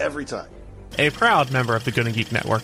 every 0.00 0.24
time. 0.24 0.48
A 0.98 1.10
proud 1.10 1.50
member 1.50 1.74
of 1.76 1.84
the 1.84 1.90
Gonna 1.92 2.12
Geek 2.12 2.32
Network. 2.32 2.62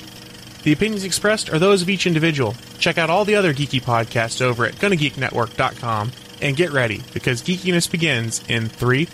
The 0.64 0.72
opinions 0.72 1.04
expressed 1.04 1.50
are 1.52 1.58
those 1.58 1.82
of 1.82 1.90
each 1.90 2.06
individual. 2.06 2.54
Check 2.78 2.96
out 2.96 3.10
all 3.10 3.24
the 3.24 3.34
other 3.34 3.52
geeky 3.52 3.82
podcasts 3.82 4.40
over 4.40 4.64
at 4.64 4.74
GonnaGeekNetwork.com 4.74 6.10
and 6.40 6.56
get 6.56 6.72
ready 6.72 7.02
because 7.12 7.42
geekiness 7.42 7.90
begins 7.90 8.42
in 8.48 8.68
three, 8.68 9.08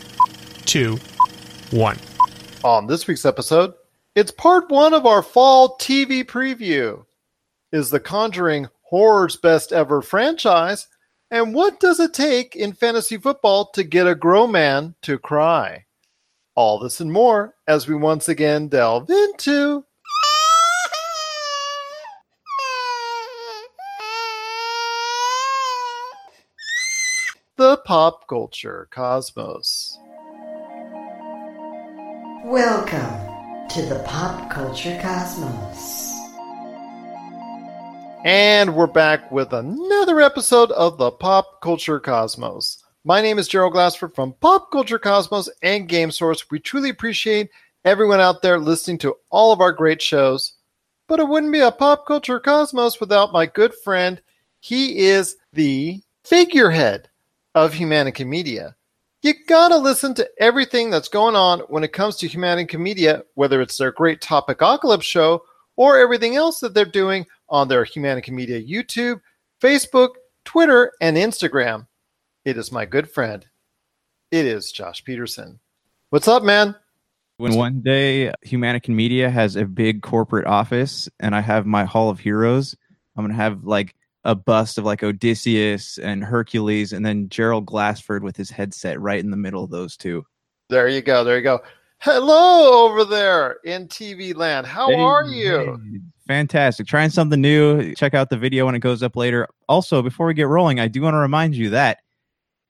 two, 0.65 0.99
one. 1.71 1.99
On 2.63 2.87
this 2.87 3.07
week's 3.07 3.27
episode, 3.27 3.75
it's 4.15 4.31
part 4.31 4.71
one 4.71 4.95
of 4.95 5.07
our 5.07 5.23
fall 5.23 5.77
TV 5.79 6.25
preview. 6.25 7.05
Is 7.73 7.91
The 7.91 8.01
Conjuring 8.01 8.69
horror's 8.83 9.37
best 9.37 9.73
ever 9.73 10.03
franchise? 10.03 10.89
And 11.31 11.55
what 11.55 11.79
does 11.79 12.01
it 12.01 12.13
take 12.13 12.57
in 12.57 12.73
fantasy 12.73 13.17
football 13.17 13.71
to 13.73 13.85
get 13.85 14.09
a 14.09 14.15
grown 14.15 14.53
man 14.53 14.95
to 15.03 15.19
cry? 15.19 15.87
All 16.61 16.79
this 16.79 17.01
and 17.01 17.11
more 17.11 17.55
as 17.67 17.89
we 17.89 17.95
once 17.95 18.29
again 18.29 18.69
delve 18.69 19.09
into 19.09 19.87
the 27.57 27.79
pop 27.87 28.29
culture 28.29 28.89
cosmos. 28.91 29.99
Welcome 32.45 33.69
to 33.71 33.81
the 33.87 34.05
Pop 34.07 34.51
Culture 34.51 34.99
Cosmos. 35.01 36.13
And 38.27 38.77
we're 38.77 38.87
back 38.87 39.33
with 39.33 39.55
another 39.55 40.21
episode 40.21 40.73
of 40.73 40.99
the 40.99 41.11
Pop 41.11 41.63
Culture 41.63 42.01
Cosmos. 42.01 42.85
My 43.03 43.23
name 43.23 43.39
is 43.39 43.49
Gerald 43.49 43.73
Glassford 43.73 44.15
from 44.15 44.35
Pop 44.41 44.71
Culture 44.71 44.99
Cosmos 44.99 45.49
and 45.63 45.89
Game 45.89 46.11
Source. 46.11 46.51
We 46.51 46.59
truly 46.59 46.91
appreciate 46.91 47.49
everyone 47.83 48.21
out 48.21 48.43
there 48.43 48.59
listening 48.59 48.99
to 48.99 49.17
all 49.31 49.55
of 49.55 49.61
our 49.63 49.73
great 49.73 50.03
shows. 50.03 50.53
But 51.09 51.19
it 51.19 51.27
wouldn't 51.27 51.51
be 51.51 51.61
a 51.61 51.73
Pop 51.73 52.07
Culture 52.07 52.39
Cosmos 52.39 53.01
without 53.01 53.33
my 53.33 53.47
good 53.47 53.73
friend. 53.83 54.21
He 54.61 54.99
is 54.99 55.37
the 55.55 56.03
figurehead 56.25 57.09
of 57.55 57.73
Humanica 57.73 58.27
Media. 58.27 58.77
You 59.23 59.33
gotta 59.49 59.79
listen 59.79 60.13
to 60.17 60.29
everything 60.39 60.91
that's 60.91 61.09
going 61.09 61.37
on 61.37 61.61
when 61.69 61.85
it 61.85 61.95
comes 61.95 62.17
to 62.17 62.29
Humanica 62.29 62.79
Media, 62.79 63.23
whether 63.33 63.63
it's 63.63 63.79
their 63.79 63.93
great 63.93 64.21
Topicocalypse 64.21 65.05
show 65.05 65.43
or 65.77 65.99
everything 65.99 66.37
else 66.37 66.61
that 66.61 66.75
they're 66.75 66.85
doing 66.85 67.25
on 67.49 67.67
their 67.67 67.87
Humanica 67.87 68.29
Media 68.29 68.61
YouTube, 68.61 69.23
Facebook, 69.59 70.11
Twitter, 70.45 70.93
and 71.01 71.17
Instagram. 71.17 71.87
It 72.45 72.57
is 72.57 72.73
my 72.73 72.87
good 72.87 73.11
friend. 73.11 73.45
It 74.31 74.47
is 74.47 74.73
Josh 74.73 75.05
Peterson. 75.05 75.61
What's 76.11 76.29
up, 76.29 76.43
man? 76.43 76.75
When 77.37 77.55
one 77.55 77.81
day 77.81 78.33
Humanican 78.47 78.91
Media 78.95 79.31
has 79.31 79.57
a 79.57 79.65
big 79.65 80.03
corporate 80.03 80.47
office 80.47 81.09
and 81.21 81.35
I 81.35 81.41
have 81.41 81.67
my 81.67 81.85
Hall 81.85 82.11
of 82.11 82.19
Heroes, 82.21 82.77
I'm 83.17 83.25
gonna 83.25 83.35
have 83.35 83.65
like 83.65 83.95
a 84.25 84.35
bust 84.35 84.79
of 84.79 84.85
like 84.85 85.03
Odysseus 85.03 85.99
and 85.99 86.23
Hercules, 86.23 86.93
and 86.93 87.05
then 87.05 87.29
Gerald 87.31 87.65
Glassford 87.67 88.23
with 88.23 88.37
his 88.37 88.51
headset 88.51 89.01
right 89.01 89.19
in 89.21 89.31
the 89.31 89.37
middle 89.37 89.65
of 89.65 89.71
those 89.71 89.97
two. 89.97 90.25
There 90.69 90.89
you 90.89 91.01
go. 91.01 91.25
There 91.25 91.37
you 91.39 91.43
go. 91.43 91.61
Hello 91.99 92.87
over 92.87 93.05
there 93.05 93.57
in 93.65 93.89
TV 93.89 94.35
land. 94.35 94.67
How 94.67 94.89
Hey, 94.89 95.01
are 95.01 95.25
you? 95.25 95.79
hey, 95.93 96.01
Fantastic. 96.27 96.87
Trying 96.87 97.11
something 97.11 97.41
new. 97.41 97.95
Check 97.95 98.15
out 98.15 98.31
the 98.31 98.37
video 98.37 98.67
when 98.67 98.75
it 98.75 98.79
goes 98.81 99.03
up 99.03 99.17
later. 99.17 99.49
Also, 99.69 100.01
before 100.03 100.27
we 100.27 100.35
get 100.35 100.47
rolling, 100.49 100.79
I 100.81 100.89
do 100.89 101.03
want 101.03 101.15
to 101.15 101.19
remind 101.19 101.55
you 101.57 101.71
that 101.71 102.01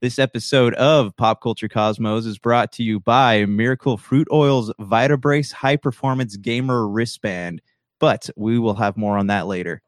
this 0.00 0.18
episode 0.18 0.72
of 0.74 1.14
Pop 1.16 1.42
Culture 1.42 1.68
Cosmos 1.68 2.24
is 2.24 2.38
brought 2.38 2.72
to 2.72 2.82
you 2.82 3.00
by 3.00 3.44
Miracle 3.44 3.98
Fruit 3.98 4.26
Oil's 4.32 4.72
Vitabrace 4.80 5.52
High 5.52 5.76
Performance 5.76 6.36
Gamer 6.36 6.88
Wristband. 6.88 7.60
But 7.98 8.30
we 8.34 8.58
will 8.58 8.74
have 8.74 8.96
more 8.96 9.18
on 9.18 9.26
that 9.26 9.46
later. 9.46 9.82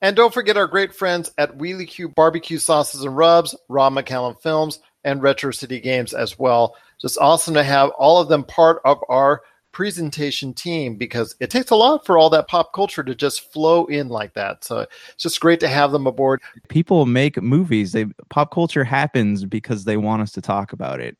And 0.00 0.16
don't 0.16 0.32
forget 0.32 0.56
our 0.56 0.66
great 0.66 0.94
friends 0.94 1.30
at 1.36 1.58
Wheelie 1.58 1.86
Q 1.86 2.08
Barbecue 2.08 2.56
Sauces 2.56 3.04
and 3.04 3.14
Rubs, 3.14 3.54
Rob 3.68 3.92
McCallum 3.92 4.40
Films, 4.40 4.80
and 5.04 5.22
Retro 5.22 5.50
City 5.50 5.78
Games 5.78 6.14
as 6.14 6.38
well. 6.38 6.74
Just 6.98 7.18
awesome 7.18 7.52
to 7.54 7.62
have 7.62 7.90
all 7.90 8.18
of 8.18 8.28
them 8.28 8.44
part 8.44 8.80
of 8.86 8.98
our 9.10 9.42
presentation 9.72 10.52
team 10.52 10.96
because 10.96 11.36
it 11.40 11.50
takes 11.50 11.70
a 11.70 11.76
lot 11.76 12.04
for 12.04 12.18
all 12.18 12.30
that 12.30 12.48
pop 12.48 12.72
culture 12.72 13.02
to 13.02 13.14
just 13.14 13.52
flow 13.52 13.86
in 13.86 14.08
like 14.08 14.34
that. 14.34 14.64
So 14.64 14.80
it's 14.80 15.22
just 15.22 15.40
great 15.40 15.60
to 15.60 15.68
have 15.68 15.92
them 15.92 16.06
aboard. 16.06 16.40
People 16.68 17.06
make 17.06 17.40
movies. 17.40 17.92
They 17.92 18.06
pop 18.28 18.52
culture 18.52 18.84
happens 18.84 19.44
because 19.44 19.84
they 19.84 19.96
want 19.96 20.22
us 20.22 20.32
to 20.32 20.40
talk 20.40 20.72
about 20.72 21.00
it. 21.00 21.16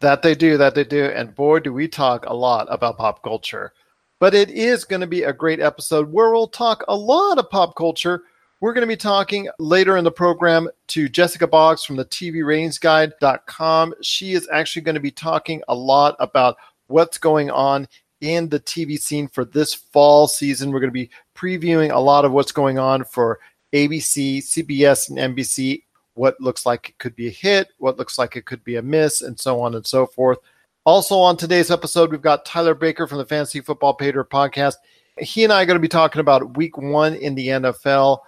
That 0.00 0.22
they 0.22 0.34
do, 0.34 0.56
that 0.56 0.74
they 0.74 0.84
do. 0.84 1.04
And 1.04 1.34
boy, 1.34 1.60
do 1.60 1.72
we 1.72 1.86
talk 1.88 2.24
a 2.26 2.34
lot 2.34 2.66
about 2.70 2.98
pop 2.98 3.22
culture. 3.22 3.72
But 4.18 4.34
it 4.34 4.50
is 4.50 4.84
going 4.84 5.00
to 5.00 5.06
be 5.06 5.22
a 5.22 5.32
great 5.32 5.60
episode 5.60 6.12
where 6.12 6.30
we'll 6.30 6.48
talk 6.48 6.84
a 6.88 6.96
lot 6.96 7.38
of 7.38 7.48
pop 7.50 7.74
culture. 7.74 8.24
We're 8.60 8.74
going 8.74 8.86
to 8.86 8.86
be 8.86 8.96
talking 8.96 9.48
later 9.58 9.96
in 9.96 10.04
the 10.04 10.12
program 10.12 10.68
to 10.88 11.08
Jessica 11.08 11.46
Boggs 11.46 11.84
from 11.84 11.96
the 11.96 12.04
TVRatingsGuide.com. 12.04 13.94
She 14.02 14.34
is 14.34 14.46
actually 14.52 14.82
going 14.82 14.94
to 14.94 15.00
be 15.00 15.10
talking 15.10 15.62
a 15.68 15.74
lot 15.74 16.16
about 16.18 16.56
what's 16.90 17.18
going 17.18 17.50
on 17.50 17.88
in 18.20 18.48
the 18.48 18.60
TV 18.60 18.98
scene 18.98 19.28
for 19.28 19.44
this 19.44 19.72
fall 19.74 20.28
season. 20.28 20.70
We're 20.70 20.80
going 20.80 20.90
to 20.90 20.92
be 20.92 21.10
previewing 21.34 21.92
a 21.92 21.98
lot 21.98 22.24
of 22.24 22.32
what's 22.32 22.52
going 22.52 22.78
on 22.78 23.04
for 23.04 23.38
ABC, 23.72 24.38
CBS, 24.38 25.08
and 25.08 25.36
NBC. 25.36 25.84
What 26.14 26.40
looks 26.40 26.66
like 26.66 26.90
it 26.90 26.98
could 26.98 27.16
be 27.16 27.28
a 27.28 27.30
hit, 27.30 27.68
what 27.78 27.96
looks 27.96 28.18
like 28.18 28.36
it 28.36 28.44
could 28.44 28.62
be 28.64 28.76
a 28.76 28.82
miss, 28.82 29.22
and 29.22 29.38
so 29.38 29.60
on 29.60 29.74
and 29.74 29.86
so 29.86 30.06
forth. 30.06 30.38
Also, 30.84 31.16
on 31.16 31.36
today's 31.36 31.70
episode, 31.70 32.10
we've 32.10 32.20
got 32.20 32.44
Tyler 32.44 32.74
Baker 32.74 33.06
from 33.06 33.18
the 33.18 33.26
Fantasy 33.26 33.60
Football 33.60 33.94
Pater 33.94 34.24
podcast. 34.24 34.74
He 35.18 35.44
and 35.44 35.52
I 35.52 35.62
are 35.62 35.66
going 35.66 35.76
to 35.76 35.80
be 35.80 35.88
talking 35.88 36.20
about 36.20 36.56
week 36.56 36.76
one 36.76 37.14
in 37.14 37.34
the 37.34 37.48
NFL. 37.48 38.20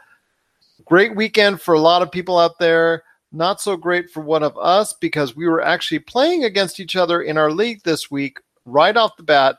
Great 0.85 1.15
weekend 1.17 1.61
for 1.61 1.75
a 1.75 1.81
lot 1.81 2.03
of 2.03 2.13
people 2.13 2.39
out 2.39 2.59
there. 2.59 3.03
Not 3.33 3.61
so 3.61 3.77
great 3.77 4.11
for 4.11 4.21
one 4.21 4.43
of 4.43 4.57
us 4.59 4.93
because 4.93 5.35
we 5.35 5.49
were 5.49 5.63
actually 5.63 6.01
playing 6.01 6.45
against 6.45 6.81
each 6.81 6.97
other 6.97 7.23
in 7.23 7.39
our 7.39 7.51
league 7.51 7.83
this 7.83 8.11
week 8.11 8.39
right 8.65 8.97
off 8.97 9.17
the 9.17 9.23
bat. 9.23 9.57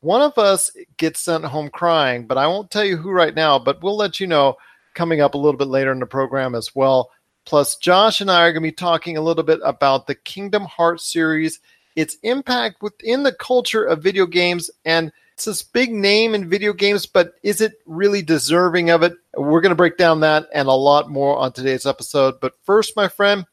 One 0.00 0.22
of 0.22 0.36
us 0.38 0.70
gets 0.98 1.20
sent 1.20 1.44
home 1.44 1.70
crying, 1.70 2.26
but 2.26 2.38
I 2.38 2.46
won't 2.46 2.70
tell 2.70 2.84
you 2.84 2.96
who 2.96 3.10
right 3.10 3.34
now, 3.34 3.58
but 3.58 3.82
we'll 3.82 3.96
let 3.96 4.20
you 4.20 4.26
know 4.26 4.56
coming 4.94 5.20
up 5.20 5.34
a 5.34 5.38
little 5.38 5.58
bit 5.58 5.68
later 5.68 5.92
in 5.92 6.00
the 6.00 6.06
program 6.06 6.54
as 6.54 6.74
well. 6.74 7.10
Plus, 7.44 7.76
Josh 7.76 8.20
and 8.20 8.30
I 8.30 8.42
are 8.42 8.52
going 8.52 8.62
to 8.62 8.68
be 8.68 8.72
talking 8.72 9.16
a 9.16 9.22
little 9.22 9.44
bit 9.44 9.60
about 9.64 10.06
the 10.06 10.14
Kingdom 10.14 10.64
Hearts 10.64 11.10
series, 11.10 11.60
its 11.94 12.16
impact 12.22 12.82
within 12.82 13.22
the 13.22 13.32
culture 13.32 13.84
of 13.84 14.02
video 14.02 14.26
games, 14.26 14.70
and 14.84 15.12
it's 15.34 15.44
this 15.44 15.62
big 15.62 15.92
name 15.92 16.34
in 16.34 16.48
video 16.48 16.72
games, 16.72 17.04
but 17.04 17.34
is 17.42 17.60
it 17.60 17.74
really 17.84 18.22
deserving 18.22 18.90
of 18.90 19.02
it? 19.02 19.12
We're 19.36 19.60
going 19.60 19.70
to 19.70 19.76
break 19.76 19.98
down 19.98 20.20
that 20.20 20.48
and 20.54 20.66
a 20.66 20.72
lot 20.72 21.10
more 21.10 21.36
on 21.36 21.52
today's 21.52 21.84
episode. 21.84 22.40
But 22.40 22.54
first, 22.64 22.96
my 22.96 23.06
friend, 23.06 23.44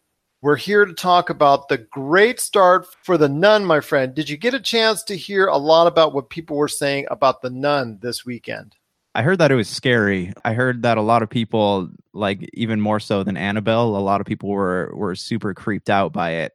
we're 0.44 0.58
here 0.58 0.84
to 0.84 0.94
talk 0.94 1.30
about 1.30 1.70
the 1.70 1.78
great 1.78 2.38
start 2.38 2.86
for 3.04 3.18
the 3.18 3.30
Nun, 3.30 3.64
my 3.64 3.80
friend. 3.80 4.14
Did 4.14 4.28
you 4.28 4.36
get 4.36 4.54
a 4.54 4.60
chance 4.60 5.02
to 5.04 5.16
hear 5.16 5.48
a 5.48 5.56
lot 5.56 5.88
about 5.88 6.14
what 6.14 6.30
people 6.30 6.58
were 6.58 6.68
saying 6.68 7.08
about 7.10 7.42
the 7.42 7.50
Nun 7.50 7.98
this 8.02 8.26
weekend? 8.26 8.76
I 9.16 9.22
heard 9.22 9.40
that 9.40 9.54
it 9.54 9.56
was 9.56 9.70
scary. 9.70 10.34
I 10.44 10.54
heard 10.54 10.82
that 10.82 10.98
a 10.98 11.02
lot 11.02 11.24
of 11.24 11.30
people, 11.30 11.90
like 12.12 12.50
even 12.54 12.82
more 12.82 13.00
so 13.00 13.24
than 13.24 13.38
Annabelle, 13.38 13.96
a 13.96 14.04
lot 14.04 14.20
of 14.20 14.28
people 14.28 14.50
were 14.50 14.92
were 14.94 15.16
super 15.16 15.54
creeped 15.54 15.90
out 15.90 16.12
by 16.12 16.32
it. 16.32 16.52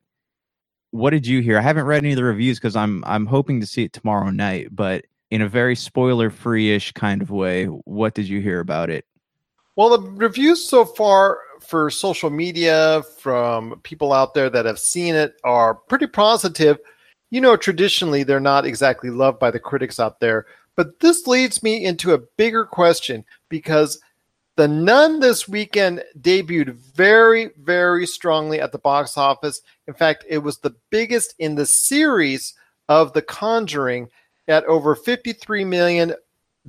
What 0.90 1.10
did 1.10 1.26
you 1.26 1.40
hear? 1.40 1.56
I 1.56 1.62
haven't 1.62 1.86
read 1.86 2.04
any 2.04 2.12
of 2.12 2.16
the 2.16 2.24
reviews 2.24 2.58
because 2.58 2.76
I'm 2.76 3.02
I'm 3.06 3.24
hoping 3.24 3.58
to 3.60 3.66
see 3.66 3.84
it 3.84 3.94
tomorrow 3.94 4.28
night, 4.28 4.68
but 4.70 5.06
in 5.30 5.40
a 5.40 5.48
very 5.48 5.74
spoiler 5.74 6.28
free 6.28 6.74
ish 6.74 6.92
kind 6.92 7.22
of 7.22 7.30
way, 7.30 7.64
what 7.64 8.12
did 8.12 8.28
you 8.28 8.42
hear 8.42 8.60
about 8.60 8.90
it? 8.90 9.06
Well, 9.76 9.96
the 9.96 10.10
reviews 10.10 10.68
so 10.68 10.84
far 10.84 11.38
for 11.60 11.90
social 11.90 12.30
media 12.30 13.02
from 13.18 13.80
people 13.82 14.12
out 14.12 14.34
there 14.34 14.50
that 14.50 14.66
have 14.66 14.78
seen 14.78 15.14
it 15.14 15.36
are 15.44 15.74
pretty 15.74 16.06
positive. 16.06 16.78
You 17.30 17.40
know, 17.40 17.56
traditionally, 17.56 18.22
they're 18.22 18.40
not 18.40 18.64
exactly 18.64 19.10
loved 19.10 19.38
by 19.38 19.50
the 19.50 19.60
critics 19.60 20.00
out 20.00 20.20
there. 20.20 20.46
But 20.76 21.00
this 21.00 21.26
leads 21.26 21.62
me 21.62 21.84
into 21.84 22.14
a 22.14 22.18
bigger 22.36 22.64
question 22.64 23.24
because 23.48 24.00
The 24.56 24.68
Nun 24.68 25.20
this 25.20 25.48
weekend 25.48 26.04
debuted 26.20 26.74
very, 26.94 27.50
very 27.60 28.06
strongly 28.06 28.60
at 28.60 28.72
the 28.72 28.78
box 28.78 29.16
office. 29.16 29.60
In 29.86 29.94
fact, 29.94 30.24
it 30.28 30.38
was 30.38 30.58
the 30.58 30.74
biggest 30.90 31.34
in 31.38 31.56
the 31.56 31.66
series 31.66 32.54
of 32.88 33.12
The 33.12 33.22
Conjuring. 33.22 34.08
at 34.46 34.64
over 34.64 34.94
53 34.94 35.64
million 35.64 36.14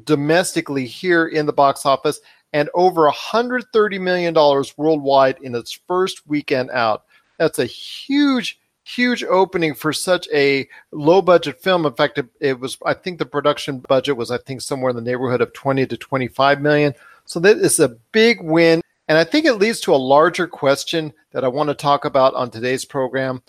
domestically 0.03 0.85
here 0.85 1.27
in 1.27 1.45
the 1.45 1.53
box 1.53 1.85
office 1.85 2.19
and 2.53 2.69
over 2.73 3.03
130 3.03 3.99
million 3.99 4.33
dollars 4.33 4.77
worldwide 4.77 5.37
in 5.41 5.55
its 5.55 5.71
first 5.71 6.27
weekend 6.27 6.71
out. 6.71 7.05
That's 7.37 7.59
a 7.59 7.65
huge 7.65 8.59
huge 8.83 9.23
opening 9.23 9.75
for 9.75 9.93
such 9.93 10.27
a 10.33 10.67
low 10.91 11.21
budget 11.21 11.61
film. 11.61 11.85
In 11.85 11.93
fact, 11.93 12.17
it, 12.17 12.27
it, 12.39 12.59
was 12.59 12.77
I 12.85 12.93
think 12.93 13.19
the 13.19 13.25
production 13.25 13.79
budget 13.79 14.17
was 14.17 14.31
I 14.31 14.39
think 14.39 14.61
somewhere 14.61 14.89
in 14.89 14.95
the 14.95 15.01
neighborhood 15.01 15.41
of 15.41 15.53
20 15.53 15.85
to 15.85 15.97
25 15.97 16.61
million. 16.61 16.93
So 17.25 17.39
that 17.41 17.57
is 17.57 17.79
a 17.79 17.89
big 18.11 18.41
win. 18.41 18.81
And 19.07 19.17
I 19.17 19.23
think 19.23 19.45
it 19.45 19.55
leads 19.55 19.79
to 19.81 19.93
a 19.93 19.97
larger 19.97 20.47
question 20.47 21.13
that 21.31 21.43
I 21.43 21.47
want 21.47 21.69
to 21.69 21.75
talk 21.75 22.05
about 22.05 22.33
on 22.33 22.49
today's 22.49 22.85
program 22.85 23.43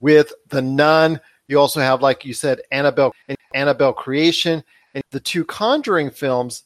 with 0.00 0.32
The 0.48 0.62
Nun. 0.62 1.20
You 1.48 1.58
also 1.58 1.80
have, 1.80 2.02
like 2.02 2.24
you 2.24 2.34
said, 2.34 2.60
Annabelle 2.70 3.14
and 3.28 3.38
Annabelle 3.54 3.92
Creation 3.92 4.62
and 4.94 5.04
the 5.10 5.20
two 5.20 5.44
Conjuring 5.44 6.10
films. 6.10 6.63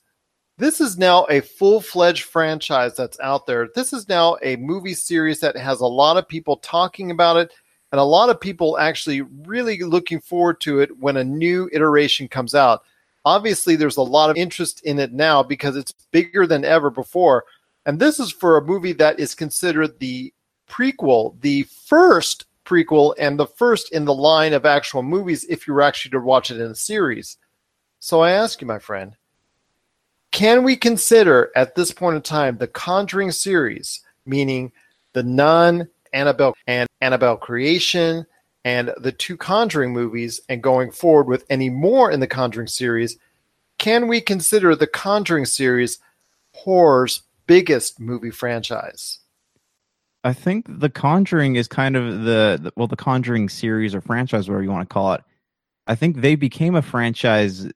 This 0.59 0.81
is 0.81 0.99
now 0.99 1.25
a 1.31 1.41
full 1.41 1.81
fledged 1.81 2.25
franchise 2.25 2.97
that's 2.97 3.21
out 3.21 3.47
there. 3.47 3.69
This 3.77 3.93
is 3.93 4.09
now 4.09 4.37
a 4.43 4.57
movie 4.57 4.95
series 4.95 5.39
that 5.39 5.57
has 5.57 5.79
a 5.79 5.87
lot 5.87 6.17
of 6.17 6.27
people 6.27 6.57
talking 6.57 7.13
about 7.13 7.37
it 7.37 7.53
and 7.93 8.01
a 8.01 8.05
lot 8.05 8.29
of 8.29 8.41
people 8.41 8.77
actually 8.77 9.23
really 9.23 9.79
looking 9.85 10.21
forward 10.21 10.61
to 10.63 10.81
it 10.81 10.99
when 10.99 11.17
a 11.17 11.23
new 11.23 11.71
iteration 11.73 12.27
comes 12.27 12.57
out. 12.57 12.83
Obviously, 13.25 13.77
there's 13.77 13.99
a 13.99 14.03
lot 14.03 14.31
of 14.31 14.37
interest 14.37 14.81
in 14.83 14.99
it 14.99 15.13
now 15.13 15.45
because 15.45 15.77
it's 15.77 15.95
bigger 16.11 16.45
than 16.45 16.65
ever 16.65 16.91
before. 16.91 17.45
And 17.87 18.01
this 18.01 18.19
is 18.19 18.33
for 18.33 18.57
a 18.57 18.65
movie 18.65 18.93
that 18.95 19.21
is 19.21 19.37
considered 19.37 20.01
the 20.01 20.35
prequel, 20.69 21.41
the 21.41 21.63
first 21.87 22.47
prequel, 22.65 23.15
and 23.17 23.39
the 23.39 23.47
first 23.47 23.93
in 23.93 24.05
the 24.05 24.13
line 24.13 24.55
of 24.55 24.67
actual 24.67 25.05
movies 25.05 25.47
if 25.49 25.69
you 25.69 25.73
were 25.73 25.83
actually 25.83 26.11
to 26.11 26.21
watch 26.21 26.51
it 26.51 26.61
in 26.61 26.71
a 26.73 26.75
series. 26.75 27.39
So 28.01 28.21
I 28.21 28.33
ask 28.33 28.61
you, 28.61 28.67
my 28.67 28.81
friend, 28.81 29.17
can 30.33 30.63
we 30.63 30.77
consider 30.77 31.51
at 31.57 31.75
this 31.75 31.93
point 31.93 32.17
in 32.17 32.23
time 32.23 32.59
the 32.59 32.67
Conjuring 32.67 33.33
series, 33.33 34.01
meaning 34.27 34.73
The 35.13 35.23
Nun, 35.23 35.89
Annabelle 36.13 36.55
and 36.67 36.89
Annabelle 37.01 37.37
Creation 37.37 38.27
and 38.65 38.93
the 38.99 39.13
two 39.13 39.37
Conjuring 39.37 39.93
movies, 39.93 40.41
and 40.49 40.63
going 40.63 40.91
forward 40.91 41.27
with 41.27 41.45
any 41.49 41.71
more 41.71 42.11
in 42.11 42.21
the 42.21 42.27
Conjuring 42.27 42.67
series, 42.67 43.17
can 43.79 44.09
we 44.09 44.21
consider 44.21 44.75
the 44.75 44.87
Conjuring 44.87 45.47
series 45.47 45.99
horror's 46.53 47.23
biggest 47.47 47.99
movie 48.01 48.31
franchise? 48.31 49.21
I 50.25 50.33
think 50.33 50.67
The 50.69 50.91
Conjuring 50.91 51.57
is 51.57 51.69
kind 51.69 51.97
of 51.97 52.25
the, 52.25 52.59
the 52.61 52.73
well, 52.77 52.89
the 52.89 52.97
Conjuring 52.97 53.49
series 53.49 53.95
or 53.95 54.01
franchise, 54.01 54.49
whatever 54.49 54.65
you 54.65 54.71
want 54.71 54.89
to 54.89 54.93
call 54.93 55.15
it. 55.15 55.23
I 55.87 55.95
think 55.95 56.17
they 56.17 56.35
became 56.35 56.75
a 56.75 56.83
franchise 56.83 57.69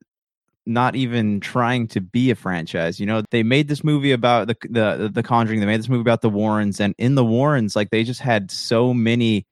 not 0.67 0.95
even 0.95 1.41
trying 1.41 1.89
to 1.89 2.01
be 2.01 2.31
a 2.31 2.35
franchise. 2.35 3.01
You 3.01 3.07
know, 3.07 3.23
they 3.31 3.43
made 3.43 3.69
this 3.69 3.83
movie 3.83 4.13
about 4.13 4.49
the 4.49 4.57
the 4.69 5.11
the 5.13 5.23
Conjuring. 5.23 5.61
They 5.61 5.67
made 5.67 5.81
this 5.81 5.89
movie 5.89 6.03
about 6.03 6.23
the 6.23 6.31
Warrens, 6.31 6.81
and 6.81 6.95
in 6.99 7.15
the 7.15 7.25
Warrens, 7.25 7.75
like 7.75 7.91
they 7.91 8.05
just 8.05 8.21
had 8.21 8.51
so 8.51 8.95
many 8.95 9.47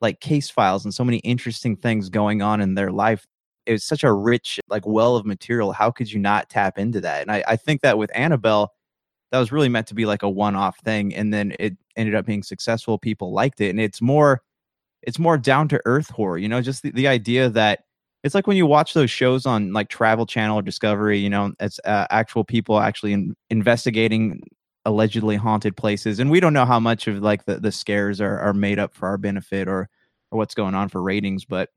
like 0.00 0.20
case 0.20 0.50
files 0.50 0.84
and 0.84 0.94
so 0.94 1.04
many 1.04 1.18
interesting 1.18 1.76
things 1.76 2.08
going 2.10 2.42
on 2.42 2.60
in 2.60 2.74
their 2.74 2.90
life. 2.90 3.26
It 3.66 3.72
was 3.72 3.84
such 3.84 4.02
a 4.04 4.12
rich 4.12 4.60
like 4.68 4.86
well 4.86 5.16
of 5.16 5.26
material. 5.26 5.72
How 5.72 5.90
could 5.90 6.10
you 6.10 6.18
not 6.18 6.50
tap 6.50 6.78
into 6.78 7.00
that? 7.00 7.22
And 7.22 7.30
I, 7.30 7.44
I 7.46 7.56
think 7.56 7.82
that 7.82 7.98
with 7.98 8.10
Annabelle, 8.14 8.72
that 9.30 9.38
was 9.38 9.52
really 9.52 9.68
meant 9.68 9.86
to 9.88 9.94
be 9.94 10.04
like 10.04 10.22
a 10.22 10.30
one-off 10.30 10.78
thing, 10.80 11.14
and 11.14 11.32
then 11.32 11.54
it 11.58 11.76
ended 11.96 12.14
up 12.14 12.26
being 12.26 12.42
successful. 12.42 12.98
People 12.98 13.32
liked 13.32 13.60
it, 13.60 13.70
and 13.70 13.80
it's 13.80 14.00
more 14.00 14.42
it's 15.02 15.18
more 15.18 15.38
down 15.38 15.68
to 15.68 15.80
earth 15.84 16.10
horror. 16.10 16.38
You 16.38 16.48
know, 16.48 16.60
just 16.60 16.82
the, 16.82 16.92
the 16.92 17.08
idea 17.08 17.48
that 17.50 17.84
it's 18.22 18.34
like 18.34 18.46
when 18.46 18.56
you 18.56 18.66
watch 18.66 18.94
those 18.94 19.10
shows 19.10 19.46
on 19.46 19.72
like 19.72 19.88
Travel 19.88 20.26
Channel 20.26 20.58
or 20.58 20.62
Discovery. 20.62 21.18
You 21.18 21.30
know, 21.30 21.52
it's 21.60 21.80
uh, 21.84 22.06
actual 22.10 22.44
people 22.44 22.78
actually 22.78 23.12
in, 23.12 23.34
investigating 23.50 24.42
allegedly 24.84 25.36
haunted 25.36 25.76
places, 25.76 26.18
and 26.18 26.30
we 26.30 26.40
don't 26.40 26.52
know 26.52 26.66
how 26.66 26.80
much 26.80 27.08
of 27.08 27.18
like 27.18 27.44
the 27.46 27.58
the 27.58 27.72
scares 27.72 28.20
are 28.20 28.38
are 28.38 28.54
made 28.54 28.78
up 28.78 28.94
for 28.94 29.08
our 29.08 29.18
benefit 29.18 29.68
or 29.68 29.88
or 30.30 30.38
what's 30.38 30.54
going 30.54 30.74
on 30.74 30.88
for 30.88 31.02
ratings, 31.02 31.44
but 31.44 31.70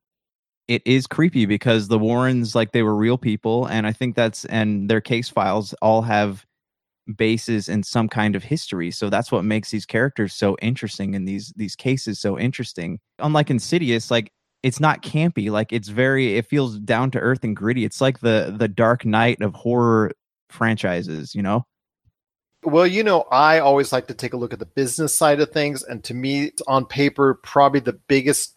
it 0.68 0.82
is 0.86 1.08
creepy 1.08 1.46
because 1.46 1.88
the 1.88 2.00
Warrens 2.00 2.56
like 2.56 2.72
they 2.72 2.84
were 2.84 2.96
real 2.96 3.18
people, 3.18 3.66
and 3.68 3.88
I 3.88 3.92
think 3.92 4.16
that's 4.16 4.46
and 4.46 4.90
their 4.90 5.02
case 5.02 5.30
files 5.30 5.74
all 5.82 6.04
have 6.04 6.46
bases 7.18 7.70
in 7.70 7.84
some 7.84 8.10
kind 8.10 8.36
of 8.36 8.44
history 8.44 8.90
so 8.90 9.12
that's 9.12 9.32
what 9.32 9.46
makes 9.46 9.70
these 9.70 9.86
characters 9.86 10.34
so 10.34 10.58
interesting 10.60 11.14
and 11.14 11.28
these 11.28 11.54
these 11.56 11.76
cases 11.76 12.20
so 12.20 12.38
interesting 12.40 13.00
unlike 13.20 13.52
insidious 13.52 14.10
like 14.10 14.32
it's 14.66 14.80
not 14.80 15.04
campy 15.04 15.52
like 15.52 15.72
it's 15.72 15.90
very 15.90 16.38
it 16.38 16.48
feels 16.48 16.80
down 16.80 17.12
to 17.12 17.20
earth 17.20 17.44
and 17.44 17.56
gritty. 17.56 17.86
It's 17.86 18.02
like 18.02 18.22
the 18.22 18.54
the 18.58 18.68
dark 18.68 19.06
knight 19.06 19.40
of 19.42 19.54
horror 19.54 20.12
franchises 20.50 21.36
you 21.36 21.44
know? 21.44 21.68
Well 22.64 22.88
you 22.88 23.04
know 23.04 23.28
i 23.32 23.60
always 23.60 23.94
like 23.94 24.08
to 24.08 24.16
take 24.16 24.34
a 24.34 24.38
look 24.38 24.54
at 24.54 24.58
the 24.58 24.66
business 24.66 25.16
side 25.16 25.40
of 25.40 25.52
things 25.52 25.84
and 25.84 26.04
to 26.06 26.16
me 26.16 26.52
on 26.68 26.88
paper 26.88 27.36
probably 27.36 27.80
the 27.80 27.94
biggest 27.94 28.56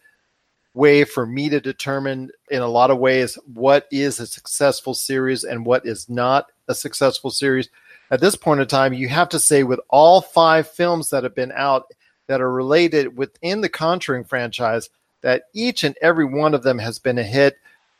way 0.72 1.04
for 1.04 1.26
me 1.26 1.50
to 1.50 1.60
determine 1.60 2.30
in 2.50 2.62
a 2.62 2.68
lot 2.68 2.90
of 2.90 2.98
ways 2.98 3.38
what 3.52 3.86
is 3.90 4.18
a 4.18 4.26
successful 4.26 4.94
series 4.94 5.44
and 5.44 5.66
what 5.66 5.84
is 5.84 6.08
not 6.08 6.46
a 6.68 6.74
successful 6.74 7.30
series. 7.30 7.68
At 8.10 8.20
this 8.20 8.34
point 8.34 8.60
in 8.60 8.66
time 8.66 8.94
you 8.94 9.08
have 9.08 9.28
to 9.30 9.38
say 9.38 9.62
with 9.62 9.80
all 9.90 10.22
five 10.22 10.70
films 10.70 11.10
that 11.10 11.24
have 11.24 11.34
been 11.34 11.52
out 11.52 11.92
that 12.28 12.40
are 12.40 12.50
related 12.50 13.18
within 13.18 13.60
the 13.60 13.68
conjuring 13.68 14.24
franchise 14.24 14.88
that 15.22 15.44
each 15.52 15.84
and 15.84 15.96
every 16.00 16.24
one 16.24 16.54
of 16.54 16.62
them 16.62 16.78
has 16.78 16.98
been 16.98 17.18
a 17.18 17.22
hit. 17.22 17.56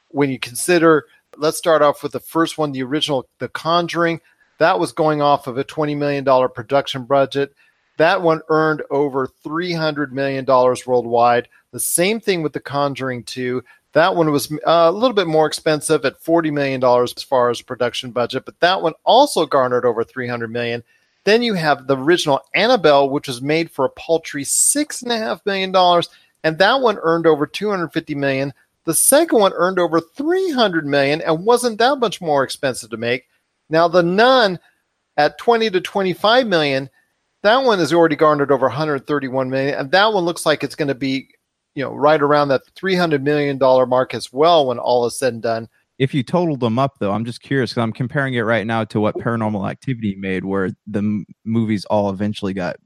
When 0.08 0.30
you 0.30 0.38
consider, 0.38 1.04
let's 1.36 1.58
start 1.58 1.82
off 1.82 2.02
with 2.02 2.12
the 2.12 2.20
first 2.20 2.58
one, 2.58 2.72
the 2.72 2.82
original, 2.82 3.28
The 3.38 3.48
Conjuring. 3.48 4.20
That 4.58 4.80
was 4.80 4.92
going 4.92 5.22
off 5.22 5.46
of 5.46 5.58
a 5.58 5.64
$20 5.64 5.96
million 5.96 6.24
production 6.54 7.04
budget. 7.04 7.54
That 7.96 8.22
one 8.22 8.42
earned 8.48 8.82
over 8.90 9.28
$300 9.44 10.12
million 10.12 10.44
worldwide. 10.46 11.48
The 11.72 11.80
same 11.80 12.20
thing 12.20 12.42
with 12.42 12.52
The 12.52 12.60
Conjuring 12.60 13.24
2. 13.24 13.62
That 13.92 14.14
one 14.14 14.30
was 14.30 14.52
uh, 14.52 14.56
a 14.66 14.92
little 14.92 15.14
bit 15.14 15.26
more 15.26 15.46
expensive 15.46 16.04
at 16.04 16.22
$40 16.22 16.52
million 16.52 16.84
as 16.84 17.22
far 17.22 17.50
as 17.50 17.62
production 17.62 18.10
budget, 18.10 18.44
but 18.44 18.60
that 18.60 18.82
one 18.82 18.92
also 19.04 19.46
garnered 19.46 19.84
over 19.84 20.04
300 20.04 20.50
million. 20.50 20.82
Then 21.24 21.42
you 21.42 21.54
have 21.54 21.86
the 21.86 21.96
original 21.96 22.40
Annabelle, 22.54 23.10
which 23.10 23.28
was 23.28 23.42
made 23.42 23.70
for 23.70 23.84
a 23.84 23.90
paltry 23.90 24.44
$6.5 24.44 25.44
million 25.44 26.02
and 26.44 26.58
that 26.58 26.80
one 26.80 26.98
earned 27.02 27.26
over 27.26 27.46
250 27.46 28.14
million. 28.14 28.52
The 28.84 28.94
second 28.94 29.38
one 29.38 29.52
earned 29.54 29.78
over 29.78 30.00
300 30.00 30.86
million 30.86 31.20
and 31.22 31.44
wasn't 31.44 31.78
that 31.78 31.98
much 31.98 32.20
more 32.20 32.42
expensive 32.42 32.90
to 32.90 32.96
make. 32.96 33.28
Now 33.68 33.88
the 33.88 34.02
Nun 34.02 34.58
at 35.16 35.36
20 35.38 35.70
to 35.70 35.80
25 35.80 36.46
million, 36.46 36.88
that 37.42 37.64
one 37.64 37.78
has 37.78 37.92
already 37.92 38.16
garnered 38.16 38.50
over 38.50 38.66
131 38.66 39.50
million, 39.50 39.74
and 39.74 39.90
that 39.90 40.12
one 40.12 40.24
looks 40.24 40.46
like 40.46 40.64
it's 40.64 40.74
going 40.74 40.88
to 40.88 40.94
be, 40.94 41.28
you 41.74 41.84
know, 41.84 41.94
right 41.94 42.20
around 42.20 42.48
that 42.48 42.62
300 42.74 43.22
million 43.22 43.58
dollar 43.58 43.86
mark 43.86 44.14
as 44.14 44.32
well 44.32 44.66
when 44.66 44.78
all 44.78 45.06
is 45.06 45.18
said 45.18 45.34
and 45.34 45.42
done. 45.42 45.68
If 45.98 46.14
you 46.14 46.22
totaled 46.22 46.60
them 46.60 46.78
up, 46.78 46.98
though, 46.98 47.12
I'm 47.12 47.24
just 47.24 47.42
curious 47.42 47.70
because 47.72 47.82
I'm 47.82 47.92
comparing 47.92 48.34
it 48.34 48.42
right 48.42 48.66
now 48.66 48.84
to 48.84 49.00
what 49.00 49.16
Paranormal 49.16 49.68
Activity 49.68 50.14
made, 50.14 50.44
where 50.44 50.70
the 50.86 51.00
m- 51.00 51.26
movies 51.44 51.84
all 51.86 52.10
eventually 52.10 52.54
got 52.54 52.76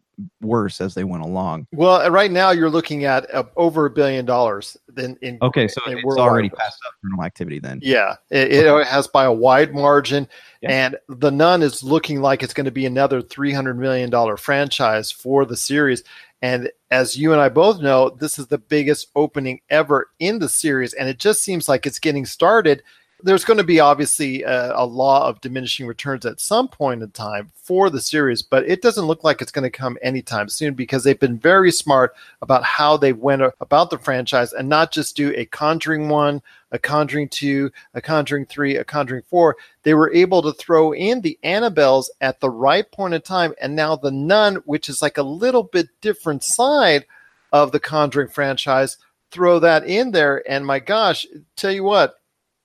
worse 0.41 0.81
as 0.81 0.95
they 0.95 1.05
went 1.05 1.23
along. 1.23 1.67
Well, 1.73 2.11
right 2.11 2.31
now 2.31 2.51
you're 2.51 2.71
looking 2.71 3.05
at 3.05 3.33
uh, 3.35 3.45
over 3.57 3.87
a 3.87 3.91
billion 3.91 4.25
dollars. 4.25 4.77
Then 4.89 5.17
in 5.23 5.39
okay, 5.43 5.69
so 5.69 5.81
in 5.87 5.99
it's 5.99 6.17
already 6.17 6.51
past 6.51 6.79
criminal 7.01 7.25
activity. 7.25 7.59
Then 7.59 7.81
yeah, 7.83 8.17
it, 8.31 8.53
it, 8.53 8.87
has 8.87 9.07
by 9.07 9.25
a 9.25 9.33
wide 9.33 9.75
margin, 9.75 10.29
yeah. 10.61 10.71
and 10.71 10.97
the 11.09 11.31
Nun 11.31 11.63
is 11.63 11.83
looking 11.83 12.21
like 12.21 12.43
it's 12.43 12.55
going 12.55 12.67
to 12.67 12.71
be 12.71 12.87
another 12.87 13.23
three 13.23 13.53
hundred 13.53 13.79
million 13.79 14.11
dollar 14.11 14.37
franchise 14.37 15.11
for 15.11 15.45
the 15.45 15.57
series. 15.57 16.03
And 16.43 16.71
as 16.91 17.17
you 17.17 17.33
and 17.33 17.41
I 17.41 17.49
both 17.49 17.81
know, 17.81 18.11
this 18.11 18.39
is 18.39 18.49
the 18.49 18.59
biggest 18.59 19.09
opening 19.15 19.61
ever 19.71 20.11
in 20.19 20.41
the 20.41 20.49
series, 20.49 20.93
and 20.93 21.09
it 21.09 21.19
just 21.19 21.43
seems 21.43 21.69
like 21.69 21.87
it's 21.87 22.01
getting 22.01 22.27
started 22.27 22.83
there's 23.23 23.45
going 23.45 23.59
to 23.59 23.65
be 23.65 23.81
obviously 23.81 24.43
a, 24.43 24.77
a, 24.77 24.85
law 24.85 25.29
of 25.29 25.41
diminishing 25.41 25.87
returns 25.87 26.27
at 26.27 26.41
some 26.41 26.67
point 26.67 27.03
in 27.03 27.11
time 27.11 27.51
for 27.55 27.89
the 27.89 28.01
series, 28.01 28.43
but 28.43 28.69
it 28.69 28.83
doesn't 28.83 29.07
look 29.07 29.23
like 29.23 29.41
it's 29.41 29.53
going 29.53 29.63
to 29.63 29.71
come 29.71 29.97
anytime 30.03 30.49
soon 30.49 30.75
because 30.75 31.05
they've 31.05 31.21
been 31.21 31.39
very 31.39 31.71
smart 31.71 32.15
about 32.43 32.65
how 32.65 32.97
they 32.97 33.13
went 33.13 33.43
about 33.61 33.91
the 33.91 33.99
franchise 33.99 34.53
and 34.53 34.69
not 34.69 34.93
just 34.93 35.17
do 35.17 35.33
a 35.37 35.45
Conjuring 35.47 36.09
1, 36.09 36.43
a 36.73 36.79
Conjuring 36.79 37.29
2, 37.29 37.71
a 37.95 38.01
Conjuring 38.01 38.47
3, 38.47 38.77
a 38.77 38.85
Conjuring 38.85 39.23
4. 39.23 39.57
They 39.85 39.95
were 39.95 40.13
able 40.13 40.43
to 40.43 40.53
throw 40.53 40.93
in 40.93 41.21
the 41.21 41.39
Annabelles 41.45 42.09
at 42.21 42.41
the 42.41 42.51
right 42.51 42.91
point 42.91 43.15
in 43.15 43.23
time, 43.23 43.55
and 43.61 43.77
now 43.77 43.95
the 43.95 44.11
Nun, 44.11 44.57
which 44.65 44.89
is 44.89 45.01
like 45.01 45.19
a 45.19 45.23
little 45.23 45.65
bit 45.65 45.89
different 46.01 46.43
side 46.43 47.07
of 47.53 47.73
the 47.73 47.81
Conjuring 47.81 48.29
franchise, 48.29 48.99
throw 49.31 49.59
that 49.61 49.87
in 49.87 50.11
there. 50.11 50.43
And 50.51 50.67
my 50.67 50.79
gosh, 50.79 51.27
tell 51.57 51.73
you 51.73 51.85
what, 51.85 52.17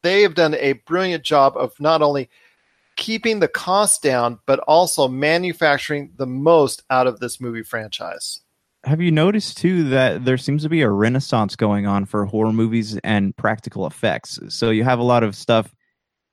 they 0.04 0.22
have 0.22 0.36
done 0.36 0.56
a 0.56 0.74
brilliant 0.74 1.24
job 1.24 1.56
of 1.58 1.80
not 1.80 2.01
only 2.01 2.30
keeping 2.96 3.39
the 3.39 3.48
cost 3.48 4.01
down, 4.01 4.39
but 4.46 4.60
also 4.62 5.08
manufacturing 5.08 6.12
the 6.18 6.25
most 6.25 6.84
out 6.89 7.08
of 7.08 7.20
this 7.20 7.39
movie 7.39 7.63
franchise. 7.63 8.42
Have 8.84 9.01
you 9.01 9.12
noticed 9.12 9.58
too 9.58 9.89
that 9.89 10.25
there 10.25 10.38
seems 10.38 10.63
to 10.63 10.70
be 10.70 10.82
a 10.82 10.89
renaissance 10.89 11.56
going 11.56 11.86
on 11.88 12.06
for 12.06 12.25
horror 12.25 12.54
movies 12.54 12.98
and 13.04 13.36
practical 13.36 13.86
effects? 13.86 14.39
So 14.50 14.70
you 14.70 14.84
have 14.84 15.00
a 15.00 15.04
lot 15.04 15.24
of 15.24 15.36
stuff 15.36 15.74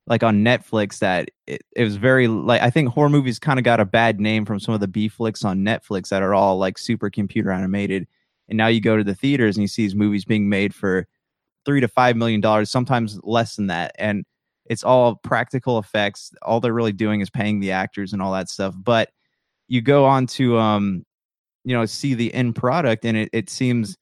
like 0.06 0.22
on 0.22 0.44
Netflix 0.44 0.98
that 0.98 1.30
it, 1.46 1.62
it 1.74 1.84
was 1.84 1.96
very 1.96 2.28
like 2.28 2.60
I 2.60 2.70
think 2.70 2.90
horror 2.90 3.08
movies 3.08 3.38
kind 3.38 3.58
of 3.58 3.64
got 3.64 3.80
a 3.80 3.84
bad 3.84 4.20
name 4.20 4.44
from 4.44 4.60
some 4.60 4.74
of 4.74 4.80
the 4.80 4.88
B 4.88 5.08
flicks 5.08 5.44
on 5.44 5.60
Netflix 5.60 6.08
that 6.08 6.22
are 6.22 6.34
all 6.34 6.58
like 6.58 6.78
super 6.78 7.10
computer 7.10 7.50
animated. 7.50 8.06
And 8.48 8.58
now 8.58 8.66
you 8.66 8.80
go 8.80 8.96
to 8.96 9.04
the 9.04 9.14
theaters 9.14 9.56
and 9.56 9.62
you 9.62 9.68
see 9.68 9.82
these 9.82 9.94
movies 9.94 10.24
being 10.24 10.48
made 10.48 10.74
for 10.74 11.08
three 11.64 11.80
to 11.80 11.88
five 11.88 12.16
million 12.16 12.40
dollars, 12.40 12.70
sometimes 12.70 13.18
less 13.22 13.56
than 13.56 13.68
that. 13.68 13.94
And 13.98 14.24
it's 14.66 14.84
all 14.84 15.16
practical 15.16 15.78
effects. 15.78 16.32
All 16.42 16.60
they're 16.60 16.72
really 16.72 16.92
doing 16.92 17.20
is 17.20 17.30
paying 17.30 17.60
the 17.60 17.72
actors 17.72 18.12
and 18.12 18.22
all 18.22 18.32
that 18.32 18.48
stuff. 18.48 18.74
But 18.76 19.10
you 19.68 19.82
go 19.82 20.04
on 20.04 20.26
to 20.28 20.58
um, 20.58 21.04
you 21.64 21.74
know, 21.74 21.84
see 21.86 22.14
the 22.14 22.32
end 22.34 22.54
product 22.56 23.04
and 23.04 23.16
it, 23.16 23.30
it 23.32 23.50
seems 23.50 23.96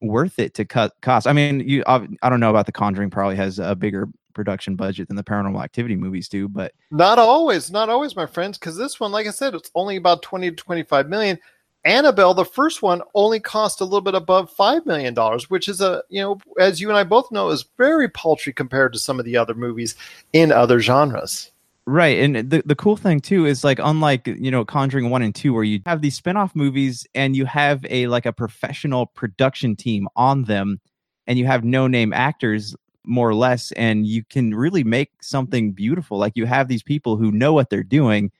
worth 0.00 0.38
it 0.38 0.54
to 0.54 0.64
cut 0.64 0.92
costs. 1.02 1.26
I 1.26 1.32
mean, 1.32 1.60
you 1.60 1.82
I, 1.86 2.06
I 2.22 2.28
don't 2.28 2.40
know 2.40 2.50
about 2.50 2.66
the 2.66 2.72
Conjuring 2.72 3.10
probably 3.10 3.36
has 3.36 3.58
a 3.58 3.74
bigger 3.74 4.08
production 4.36 4.76
budget 4.76 5.08
than 5.08 5.16
the 5.16 5.24
paranormal 5.24 5.64
activity 5.64 5.96
movies 5.96 6.28
do 6.28 6.46
but 6.46 6.70
not 6.90 7.18
always 7.18 7.70
not 7.70 7.88
always 7.88 8.14
my 8.14 8.26
friends 8.26 8.58
because 8.58 8.76
this 8.76 9.00
one 9.00 9.10
like 9.10 9.26
i 9.26 9.30
said 9.30 9.54
it's 9.54 9.70
only 9.74 9.96
about 9.96 10.20
20 10.20 10.50
to 10.50 10.56
25 10.56 11.08
million 11.08 11.38
annabelle 11.86 12.34
the 12.34 12.44
first 12.44 12.82
one 12.82 13.00
only 13.14 13.40
cost 13.40 13.80
a 13.80 13.84
little 13.84 14.00
bit 14.00 14.14
above 14.14 14.50
five 14.50 14.84
million 14.84 15.14
dollars 15.14 15.48
which 15.48 15.68
is 15.68 15.80
a 15.80 16.02
you 16.08 16.20
know 16.20 16.38
as 16.58 16.80
you 16.80 16.88
and 16.88 16.98
i 16.98 17.04
both 17.04 17.30
know 17.30 17.50
is 17.50 17.64
very 17.78 18.08
paltry 18.08 18.52
compared 18.52 18.92
to 18.92 18.98
some 18.98 19.18
of 19.18 19.24
the 19.24 19.36
other 19.36 19.54
movies 19.54 19.94
in 20.32 20.52
other 20.52 20.80
genres. 20.80 21.50
Right. 21.88 22.18
And 22.18 22.50
the, 22.50 22.62
the 22.66 22.74
cool 22.74 22.96
thing 22.96 23.20
too 23.20 23.46
is 23.46 23.62
like 23.62 23.78
unlike, 23.80 24.26
you 24.26 24.50
know, 24.50 24.64
Conjuring 24.64 25.08
1 25.08 25.22
and 25.22 25.34
2 25.34 25.54
where 25.54 25.62
you 25.62 25.80
have 25.86 26.02
these 26.02 26.16
spin-off 26.16 26.54
movies 26.56 27.06
and 27.14 27.36
you 27.36 27.44
have 27.46 27.86
a 27.88 28.08
like 28.08 28.26
a 28.26 28.32
professional 28.32 29.06
production 29.06 29.76
team 29.76 30.08
on 30.16 30.44
them 30.44 30.80
and 31.28 31.38
you 31.38 31.46
have 31.46 31.62
no 31.62 31.86
name 31.86 32.12
actors 32.12 32.74
more 33.04 33.28
or 33.28 33.36
less 33.36 33.70
and 33.72 34.04
you 34.04 34.24
can 34.24 34.52
really 34.52 34.82
make 34.82 35.12
something 35.22 35.70
beautiful. 35.70 36.18
Like 36.18 36.32
you 36.34 36.44
have 36.46 36.66
these 36.66 36.82
people 36.82 37.16
who 37.16 37.30
know 37.30 37.52
what 37.52 37.70
they're 37.70 37.84
doing. 37.84 38.32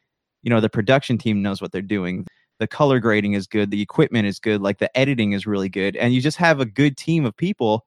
You 0.42 0.50
know 0.50 0.60
the 0.60 0.68
production 0.68 1.16
team 1.16 1.40
knows 1.40 1.62
what 1.62 1.70
they're 1.70 1.82
doing 1.82 2.26
the 2.58 2.66
color 2.66 3.00
grading 3.00 3.34
is 3.34 3.46
good 3.46 3.70
the 3.70 3.82
equipment 3.82 4.26
is 4.26 4.38
good 4.38 4.60
like 4.60 4.78
the 4.78 4.96
editing 4.96 5.32
is 5.32 5.46
really 5.46 5.68
good 5.68 5.96
and 5.96 6.14
you 6.14 6.20
just 6.20 6.36
have 6.36 6.60
a 6.60 6.66
good 6.66 6.96
team 6.96 7.24
of 7.24 7.36
people 7.36 7.84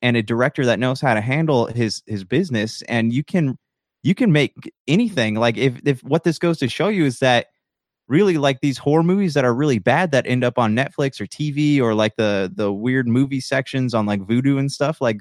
and 0.00 0.16
a 0.16 0.22
director 0.22 0.64
that 0.64 0.78
knows 0.78 1.00
how 1.00 1.14
to 1.14 1.20
handle 1.20 1.66
his 1.66 2.02
his 2.06 2.24
business 2.24 2.82
and 2.82 3.12
you 3.12 3.24
can 3.24 3.56
you 4.02 4.14
can 4.14 4.32
make 4.32 4.72
anything 4.88 5.34
like 5.34 5.56
if 5.56 5.80
if 5.84 6.02
what 6.02 6.24
this 6.24 6.38
goes 6.38 6.58
to 6.58 6.68
show 6.68 6.88
you 6.88 7.04
is 7.04 7.18
that 7.20 7.46
really 8.08 8.36
like 8.36 8.60
these 8.60 8.78
horror 8.78 9.02
movies 9.02 9.34
that 9.34 9.44
are 9.44 9.54
really 9.54 9.78
bad 9.78 10.10
that 10.10 10.26
end 10.26 10.44
up 10.44 10.58
on 10.58 10.76
Netflix 10.76 11.20
or 11.20 11.26
TV 11.26 11.80
or 11.80 11.94
like 11.94 12.16
the 12.16 12.52
the 12.54 12.72
weird 12.72 13.08
movie 13.08 13.40
sections 13.40 13.94
on 13.94 14.06
like 14.06 14.20
Vudu 14.20 14.58
and 14.58 14.70
stuff 14.70 15.00
like 15.00 15.20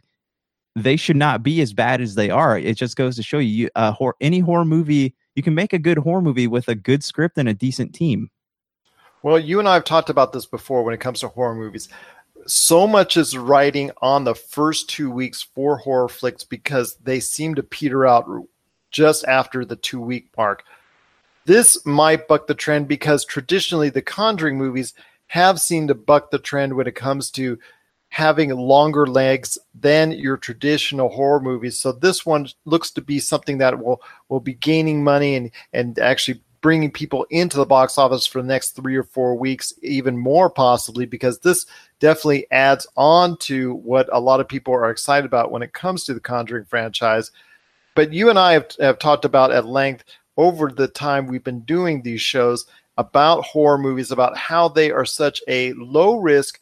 they 0.75 0.95
should 0.95 1.15
not 1.15 1.43
be 1.43 1.61
as 1.61 1.73
bad 1.73 2.01
as 2.01 2.15
they 2.15 2.29
are. 2.29 2.57
It 2.57 2.77
just 2.77 2.95
goes 2.95 3.15
to 3.17 3.23
show 3.23 3.39
you, 3.39 3.69
uh, 3.75 3.91
horror, 3.91 4.15
any 4.21 4.39
horror 4.39 4.65
movie, 4.65 5.15
you 5.35 5.43
can 5.43 5.53
make 5.53 5.73
a 5.73 5.79
good 5.79 5.97
horror 5.97 6.21
movie 6.21 6.47
with 6.47 6.67
a 6.67 6.75
good 6.75 7.03
script 7.03 7.37
and 7.37 7.49
a 7.49 7.53
decent 7.53 7.93
team. 7.93 8.29
Well, 9.23 9.37
you 9.37 9.59
and 9.59 9.67
I 9.67 9.75
have 9.75 9.83
talked 9.83 10.09
about 10.09 10.33
this 10.33 10.45
before 10.45 10.83
when 10.83 10.93
it 10.93 10.99
comes 10.99 11.19
to 11.19 11.27
horror 11.27 11.55
movies. 11.55 11.89
So 12.47 12.87
much 12.87 13.17
is 13.17 13.37
writing 13.37 13.91
on 14.01 14.23
the 14.23 14.33
first 14.33 14.89
two 14.89 15.11
weeks 15.11 15.43
for 15.43 15.77
horror 15.77 16.09
flicks 16.09 16.43
because 16.43 16.95
they 16.95 17.19
seem 17.19 17.53
to 17.55 17.63
peter 17.63 18.05
out 18.05 18.27
just 18.89 19.23
after 19.25 19.63
the 19.63 19.75
two 19.75 20.01
week 20.01 20.29
mark. 20.35 20.63
This 21.45 21.85
might 21.85 22.27
buck 22.27 22.47
the 22.47 22.55
trend 22.55 22.87
because 22.87 23.25
traditionally 23.25 23.89
the 23.89 24.01
Conjuring 24.01 24.57
movies 24.57 24.93
have 25.27 25.61
seemed 25.61 25.87
to 25.89 25.95
buck 25.95 26.31
the 26.31 26.39
trend 26.39 26.75
when 26.75 26.87
it 26.87 26.95
comes 26.95 27.31
to 27.31 27.59
having 28.09 28.49
longer 28.49 29.07
legs 29.07 29.57
than 29.73 30.11
your 30.11 30.35
traditional 30.35 31.09
horror 31.09 31.39
movies. 31.39 31.79
So 31.79 31.91
this 31.91 32.25
one 32.25 32.47
looks 32.65 32.91
to 32.91 33.01
be 33.01 33.19
something 33.19 33.59
that 33.59 33.81
will 33.81 34.01
will 34.29 34.39
be 34.39 34.53
gaining 34.53 35.03
money 35.03 35.35
and 35.35 35.51
and 35.73 35.97
actually 35.99 36.41
bringing 36.61 36.91
people 36.91 37.25
into 37.31 37.57
the 37.57 37.65
box 37.65 37.97
office 37.97 38.25
for 38.25 38.41
the 38.41 38.47
next 38.47 38.71
three 38.71 38.95
or 38.95 39.03
four 39.03 39.35
weeks, 39.35 39.73
even 39.81 40.17
more 40.17 40.49
possibly, 40.49 41.05
because 41.05 41.39
this 41.39 41.65
definitely 41.99 42.45
adds 42.51 42.87
on 42.95 43.35
to 43.37 43.75
what 43.75 44.07
a 44.11 44.19
lot 44.19 44.39
of 44.39 44.47
people 44.47 44.73
are 44.73 44.91
excited 44.91 45.25
about 45.25 45.51
when 45.51 45.63
it 45.63 45.73
comes 45.73 46.03
to 46.03 46.13
the 46.13 46.19
Conjuring 46.19 46.65
franchise. 46.65 47.31
But 47.95 48.13
you 48.13 48.29
and 48.29 48.39
I 48.39 48.53
have, 48.53 48.67
have 48.79 48.99
talked 48.99 49.25
about 49.25 49.51
at 49.51 49.65
length 49.65 50.03
over 50.37 50.69
the 50.69 50.87
time 50.87 51.27
we've 51.27 51.43
been 51.43 51.61
doing 51.61 52.01
these 52.01 52.21
shows 52.21 52.65
about 52.97 53.43
horror 53.43 53.77
movies, 53.77 54.11
about 54.11 54.37
how 54.37 54.67
they 54.67 54.91
are 54.91 55.05
such 55.05 55.41
a 55.47 55.73
low 55.73 56.17
risk, 56.17 56.59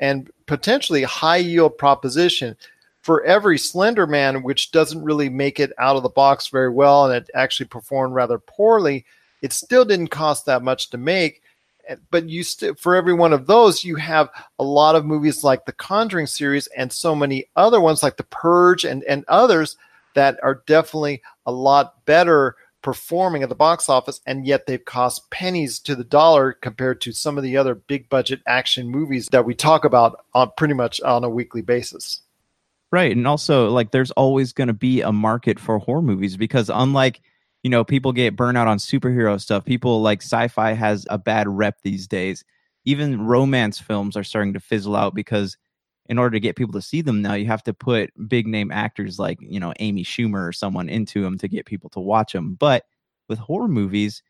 and 0.00 0.30
potentially 0.46 1.02
high 1.02 1.38
yield 1.38 1.78
proposition 1.78 2.56
for 3.02 3.24
every 3.24 3.56
slender 3.56 4.06
man 4.06 4.42
which 4.42 4.72
doesn't 4.72 5.02
really 5.02 5.28
make 5.28 5.58
it 5.58 5.72
out 5.78 5.96
of 5.96 6.02
the 6.02 6.08
box 6.08 6.48
very 6.48 6.68
well 6.68 7.06
and 7.06 7.14
it 7.14 7.30
actually 7.34 7.66
performed 7.66 8.14
rather 8.14 8.38
poorly 8.38 9.06
it 9.42 9.52
still 9.52 9.84
didn't 9.84 10.08
cost 10.08 10.46
that 10.46 10.62
much 10.62 10.90
to 10.90 10.98
make 10.98 11.42
eh, 11.88 11.96
but 12.10 12.28
you 12.28 12.42
st- 12.42 12.78
for 12.78 12.94
every 12.94 13.14
one 13.14 13.32
of 13.32 13.46
those 13.46 13.84
you 13.84 13.96
have 13.96 14.28
a 14.58 14.64
lot 14.64 14.94
of 14.94 15.04
movies 15.04 15.44
like 15.44 15.64
the 15.66 15.72
conjuring 15.72 16.26
series 16.26 16.66
and 16.68 16.92
so 16.92 17.14
many 17.14 17.46
other 17.56 17.80
ones 17.80 18.02
like 18.02 18.16
the 18.16 18.24
purge 18.24 18.84
and, 18.84 19.02
and 19.04 19.24
others 19.28 19.76
that 20.14 20.38
are 20.42 20.62
definitely 20.66 21.22
a 21.46 21.52
lot 21.52 22.04
better 22.04 22.56
performing 22.82 23.42
at 23.42 23.48
the 23.48 23.54
box 23.54 23.88
office, 23.88 24.20
and 24.26 24.46
yet 24.46 24.66
they've 24.66 24.84
cost 24.84 25.30
pennies 25.30 25.78
to 25.80 25.94
the 25.94 26.04
dollar 26.04 26.52
compared 26.52 27.00
to 27.02 27.12
some 27.12 27.36
of 27.36 27.44
the 27.44 27.56
other 27.56 27.74
big 27.74 28.08
budget 28.08 28.40
action 28.46 28.88
movies 28.88 29.28
that 29.30 29.44
we 29.44 29.54
talk 29.54 29.84
about 29.84 30.24
on 30.34 30.50
pretty 30.56 30.74
much 30.74 31.00
on 31.02 31.24
a 31.24 31.30
weekly 31.30 31.62
basis. 31.62 32.22
Right. 32.92 33.16
And 33.16 33.26
also, 33.26 33.70
like, 33.70 33.92
there's 33.92 34.10
always 34.12 34.52
going 34.52 34.68
to 34.68 34.74
be 34.74 35.00
a 35.00 35.12
market 35.12 35.60
for 35.60 35.78
horror 35.78 36.02
movies 36.02 36.36
because, 36.36 36.70
unlike, 36.70 37.20
you 37.62 37.70
know, 37.70 37.84
people 37.84 38.12
get 38.12 38.36
burnout 38.36 38.66
on 38.66 38.78
superhero 38.78 39.40
stuff, 39.40 39.64
people 39.64 40.00
like 40.02 40.22
sci 40.22 40.48
fi 40.48 40.72
has 40.72 41.06
a 41.10 41.18
bad 41.18 41.48
rep 41.48 41.76
these 41.82 42.06
days. 42.06 42.44
Even 42.84 43.26
romance 43.26 43.78
films 43.78 44.16
are 44.16 44.24
starting 44.24 44.54
to 44.54 44.60
fizzle 44.60 44.96
out 44.96 45.14
because 45.14 45.56
in 46.08 46.18
order 46.18 46.32
to 46.32 46.40
get 46.40 46.56
people 46.56 46.72
to 46.72 46.82
see 46.82 47.02
them 47.02 47.22
now, 47.22 47.34
you 47.34 47.46
have 47.46 47.62
to 47.62 47.74
put 47.74 48.10
big 48.28 48.46
name 48.46 48.72
actors 48.72 49.18
like, 49.18 49.38
you 49.40 49.60
know, 49.60 49.72
Amy 49.78 50.02
Schumer 50.02 50.48
or 50.48 50.52
someone 50.52 50.88
into 50.88 51.22
them 51.22 51.38
to 51.38 51.48
get 51.48 51.66
people 51.66 51.90
to 51.90 52.00
watch 52.00 52.32
them. 52.32 52.54
But 52.54 52.84
with 53.28 53.38
horror 53.38 53.68
movies, 53.68 54.22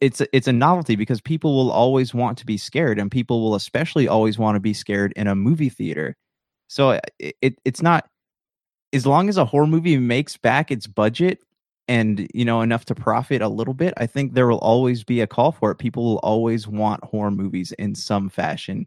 it's 0.00 0.20
a, 0.20 0.28
it's 0.34 0.48
a 0.48 0.52
novelty 0.52 0.96
because 0.96 1.20
people 1.20 1.54
will 1.56 1.70
always 1.70 2.14
want 2.14 2.38
to 2.38 2.46
be 2.46 2.56
scared 2.56 2.98
and 2.98 3.10
people 3.10 3.42
will 3.42 3.54
especially 3.54 4.08
always 4.08 4.38
want 4.38 4.56
to 4.56 4.60
be 4.60 4.74
scared 4.74 5.12
in 5.16 5.26
a 5.26 5.34
movie 5.34 5.68
theater. 5.68 6.16
So 6.68 6.90
uh, 6.90 7.00
it, 7.18 7.36
it 7.42 7.58
it's 7.64 7.82
not 7.82 8.08
as 8.92 9.06
long 9.06 9.28
as 9.28 9.36
a 9.36 9.44
horror 9.44 9.66
movie 9.66 9.98
makes 9.98 10.36
back 10.36 10.70
its 10.70 10.86
budget 10.86 11.40
and 11.88 12.28
you 12.34 12.44
know 12.44 12.60
enough 12.60 12.84
to 12.86 12.94
profit 12.94 13.42
a 13.42 13.48
little 13.48 13.74
bit, 13.74 13.94
I 13.96 14.06
think 14.06 14.34
there 14.34 14.46
will 14.46 14.58
always 14.58 15.04
be 15.04 15.20
a 15.20 15.26
call 15.26 15.52
for 15.52 15.70
it. 15.70 15.76
People 15.76 16.04
will 16.04 16.18
always 16.18 16.66
want 16.66 17.04
horror 17.04 17.30
movies 17.30 17.72
in 17.72 17.94
some 17.94 18.28
fashion 18.28 18.86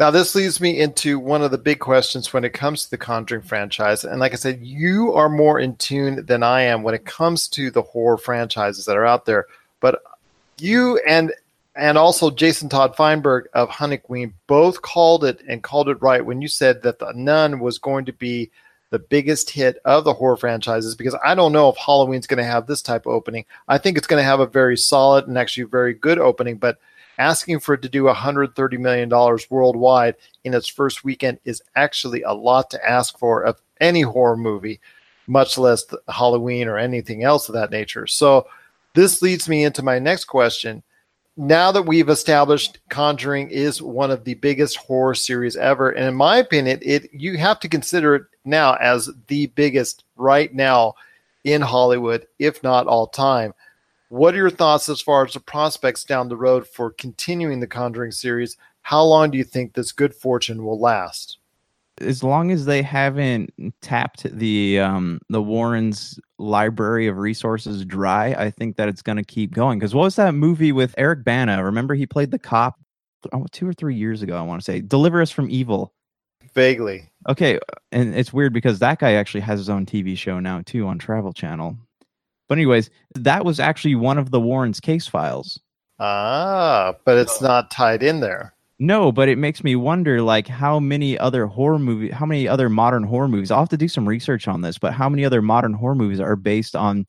now, 0.00 0.10
this 0.10 0.34
leads 0.34 0.62
me 0.62 0.80
into 0.80 1.18
one 1.18 1.42
of 1.42 1.50
the 1.50 1.58
big 1.58 1.78
questions 1.78 2.32
when 2.32 2.42
it 2.42 2.54
comes 2.54 2.84
to 2.84 2.90
the 2.90 2.96
Conjuring 2.96 3.42
franchise. 3.42 4.02
And 4.02 4.18
like 4.18 4.32
I 4.32 4.36
said, 4.36 4.60
you 4.62 5.12
are 5.12 5.28
more 5.28 5.60
in 5.60 5.76
tune 5.76 6.24
than 6.24 6.42
I 6.42 6.62
am 6.62 6.82
when 6.82 6.94
it 6.94 7.04
comes 7.04 7.46
to 7.48 7.70
the 7.70 7.82
horror 7.82 8.16
franchises 8.16 8.86
that 8.86 8.96
are 8.96 9.04
out 9.04 9.26
there. 9.26 9.44
But 9.80 10.02
you 10.58 10.98
and 11.06 11.34
and 11.76 11.98
also 11.98 12.30
Jason 12.30 12.70
Todd 12.70 12.96
Feinberg 12.96 13.48
of 13.52 13.68
Hunniqueen 13.68 14.32
both 14.46 14.80
called 14.80 15.22
it 15.22 15.42
and 15.46 15.62
called 15.62 15.90
it 15.90 16.00
right 16.00 16.24
when 16.24 16.40
you 16.40 16.48
said 16.48 16.80
that 16.80 16.98
the 16.98 17.12
Nun 17.14 17.60
was 17.60 17.76
going 17.76 18.06
to 18.06 18.12
be 18.14 18.50
the 18.90 18.98
biggest 18.98 19.50
hit 19.50 19.78
of 19.84 20.04
the 20.04 20.12
horror 20.12 20.36
franchises 20.36 20.94
because 20.94 21.16
I 21.24 21.34
don't 21.34 21.52
know 21.52 21.68
if 21.68 21.76
Halloween's 21.76 22.26
going 22.26 22.38
to 22.38 22.44
have 22.44 22.66
this 22.66 22.82
type 22.82 23.06
of 23.06 23.12
opening. 23.12 23.44
I 23.68 23.78
think 23.78 23.96
it's 23.96 24.06
going 24.06 24.20
to 24.20 24.28
have 24.28 24.40
a 24.40 24.46
very 24.46 24.76
solid 24.76 25.28
and 25.28 25.38
actually 25.38 25.64
very 25.64 25.94
good 25.94 26.18
opening, 26.18 26.56
but 26.56 26.78
asking 27.18 27.60
for 27.60 27.74
it 27.74 27.82
to 27.82 27.88
do 27.88 28.04
$130 28.04 28.78
million 28.78 29.08
worldwide 29.50 30.16
in 30.44 30.54
its 30.54 30.66
first 30.66 31.04
weekend 31.04 31.38
is 31.44 31.62
actually 31.76 32.22
a 32.22 32.32
lot 32.32 32.70
to 32.70 32.88
ask 32.88 33.16
for 33.18 33.42
of 33.42 33.60
any 33.80 34.00
horror 34.00 34.36
movie, 34.36 34.80
much 35.26 35.56
less 35.56 35.84
Halloween 36.08 36.66
or 36.66 36.78
anything 36.78 37.22
else 37.22 37.48
of 37.48 37.54
that 37.54 37.70
nature. 37.70 38.06
So, 38.06 38.46
this 38.94 39.22
leads 39.22 39.48
me 39.48 39.62
into 39.62 39.84
my 39.84 40.00
next 40.00 40.24
question. 40.24 40.82
Now 41.42 41.72
that 41.72 41.86
we've 41.86 42.10
established 42.10 42.80
Conjuring 42.90 43.48
is 43.48 43.80
one 43.80 44.10
of 44.10 44.24
the 44.24 44.34
biggest 44.34 44.76
horror 44.76 45.14
series 45.14 45.56
ever, 45.56 45.88
and 45.88 46.06
in 46.06 46.14
my 46.14 46.36
opinion, 46.36 46.80
it 46.82 47.08
you 47.14 47.38
have 47.38 47.58
to 47.60 47.68
consider 47.68 48.14
it 48.14 48.22
now 48.44 48.74
as 48.74 49.08
the 49.28 49.46
biggest 49.46 50.04
right 50.16 50.54
now 50.54 50.96
in 51.44 51.62
Hollywood, 51.62 52.26
if 52.38 52.62
not 52.62 52.86
all 52.86 53.06
time. 53.06 53.54
What 54.10 54.34
are 54.34 54.36
your 54.36 54.50
thoughts 54.50 54.90
as 54.90 55.00
far 55.00 55.24
as 55.24 55.32
the 55.32 55.40
prospects 55.40 56.04
down 56.04 56.28
the 56.28 56.36
road 56.36 56.66
for 56.66 56.90
continuing 56.90 57.58
the 57.58 57.66
Conjuring 57.66 58.12
series? 58.12 58.58
How 58.82 59.02
long 59.02 59.30
do 59.30 59.38
you 59.38 59.44
think 59.44 59.72
this 59.72 59.92
good 59.92 60.14
fortune 60.14 60.62
will 60.62 60.78
last? 60.78 61.38
As 62.00 62.22
long 62.22 62.50
as 62.50 62.64
they 62.64 62.82
haven't 62.82 63.52
tapped 63.82 64.22
the 64.24 64.80
um, 64.80 65.20
the 65.28 65.42
Warrens' 65.42 66.18
library 66.38 67.06
of 67.06 67.18
resources 67.18 67.84
dry, 67.84 68.28
I 68.38 68.50
think 68.50 68.76
that 68.76 68.88
it's 68.88 69.02
going 69.02 69.18
to 69.18 69.24
keep 69.24 69.52
going. 69.52 69.78
Because 69.78 69.94
what 69.94 70.04
was 70.04 70.16
that 70.16 70.34
movie 70.34 70.72
with 70.72 70.94
Eric 70.96 71.24
Bana? 71.24 71.62
Remember 71.62 71.94
he 71.94 72.06
played 72.06 72.30
the 72.30 72.38
cop 72.38 72.80
oh, 73.32 73.46
two 73.52 73.68
or 73.68 73.72
three 73.72 73.94
years 73.94 74.22
ago. 74.22 74.36
I 74.36 74.42
want 74.42 74.60
to 74.60 74.64
say 74.64 74.80
"Deliver 74.80 75.20
Us 75.20 75.30
from 75.30 75.50
Evil." 75.50 75.92
Vaguely. 76.54 77.08
Okay, 77.28 77.58
and 77.92 78.14
it's 78.14 78.32
weird 78.32 78.52
because 78.52 78.78
that 78.78 78.98
guy 78.98 79.12
actually 79.12 79.42
has 79.42 79.58
his 79.60 79.68
own 79.68 79.86
TV 79.86 80.16
show 80.16 80.40
now 80.40 80.62
too 80.64 80.86
on 80.86 80.98
Travel 80.98 81.32
Channel. 81.32 81.76
But 82.48 82.58
anyways, 82.58 82.90
that 83.14 83.44
was 83.44 83.60
actually 83.60 83.94
one 83.94 84.18
of 84.18 84.30
the 84.30 84.40
Warrens 84.40 84.80
case 84.80 85.06
files. 85.06 85.60
Ah, 86.00 86.94
but 87.04 87.18
it's 87.18 87.40
not 87.40 87.70
tied 87.70 88.02
in 88.02 88.20
there. 88.20 88.54
No, 88.82 89.12
but 89.12 89.28
it 89.28 89.36
makes 89.36 89.62
me 89.62 89.76
wonder 89.76 90.22
like 90.22 90.48
how 90.48 90.80
many 90.80 91.18
other 91.18 91.44
horror 91.44 91.78
movie 91.78 92.08
how 92.08 92.24
many 92.24 92.48
other 92.48 92.70
modern 92.70 93.02
horror 93.02 93.28
movies 93.28 93.50
I'll 93.50 93.60
have 93.60 93.68
to 93.68 93.76
do 93.76 93.88
some 93.88 94.08
research 94.08 94.48
on 94.48 94.62
this, 94.62 94.78
but 94.78 94.94
how 94.94 95.10
many 95.10 95.22
other 95.22 95.42
modern 95.42 95.74
horror 95.74 95.94
movies 95.94 96.18
are 96.18 96.34
based 96.34 96.74
on 96.74 97.06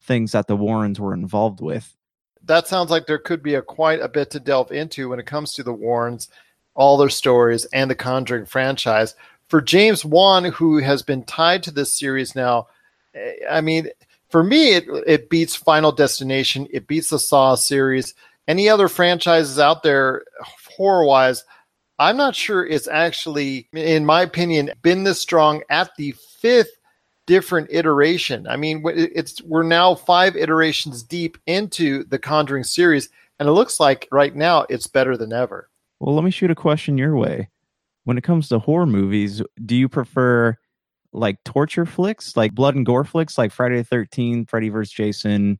things 0.00 0.30
that 0.30 0.46
the 0.46 0.56
Warrens 0.56 1.00
were 1.00 1.12
involved 1.12 1.60
with? 1.60 1.96
That 2.44 2.68
sounds 2.68 2.90
like 2.90 3.06
there 3.06 3.18
could 3.18 3.42
be 3.42 3.54
a 3.54 3.62
quite 3.62 4.00
a 4.00 4.08
bit 4.08 4.30
to 4.30 4.40
delve 4.40 4.70
into 4.70 5.08
when 5.08 5.18
it 5.18 5.26
comes 5.26 5.52
to 5.54 5.64
the 5.64 5.72
Warrens, 5.72 6.28
all 6.74 6.96
their 6.96 7.08
stories, 7.08 7.64
and 7.66 7.90
the 7.90 7.96
Conjuring 7.96 8.46
franchise. 8.46 9.16
For 9.48 9.60
James 9.60 10.04
Wan, 10.04 10.44
who 10.44 10.78
has 10.78 11.02
been 11.02 11.24
tied 11.24 11.64
to 11.64 11.72
this 11.72 11.92
series 11.92 12.36
now, 12.36 12.68
eh, 13.14 13.32
I 13.50 13.60
mean, 13.60 13.88
for 14.30 14.44
me, 14.44 14.74
it 14.74 14.84
it 15.04 15.30
beats 15.30 15.56
Final 15.56 15.90
Destination, 15.90 16.68
it 16.70 16.86
beats 16.86 17.10
the 17.10 17.18
Saw 17.18 17.56
series. 17.56 18.14
Any 18.46 18.68
other 18.68 18.86
franchises 18.86 19.58
out 19.58 19.82
there, 19.82 20.22
horror 20.78 21.04
wise, 21.04 21.44
I'm 21.98 22.16
not 22.16 22.34
sure 22.34 22.64
it's 22.64 22.88
actually, 22.88 23.68
in 23.74 24.06
my 24.06 24.22
opinion, 24.22 24.70
been 24.82 25.04
this 25.04 25.20
strong 25.20 25.62
at 25.68 25.90
the 25.98 26.14
fifth 26.40 26.70
different 27.26 27.68
iteration. 27.70 28.46
I 28.46 28.56
mean, 28.56 28.82
it's 28.86 29.42
we're 29.42 29.64
now 29.64 29.96
five 29.96 30.36
iterations 30.36 31.02
deep 31.02 31.36
into 31.46 32.04
the 32.04 32.18
Conjuring 32.18 32.64
series, 32.64 33.08
and 33.38 33.48
it 33.48 33.52
looks 33.52 33.80
like 33.80 34.08
right 34.12 34.34
now 34.34 34.64
it's 34.70 34.86
better 34.86 35.16
than 35.16 35.32
ever. 35.32 35.68
Well, 36.00 36.14
let 36.14 36.24
me 36.24 36.30
shoot 36.30 36.50
a 36.50 36.54
question 36.54 36.96
your 36.96 37.16
way. 37.16 37.50
When 38.04 38.16
it 38.16 38.24
comes 38.24 38.48
to 38.48 38.60
horror 38.60 38.86
movies, 38.86 39.42
do 39.66 39.76
you 39.76 39.88
prefer 39.88 40.56
like 41.12 41.42
torture 41.44 41.84
flicks, 41.84 42.36
like 42.36 42.54
blood 42.54 42.76
and 42.76 42.86
gore 42.86 43.04
flicks, 43.04 43.36
like 43.36 43.50
Friday 43.50 43.76
the 43.76 43.84
Thirteenth, 43.84 44.48
Freddy 44.48 44.68
vs. 44.68 44.92
Jason, 44.92 45.58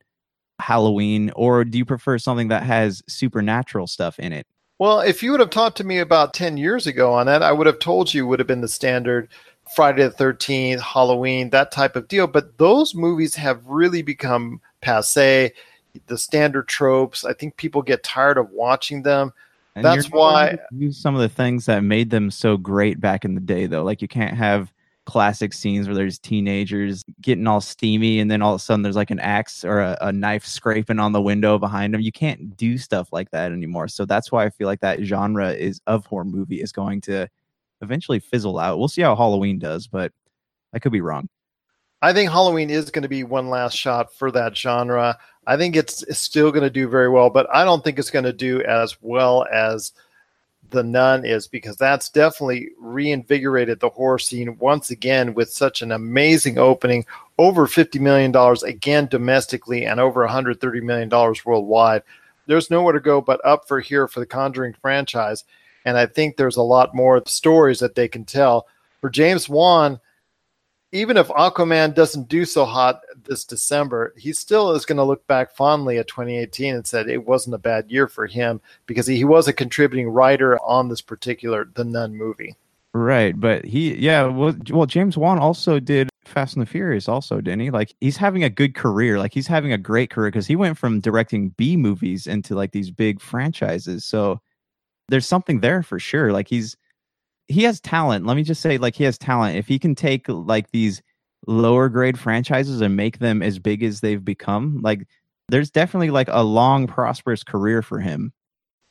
Halloween, 0.59 1.31
or 1.35 1.65
do 1.65 1.77
you 1.77 1.85
prefer 1.85 2.17
something 2.17 2.47
that 2.47 2.63
has 2.63 3.03
supernatural 3.07 3.87
stuff 3.87 4.17
in 4.19 4.31
it? 4.33 4.47
Well, 4.79 5.01
if 5.01 5.21
you 5.21 5.31
would 5.31 5.41
have 5.41 5.49
talked 5.49 5.77
to 5.77 5.83
me 5.83 5.99
about 5.99 6.33
10 6.33 6.55
years 6.55 6.87
ago 6.87 7.13
on 7.13 7.25
that, 7.25 7.43
I 7.43 7.51
would 7.51 7.67
have 7.67 7.79
told 7.79 8.13
you 8.13 8.25
would 8.25 8.39
have 8.39 8.47
been 8.47 8.61
the 8.61 8.67
standard 8.67 9.27
Friday 9.75 10.03
the 10.03 10.11
13th, 10.11 10.79
Halloween, 10.79 11.49
that 11.49 11.71
type 11.71 11.97
of 11.97 12.07
deal. 12.07 12.27
But 12.27 12.57
those 12.57 12.95
movies 12.95 13.35
have 13.35 13.65
really 13.67 14.01
become 14.01 14.61
passe, 14.81 15.51
the 16.07 16.17
standard 16.17 16.69
tropes. 16.69 17.25
I 17.25 17.33
think 17.33 17.57
people 17.57 17.81
get 17.81 18.03
tired 18.03 18.37
of 18.37 18.49
watching 18.51 19.03
them. 19.03 19.33
And 19.75 19.83
That's 19.85 20.09
why 20.09 20.57
use 20.71 20.97
some 20.97 21.13
of 21.13 21.21
the 21.21 21.29
things 21.29 21.65
that 21.65 21.83
made 21.83 22.09
them 22.09 22.31
so 22.31 22.57
great 22.57 22.99
back 22.99 23.25
in 23.25 23.35
the 23.35 23.41
day, 23.41 23.65
though. 23.65 23.83
Like 23.83 24.01
you 24.01 24.07
can't 24.07 24.35
have 24.35 24.71
classic 25.09 25.53
scenes 25.53 25.87
where 25.87 25.95
there's 25.95 26.19
teenagers 26.19 27.03
getting 27.21 27.47
all 27.47 27.61
steamy 27.61 28.19
and 28.19 28.29
then 28.29 28.41
all 28.41 28.53
of 28.53 28.61
a 28.61 28.63
sudden 28.63 28.83
there's 28.83 28.95
like 28.95 29.11
an 29.11 29.19
axe 29.19 29.65
or 29.65 29.79
a, 29.79 29.97
a, 30.01 30.11
knife 30.11 30.45
scraping 30.45 30.99
on 30.99 31.11
the 31.11 31.21
window 31.21 31.57
behind 31.57 31.93
them 31.93 32.01
you 32.01 32.11
can't 32.11 32.55
do 32.57 32.77
stuff 32.77 33.11
like 33.11 33.29
that 33.31 33.51
anymore. 33.51 33.87
So 33.87 34.05
that's 34.05 34.31
why 34.31 34.45
i 34.45 34.49
feel 34.49 34.67
like 34.67 34.81
that 34.81 35.01
genre 35.01 35.51
is 35.51 35.81
of 35.87 36.05
horror 36.05 36.25
movie 36.25 36.61
is 36.61 36.71
going 36.71 37.01
to 37.01 37.27
eventually 37.81 38.19
fizzle 38.19 38.59
out. 38.59 38.77
We'll 38.77 38.87
see 38.87 39.01
how 39.01 39.15
halloween 39.15 39.59
does 39.59 39.87
but 39.87 40.11
i 40.73 40.79
could 40.79 40.91
be 40.91 41.01
wrong. 41.01 41.27
I 42.01 42.13
think 42.13 42.31
halloween 42.31 42.69
is 42.69 42.91
going 42.91 43.03
to 43.03 43.09
be 43.09 43.23
one 43.23 43.49
last 43.49 43.75
shot 43.75 44.13
for 44.13 44.31
that 44.31 44.55
genre. 44.55 45.17
I 45.47 45.57
think 45.57 45.75
it's, 45.75 46.03
it's 46.03 46.19
still 46.19 46.51
going 46.51 46.63
to 46.63 46.69
do 46.69 46.87
very 46.87 47.09
well 47.09 47.29
but 47.29 47.47
i 47.53 47.63
don't 47.65 47.83
think 47.83 47.97
it's 47.97 48.11
going 48.11 48.25
to 48.25 48.33
do 48.33 48.61
as 48.63 48.97
well 49.01 49.45
as 49.51 49.93
the 50.71 50.83
Nun 50.83 51.25
is 51.25 51.47
because 51.47 51.75
that's 51.77 52.09
definitely 52.09 52.69
reinvigorated 52.79 53.79
the 53.79 53.89
horror 53.89 54.19
scene 54.19 54.57
once 54.57 54.91
again 54.91 55.33
with 55.33 55.51
such 55.51 55.81
an 55.81 55.91
amazing 55.91 56.57
opening. 56.57 57.05
Over 57.37 57.67
$50 57.67 57.99
million 57.99 58.35
again 58.65 59.07
domestically 59.07 59.85
and 59.85 59.99
over 59.99 60.27
$130 60.27 60.81
million 60.81 61.09
worldwide. 61.45 62.03
There's 62.45 62.71
nowhere 62.71 62.93
to 62.93 62.99
go 62.99 63.21
but 63.21 63.43
up 63.45 63.67
for 63.67 63.79
here 63.79 64.07
for 64.07 64.19
the 64.19 64.25
Conjuring 64.25 64.75
franchise. 64.81 65.43
And 65.85 65.97
I 65.97 66.05
think 66.05 66.35
there's 66.35 66.57
a 66.57 66.61
lot 66.61 66.95
more 66.95 67.21
stories 67.25 67.79
that 67.79 67.95
they 67.95 68.07
can 68.07 68.25
tell. 68.25 68.67
For 69.01 69.09
James 69.09 69.47
Wan, 69.47 69.99
even 70.91 71.17
if 71.17 71.27
Aquaman 71.27 71.93
doesn't 71.93 72.29
do 72.29 72.45
so 72.45 72.65
hot 72.65 73.01
this 73.23 73.43
December, 73.43 74.13
he 74.17 74.33
still 74.33 74.71
is 74.71 74.85
going 74.85 74.97
to 74.97 75.03
look 75.03 75.25
back 75.27 75.51
fondly 75.51 75.99
at 75.99 76.07
2018 76.07 76.75
and 76.75 76.87
said 76.87 77.07
it 77.07 77.27
wasn't 77.27 77.53
a 77.53 77.59
bad 77.59 77.91
year 77.91 78.07
for 78.07 78.25
him 78.25 78.59
because 78.87 79.05
he, 79.05 79.23
was 79.23 79.47
a 79.47 79.53
contributing 79.53 80.09
writer 80.09 80.59
on 80.59 80.89
this 80.89 81.01
particular 81.01 81.69
The 81.75 81.83
Nun 81.83 82.15
movie. 82.15 82.55
Right, 82.93 83.39
but 83.39 83.63
he, 83.63 83.95
yeah, 83.95 84.23
well, 84.25 84.55
well, 84.71 84.87
James 84.87 85.15
Wan 85.15 85.37
also 85.37 85.79
did 85.79 86.09
Fast 86.25 86.55
and 86.55 86.65
the 86.65 86.69
Furious, 86.69 87.07
also, 87.07 87.39
didn't 87.39 87.59
he? 87.59 87.69
Like, 87.69 87.93
he's 88.01 88.17
having 88.17 88.43
a 88.43 88.49
good 88.49 88.73
career. 88.73 89.19
Like, 89.19 89.33
he's 89.33 89.45
having 89.45 89.71
a 89.71 89.77
great 89.77 90.09
career 90.09 90.31
because 90.31 90.47
he 90.47 90.55
went 90.55 90.79
from 90.79 90.99
directing 90.99 91.49
B 91.49 91.77
movies 91.77 92.25
into 92.25 92.55
like 92.55 92.71
these 92.71 92.89
big 92.89 93.21
franchises. 93.21 94.05
So 94.05 94.41
there's 95.09 95.27
something 95.27 95.59
there 95.59 95.83
for 95.83 95.99
sure. 95.99 96.33
Like, 96.33 96.47
he's 96.47 96.75
he 97.49 97.63
has 97.63 97.81
talent. 97.81 98.25
Let 98.25 98.37
me 98.37 98.43
just 98.43 98.61
say, 98.61 98.77
like, 98.77 98.95
he 98.95 99.03
has 99.03 99.17
talent. 99.17 99.57
If 99.57 99.67
he 99.67 99.79
can 99.79 99.95
take 99.95 100.29
like 100.29 100.71
these 100.71 101.01
lower 101.47 101.89
grade 101.89 102.17
franchises 102.17 102.79
and 102.79 102.95
make 102.95 103.19
them 103.19 103.41
as 103.41 103.59
big 103.59 103.83
as 103.83 103.99
they've 103.99 104.23
become, 104.23 104.79
like, 104.81 105.07
there's 105.49 105.71
definitely 105.71 106.11
like 106.11 106.29
a 106.29 106.43
long, 106.43 106.85
prosperous 106.87 107.43
career 107.43 107.81
for 107.81 107.99
him. 107.99 108.31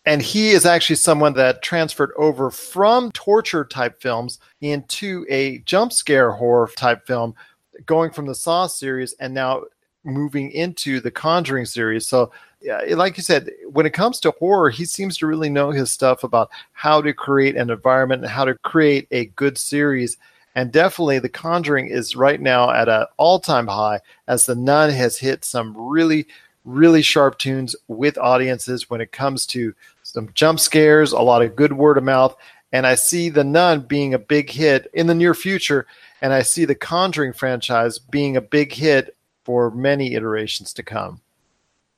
And 0.05 0.21
he 0.21 0.51
is 0.51 0.67
actually 0.67 0.97
someone 0.97 1.35
that 1.35 1.63
transferred 1.63 2.11
over 2.17 2.51
from 2.51 3.13
torture 3.13 3.65
type 3.65 4.01
films 4.01 4.39
into 4.61 5.25
a 5.29 5.59
jump 5.59 5.93
scare 5.93 6.33
horror 6.33 6.71
type 6.77 7.07
film, 7.07 7.35
going 7.87 8.11
from 8.11 8.27
the 8.27 8.35
Saw 8.35 8.67
series 8.67 9.15
and 9.21 9.35
now 9.35 9.63
moving 10.05 10.51
into 10.51 11.01
the 11.01 11.11
Conjuring 11.11 11.67
series. 11.67 12.07
So, 12.07 12.33
yeah, 12.61 12.81
like 12.91 13.17
you 13.17 13.23
said, 13.23 13.51
when 13.71 13.87
it 13.87 13.93
comes 13.93 14.19
to 14.21 14.33
horror, 14.33 14.71
he 14.71 14.85
seems 14.85 15.17
to 15.19 15.27
really 15.27 15.49
know 15.49 15.71
his 15.71 15.91
stuff 15.91 16.25
about 16.25 16.51
how 16.73 17.01
to 17.01 17.13
create 17.13 17.57
an 17.57 17.71
environment 17.71 18.23
and 18.23 18.31
how 18.31 18.45
to 18.45 18.55
create 18.65 19.07
a 19.11 19.27
good 19.27 19.57
series. 19.57 20.17
And 20.55 20.73
definitely, 20.73 21.21
The 21.21 21.29
Conjuring 21.29 21.89
is 21.89 22.17
right 22.17 22.41
now 22.41 22.71
at 22.71 22.89
an 22.89 23.07
all-time 23.17 23.69
high 23.69 24.01
as 24.27 24.47
The 24.47 24.57
Nun 24.57 24.91
has 24.91 25.17
hit 25.17 25.45
some 25.45 25.73
really, 25.77 26.27
really 26.65 27.03
sharp 27.03 27.39
tunes 27.39 27.77
with 27.87 28.19
audiences 28.19 28.91
when 28.91 29.01
it 29.01 29.13
comes 29.13 29.47
to 29.47 29.73
some 30.03 30.31
jump 30.35 30.59
scares, 30.59 31.13
a 31.13 31.21
lot 31.21 31.43
of 31.43 31.55
good 31.55 31.75
word 31.75 31.97
of 31.97 32.03
mouth. 32.03 32.35
And 32.73 32.87
I 32.87 32.97
see 32.97 33.29
The 33.29 33.45
Nun 33.45 33.83
being 33.83 34.15
a 34.15 34.19
big 34.19 34.51
hit 34.51 34.91
in 34.95 35.07
the 35.07 35.15
near 35.15 35.33
future, 35.33 35.87
and 36.21 36.33
I 36.33 36.43
see 36.43 36.65
the 36.65 36.75
Conjuring 36.75 37.35
franchise 37.35 38.01
being 38.01 38.37
a 38.37 38.41
big 38.41 38.73
hit 38.73 39.15
for 39.45 39.71
many 39.71 40.15
iterations 40.15 40.73
to 40.73 40.83
come. 40.83 41.21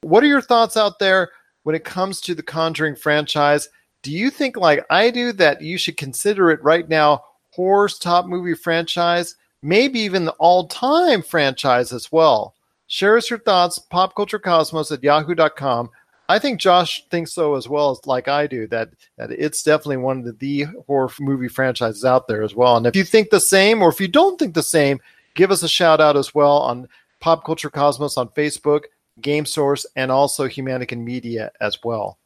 What 0.03 0.25
are 0.25 0.29
your 0.29 0.41
thoughts 0.41 0.77
out 0.77 0.99
there 0.99 1.31
when 1.65 1.75
it 1.75 1.85
comes 1.85 2.21
to 2.23 2.35
the 2.35 2.43
Conjuring 2.43 2.97
franchise? 2.97 3.69
Do 4.03 4.11
you 4.11 4.31
think, 4.31 4.57
like 4.57 4.85
I 4.89 5.11
do, 5.11 5.33
that 5.35 5.61
you 5.61 5.77
should 5.77 5.99
consider 5.99 6.51
it 6.51 6.63
right 6.63 6.89
now 6.89 7.25
horror's 7.51 7.99
top 7.99 8.27
movie 8.27 8.55
franchise, 8.55 9.37
maybe 9.63 10.01
even 10.01 10.25
the 10.25 10.33
all 10.33 10.69
time 10.69 11.23
franchise 11.23 11.93
as 11.93 12.11
well? 12.11 12.55
Share 12.87 13.19
us 13.19 13.29
your 13.29 13.41
thoughts, 13.41 13.79
popculturecosmos 13.93 14.91
at 14.91 15.03
yahoo.com. 15.03 15.91
I 16.31 16.39
think 16.39 16.61
Josh 16.61 17.07
thinks 17.11 17.33
so 17.33 17.57
as 17.57 17.69
well 17.69 17.91
as 17.91 18.07
like 18.07 18.27
I 18.27 18.47
do 18.47 18.67
that 18.69 18.91
that 19.19 19.33
it's 19.33 19.63
definitely 19.63 19.99
one 19.99 20.21
of 20.21 20.25
the, 20.25 20.33
the 20.33 20.67
horror 20.87 21.11
movie 21.21 21.49
franchises 21.49 22.05
out 22.05 22.27
there 22.27 22.43
as 22.43 22.55
well. 22.55 22.77
And 22.77 22.87
if 22.87 22.97
you 22.97 23.05
think 23.05 23.31
the 23.31 23.41
same 23.41 23.83
or 23.83 23.91
if 23.91 24.01
you 24.01 24.09
don't 24.09 24.39
think 24.39 24.55
the 24.55 24.63
same, 24.63 25.01
give 25.35 25.51
us 25.51 25.63
a 25.63 25.69
shout 25.69 26.01
out 26.01 26.17
as 26.17 26.35
well 26.35 26.59
on 26.59 26.89
Pop 27.21 27.45
Culture 27.45 27.69
Cosmos 27.69 28.17
on 28.17 28.29
Facebook, 28.29 28.85
Game 29.21 29.47
Source, 29.47 29.87
and 29.97 30.11
also 30.11 30.47
Humanican 30.47 31.03
Media 31.03 31.51
as 31.61 31.79
well. 31.83 32.19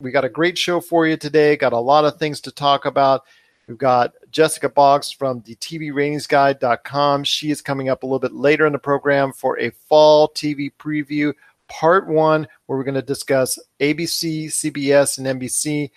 We 0.00 0.10
got 0.10 0.24
a 0.24 0.28
great 0.28 0.56
show 0.56 0.80
for 0.80 1.06
you 1.06 1.16
today. 1.16 1.56
Got 1.56 1.72
a 1.72 1.78
lot 1.78 2.04
of 2.04 2.18
things 2.18 2.40
to 2.42 2.52
talk 2.52 2.84
about. 2.84 3.24
We've 3.66 3.78
got 3.78 4.14
Jessica 4.30 4.68
Boggs 4.68 5.10
from 5.10 5.42
the 5.44 5.56
TVRatingsGuide.com. 5.56 7.24
She 7.24 7.50
is 7.50 7.60
coming 7.60 7.88
up 7.88 8.02
a 8.02 8.06
little 8.06 8.18
bit 8.18 8.32
later 8.32 8.66
in 8.66 8.72
the 8.72 8.78
program 8.78 9.32
for 9.32 9.58
a 9.58 9.70
fall 9.70 10.28
TV 10.28 10.70
preview, 10.78 11.34
part 11.68 12.08
one, 12.08 12.46
where 12.66 12.78
we're 12.78 12.84
going 12.84 12.94
to 12.94 13.02
discuss 13.02 13.58
ABC, 13.80 14.46
CBS, 14.46 15.18
and 15.18 15.40
NBC. 15.40 15.90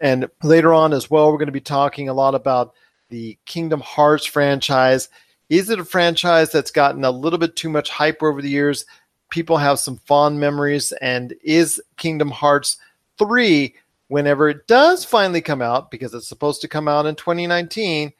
And 0.00 0.28
later 0.42 0.72
on 0.72 0.92
as 0.92 1.10
well, 1.10 1.30
we're 1.30 1.38
going 1.38 1.46
to 1.46 1.52
be 1.52 1.60
talking 1.60 2.08
a 2.08 2.14
lot 2.14 2.34
about 2.34 2.74
the 3.10 3.38
Kingdom 3.44 3.80
Hearts 3.80 4.26
franchise 4.26 5.08
is 5.48 5.70
it 5.70 5.78
a 5.78 5.84
franchise 5.84 6.50
that's 6.50 6.70
gotten 6.70 7.04
a 7.04 7.10
little 7.10 7.38
bit 7.38 7.56
too 7.56 7.68
much 7.68 7.90
hype 7.90 8.22
over 8.22 8.40
the 8.40 8.48
years? 8.48 8.86
People 9.34 9.56
have 9.56 9.80
some 9.80 9.96
fond 9.96 10.38
memories, 10.38 10.92
and 11.02 11.34
is 11.42 11.82
Kingdom 11.96 12.30
Hearts 12.30 12.76
3, 13.18 13.74
whenever 14.06 14.48
it 14.48 14.68
does 14.68 15.04
finally 15.04 15.40
come 15.40 15.60
out, 15.60 15.90
because 15.90 16.14
it's 16.14 16.28
supposed 16.28 16.60
to 16.60 16.68
come 16.68 16.86
out 16.86 17.04
in 17.04 17.16
2019, 17.16 18.12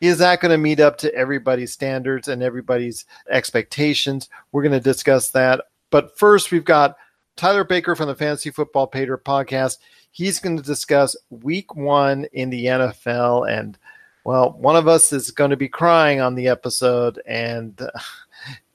is 0.00 0.16
that 0.16 0.40
going 0.40 0.50
to 0.50 0.56
meet 0.56 0.80
up 0.80 0.96
to 0.96 1.14
everybody's 1.14 1.74
standards 1.74 2.26
and 2.26 2.42
everybody's 2.42 3.04
expectations? 3.28 4.30
We're 4.50 4.62
going 4.62 4.72
to 4.72 4.80
discuss 4.80 5.28
that. 5.32 5.66
But 5.90 6.16
first, 6.18 6.50
we've 6.50 6.64
got 6.64 6.96
Tyler 7.36 7.64
Baker 7.64 7.94
from 7.94 8.08
the 8.08 8.14
Fantasy 8.14 8.48
Football 8.50 8.86
Pater 8.86 9.18
podcast. 9.18 9.76
He's 10.10 10.40
going 10.40 10.56
to 10.56 10.62
discuss 10.62 11.14
week 11.28 11.74
one 11.74 12.24
in 12.32 12.48
the 12.48 12.64
NFL. 12.64 13.46
And, 13.46 13.76
well, 14.24 14.52
one 14.52 14.76
of 14.76 14.88
us 14.88 15.12
is 15.12 15.32
going 15.32 15.50
to 15.50 15.56
be 15.58 15.68
crying 15.68 16.22
on 16.22 16.34
the 16.34 16.48
episode. 16.48 17.20
And, 17.26 17.78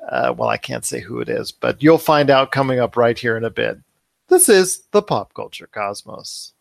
uh, 0.08 0.34
well, 0.36 0.50
I 0.50 0.58
can't 0.58 0.86
say 0.86 1.02
who 1.02 1.20
it 1.20 1.30
is, 1.30 1.52
but 1.52 1.84
you'll 1.84 1.98
find 1.98 2.30
out 2.30 2.52
coming 2.52 2.80
up 2.80 2.96
right 2.96 3.18
here 3.18 3.36
in 3.36 3.44
a 3.44 3.50
bit. 3.50 3.78
This 4.30 4.50
is 4.50 4.84
the 4.92 5.02
Pop 5.02 5.34
Culture 5.34 5.68
Cosmos. 5.68 6.54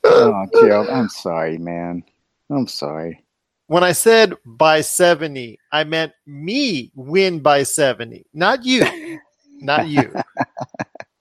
oh, 0.05 0.46
Gerald, 0.61 0.88
I'm 0.88 1.09
sorry, 1.09 1.59
man. 1.59 2.03
I'm 2.51 2.66
sorry. 2.66 3.24
When 3.66 3.85
I 3.85 3.92
said 3.92 4.35
by 4.46 4.81
70, 4.81 5.59
I 5.70 5.85
meant 5.85 6.12
me 6.27 6.90
win 6.94 7.40
by 7.40 7.64
70, 7.64 8.24
not 8.33 8.64
you. 8.64 9.20
not 9.61 9.88
you. 9.88 10.14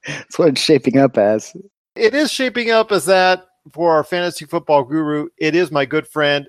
That's 0.08 0.40
what 0.40 0.50
it's 0.50 0.62
shaping 0.62 0.98
up 0.98 1.18
as. 1.18 1.54
It 1.96 2.14
is 2.14 2.32
shaping 2.32 2.72
up 2.72 2.92
as 2.92 3.06
that 3.06 3.47
for 3.74 3.92
our 3.92 4.04
fantasy 4.04 4.46
football 4.46 4.84
guru. 4.84 5.30
It 5.38 5.56
is 5.56 5.72
my 5.72 5.86
good 5.86 6.08
friend. 6.08 6.48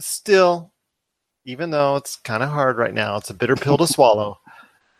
Still, 0.00 0.72
even 1.44 1.70
though 1.70 1.96
it's 1.96 2.16
kind 2.16 2.42
of 2.42 2.50
hard 2.50 2.76
right 2.76 2.94
now, 2.94 3.16
it's 3.16 3.30
a 3.30 3.34
bitter 3.34 3.56
pill 3.56 3.78
to 3.78 3.86
swallow. 3.86 4.38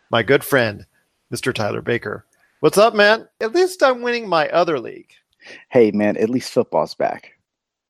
My 0.09 0.23
good 0.23 0.43
friend, 0.43 0.85
Mr. 1.33 1.53
Tyler 1.53 1.81
Baker. 1.81 2.25
What's 2.61 2.77
up, 2.77 2.95
man? 2.95 3.27
At 3.41 3.53
least 3.53 3.83
I'm 3.83 4.01
winning 4.01 4.27
my 4.27 4.49
other 4.49 4.79
league. 4.79 5.11
Hey, 5.69 5.91
man, 5.91 6.17
at 6.17 6.29
least 6.29 6.51
football's 6.51 6.95
back. 6.95 7.33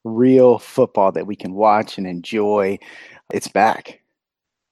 Real 0.04 0.60
football 0.60 1.12
that 1.14 1.28
we 1.28 1.36
can 1.36 1.54
watch 1.54 1.98
and 1.98 2.06
enjoy. 2.06 2.78
It's 3.34 3.48
back. 3.48 4.02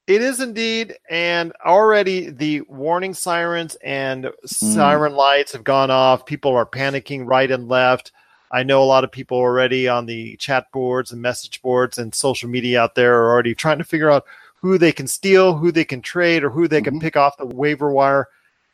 It 0.06 0.22
is 0.22 0.40
indeed, 0.40 0.94
and 1.10 1.52
already 1.64 2.30
the 2.30 2.60
warning 2.68 3.12
sirens 3.12 3.76
and 3.82 4.26
hmm. 4.26 4.46
siren 4.46 5.14
lights 5.14 5.52
have 5.52 5.64
gone 5.64 5.90
off. 5.90 6.26
People 6.26 6.54
are 6.54 6.66
panicking 6.66 7.26
right 7.26 7.50
and 7.50 7.68
left. 7.68 8.12
I 8.50 8.62
know 8.62 8.82
a 8.82 8.84
lot 8.84 9.04
of 9.04 9.12
people 9.12 9.38
already 9.38 9.88
on 9.88 10.06
the 10.06 10.36
chat 10.36 10.66
boards 10.72 11.12
and 11.12 11.20
message 11.20 11.60
boards 11.62 11.98
and 11.98 12.14
social 12.14 12.48
media 12.48 12.80
out 12.80 12.94
there 12.94 13.20
are 13.22 13.32
already 13.32 13.54
trying 13.54 13.78
to 13.78 13.84
figure 13.84 14.10
out 14.10 14.24
who 14.54 14.78
they 14.78 14.92
can 14.92 15.06
steal, 15.06 15.56
who 15.56 15.70
they 15.72 15.84
can 15.84 16.00
trade, 16.00 16.42
or 16.44 16.50
who 16.50 16.66
they 16.68 16.80
can 16.80 16.98
Mhm. 16.98 17.02
pick 17.02 17.16
off 17.16 17.36
the 17.36 17.46
waiver 17.46 17.90
wire. 17.90 18.28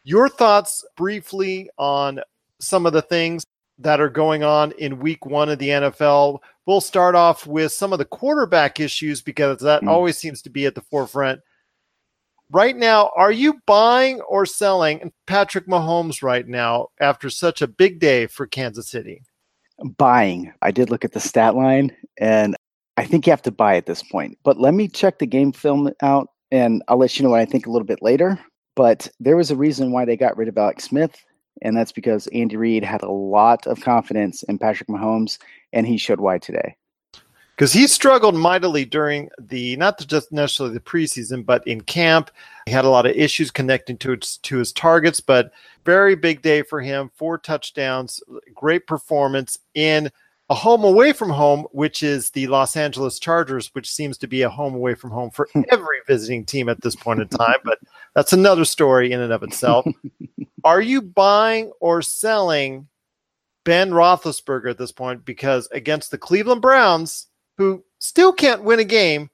Your 0.05 0.29
thoughts 0.29 0.85
briefly 0.97 1.71
on 1.79 2.21
some 2.61 2.87
of 2.87 2.93
the 2.93 3.03
things 3.03 3.45
that 3.79 4.01
are 4.01 4.09
going 4.09 4.45
on 4.45 4.73
in 4.73 5.01
week 5.01 5.27
one 5.27 5.49
of 5.49 5.59
the 5.59 5.71
NFL. 5.71 6.43
We'll 6.67 6.81
start 6.81 7.15
off 7.15 7.47
with 7.47 7.73
some 7.73 7.93
of 7.93 7.99
the 7.99 8.05
quarterback 8.05 8.79
issues 8.79 9.21
because 9.23 9.61
that 9.61 9.83
Mm. 9.83 9.89
always 9.89 10.17
seems 10.17 10.43
to 10.43 10.51
be 10.51 10.67
at 10.67 10.75
the 10.75 10.83
forefront. 10.83 11.41
Right 12.51 12.77
now, 12.77 13.11
are 13.17 13.33
you 13.33 13.61
buying 13.67 14.21
or 14.21 14.45
selling 14.45 15.13
Patrick 15.27 15.67
Mahomes 15.67 16.23
right 16.23 16.47
now 16.47 16.89
after 17.01 17.31
such 17.31 17.63
a 17.63 17.67
big 17.67 17.99
day 17.99 18.27
for 18.27 18.47
Kansas 18.47 18.89
City? 18.89 19.23
Buying. 19.99 20.53
I 20.62 20.71
did 20.71 20.90
look 20.90 21.05
at 21.05 21.12
the 21.12 21.21
stat 21.21 21.55
line, 21.55 21.95
and 22.18 22.57
I 22.97 23.05
think 23.05 23.27
you 23.27 23.31
have 23.33 23.42
to 23.42 23.51
buy 23.51 23.77
at 23.77 23.87
this 23.87 24.03
point. 24.03 24.38
But 24.45 24.59
let 24.59 24.75
me 24.75 24.88
check 24.88 25.18
the 25.18 25.27
game 25.27 25.53
film 25.53 25.90
out, 26.03 26.29
and 26.51 26.83
I'll 26.88 26.99
let 26.99 27.18
you 27.18 27.25
know 27.25 27.31
what 27.31 27.40
I 27.40 27.45
think 27.45 27.66
a 27.66 27.71
little 27.71 27.87
bit 27.87 28.03
later. 28.03 28.38
But 28.77 29.09
there 29.21 29.37
was 29.37 29.51
a 29.51 29.57
reason 29.57 29.92
why 29.92 30.05
they 30.05 30.16
got 30.16 30.37
rid 30.37 30.49
of 30.49 30.57
Alex 30.57 30.85
Smith, 30.85 31.16
and 31.62 31.77
that's 31.77 31.92
because 31.92 32.27
Andy 32.29 32.57
Reid 32.57 32.85
had 32.85 33.03
a 33.03 33.11
lot 33.11 33.66
of 33.66 33.81
confidence 33.81 34.42
in 34.45 34.59
Patrick 34.59 34.88
Mahomes, 34.88 35.38
and 35.73 35.87
he 35.87 35.97
showed 35.97 36.21
why 36.21 36.38
today. 36.38 36.77
Because 37.62 37.72
he 37.72 37.87
struggled 37.87 38.35
mightily 38.35 38.85
during 38.85 39.31
the 39.38 39.77
not 39.77 40.05
just 40.09 40.33
necessarily 40.33 40.75
the 40.75 40.81
preseason, 40.81 41.46
but 41.46 41.64
in 41.64 41.81
camp. 41.81 42.33
He 42.66 42.72
had 42.72 42.85
a 42.85 42.88
lot 42.88 43.07
of 43.07 43.14
issues 43.14 43.53
connecting 43.53 43.96
to 43.98 44.11
its, 44.11 44.38
to 44.38 44.57
his 44.57 44.72
targets, 44.72 45.20
but 45.20 45.53
very 45.85 46.16
big 46.16 46.42
day 46.42 46.62
for 46.62 46.81
him. 46.81 47.12
Four 47.14 47.38
touchdowns, 47.38 48.20
great 48.53 48.88
performance 48.88 49.61
in 49.75 50.11
a 50.51 50.57
home 50.57 50.83
away 50.83 51.12
from 51.12 51.31
home, 51.31 51.68
which 51.70 52.03
is 52.03 52.31
the 52.31 52.48
Los 52.48 52.77
Angeles 52.77 53.20
Chargers, 53.20 53.72
which 53.77 53.88
seems 53.88 54.18
to 54.18 54.27
be 54.27 54.42
a 54.42 54.51
home 54.51 54.75
away 54.75 54.96
from 54.96 55.12
home 55.12 55.31
for 55.31 55.48
every 55.70 55.98
visiting 56.09 56.44
team 56.44 56.68
at 56.68 56.81
this 56.81 56.96
point 56.96 57.20
in 57.20 57.29
time. 57.29 57.59
But 57.62 57.79
that's 58.16 58.33
another 58.33 58.64
story 58.64 59.12
in 59.12 59.20
and 59.20 59.33
of 59.33 59.44
itself. 59.44 59.87
Are 60.64 60.81
you 60.81 61.01
buying 61.01 61.70
or 61.79 62.03
selling 62.03 62.88
Ben 63.64 63.92
Roethlisberger 63.92 64.68
at 64.68 64.79
this 64.79 64.90
point? 64.90 65.25
Because 65.25 65.68
against 65.70 66.11
the 66.11 66.18
Cleveland 66.18 66.61
Browns, 66.61 67.29
who 67.59 67.85
still 67.99 68.33
can't 68.33 68.62
win 68.62 68.81
a 68.81 68.85
game, 68.85 69.31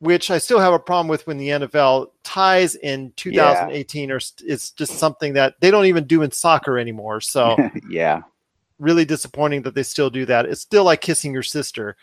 which 0.00 0.30
I 0.30 0.38
still 0.38 0.60
have 0.60 0.72
a 0.72 0.78
problem 0.78 1.08
with 1.08 1.26
when 1.26 1.38
the 1.38 1.48
NFL 1.48 2.08
ties 2.22 2.74
in 2.76 3.12
2018 3.16 4.10
or 4.10 4.16
it's 4.44 4.70
just 4.70 4.98
something 4.98 5.32
that 5.34 5.54
they 5.60 5.70
don't 5.70 5.86
even 5.86 6.06
do 6.06 6.22
in 6.22 6.30
soccer 6.30 6.78
anymore. 6.78 7.20
So 7.20 7.56
yeah. 7.88 8.22
really 8.78 9.04
disappointing 9.04 9.62
that 9.62 9.74
they 9.74 9.82
still 9.82 10.10
do 10.10 10.24
that. 10.26 10.46
It's 10.46 10.60
still 10.60 10.84
like 10.84 11.00
kissing 11.00 11.32
your 11.32 11.42
sister. 11.42 11.96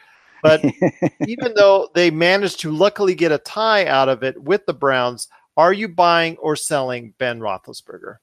But 0.44 0.64
even 1.28 1.54
though 1.56 1.90
they 1.94 2.12
managed 2.12 2.60
to 2.62 2.72
luckily 2.72 3.16
get 3.16 3.32
a 3.32 3.38
tie 3.40 3.88
out 3.88 4.10
of 4.10 4.24
it 4.24 4.42
with 4.42 4.66
the 4.66 4.74
Browns, 4.74 5.28
are 5.58 5.74
you 5.74 5.88
buying 5.88 6.36
or 6.38 6.56
selling 6.56 7.14
Ben 7.18 7.40
Roethlisberger? 7.40 8.18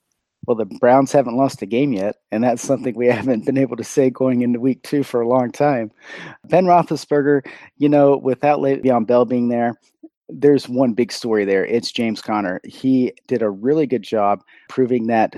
Well, 0.47 0.57
the 0.57 0.67
Browns 0.67 1.13
haven't 1.13 1.37
lost 1.37 1.63
a 1.63 1.67
game 1.67 1.93
yet, 1.93 2.17
and 2.33 2.43
that's 2.43 2.63
something 2.63 2.95
we 2.95 3.07
haven't 3.09 3.47
been 3.47 3.59
able 3.59 3.77
to 3.77 3.85
say 3.85 4.11
going 4.11 4.43
into 4.43 4.61
week 4.61 4.83
two 4.83 5.03
for 5.03 5.21
a 5.21 5.29
long 5.29 5.53
time. 5.53 5.93
Ben 6.45 6.65
Roethlisberger, 6.65 7.47
you 7.79 7.89
know, 7.89 8.17
without 8.17 8.61
Le'Veon 8.61 9.07
Bell 9.07 9.25
being 9.25 9.49
there, 9.49 9.75
there's 10.29 10.69
one 10.69 10.95
big 10.95 11.13
story 11.13 11.45
there. 11.45 11.65
It's 11.65 11.93
James 11.93 12.23
Conner. 12.23 12.61
He 12.65 13.13
did 13.29 13.43
a 13.43 13.51
really 13.51 13.87
good 13.87 14.03
job 14.03 14.43
proving 14.69 15.07
that 15.09 15.35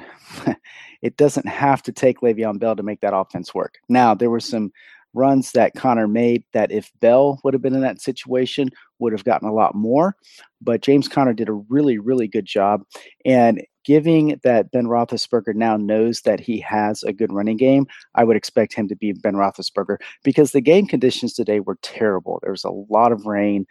it 1.02 1.16
doesn't 1.16 1.46
have 1.46 1.82
to 1.82 1.92
take 1.92 2.20
Le'Veon 2.20 2.58
Bell 2.58 2.76
to 2.76 2.82
make 2.82 3.00
that 3.00 3.16
offense 3.16 3.54
work. 3.54 3.74
Now, 3.88 4.14
there 4.14 4.30
were 4.30 4.40
some 4.40 4.72
runs 5.12 5.52
that 5.52 5.74
Conner 5.74 6.08
made 6.08 6.44
that 6.52 6.72
if 6.72 6.90
Bell 7.00 7.40
would 7.44 7.54
have 7.54 7.62
been 7.62 7.74
in 7.74 7.80
that 7.82 8.00
situation, 8.00 8.70
would 8.98 9.12
have 9.12 9.24
gotten 9.24 9.48
a 9.48 9.54
lot 9.54 9.74
more. 9.74 10.16
But 10.60 10.82
James 10.82 11.08
Conner 11.08 11.32
did 11.32 11.48
a 11.48 11.52
really, 11.52 11.98
really 11.98 12.28
good 12.28 12.46
job. 12.46 12.82
And 13.24 13.62
giving 13.84 14.40
that 14.42 14.70
Ben 14.70 14.86
Roethlisberger 14.86 15.54
now 15.54 15.76
knows 15.76 16.22
that 16.22 16.40
he 16.40 16.60
has 16.60 17.02
a 17.02 17.12
good 17.12 17.32
running 17.32 17.56
game, 17.56 17.86
I 18.14 18.24
would 18.24 18.36
expect 18.36 18.74
him 18.74 18.88
to 18.88 18.96
be 18.96 19.12
Ben 19.12 19.34
Roethlisberger 19.34 19.98
because 20.22 20.52
the 20.52 20.60
game 20.60 20.86
conditions 20.86 21.34
today 21.34 21.60
were 21.60 21.78
terrible. 21.82 22.40
There 22.42 22.52
was 22.52 22.64
a 22.64 22.70
lot 22.70 23.12
of 23.12 23.26
rain. 23.26 23.66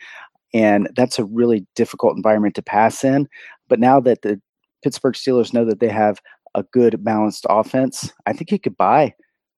And 0.53 0.89
that's 0.95 1.17
a 1.17 1.25
really 1.25 1.65
difficult 1.75 2.15
environment 2.15 2.55
to 2.55 2.61
pass 2.61 3.03
in. 3.03 3.27
But 3.67 3.79
now 3.79 3.99
that 4.01 4.21
the 4.21 4.39
Pittsburgh 4.83 5.15
Steelers 5.15 5.53
know 5.53 5.65
that 5.65 5.79
they 5.79 5.89
have 5.89 6.19
a 6.55 6.63
good 6.63 7.03
balanced 7.03 7.45
offense, 7.49 8.11
I 8.25 8.33
think 8.33 8.49
he 8.49 8.59
could 8.59 8.77
buy 8.77 9.13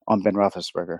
on 0.07 0.21
Ben 0.21 0.35
Roethlisberger. 0.35 0.99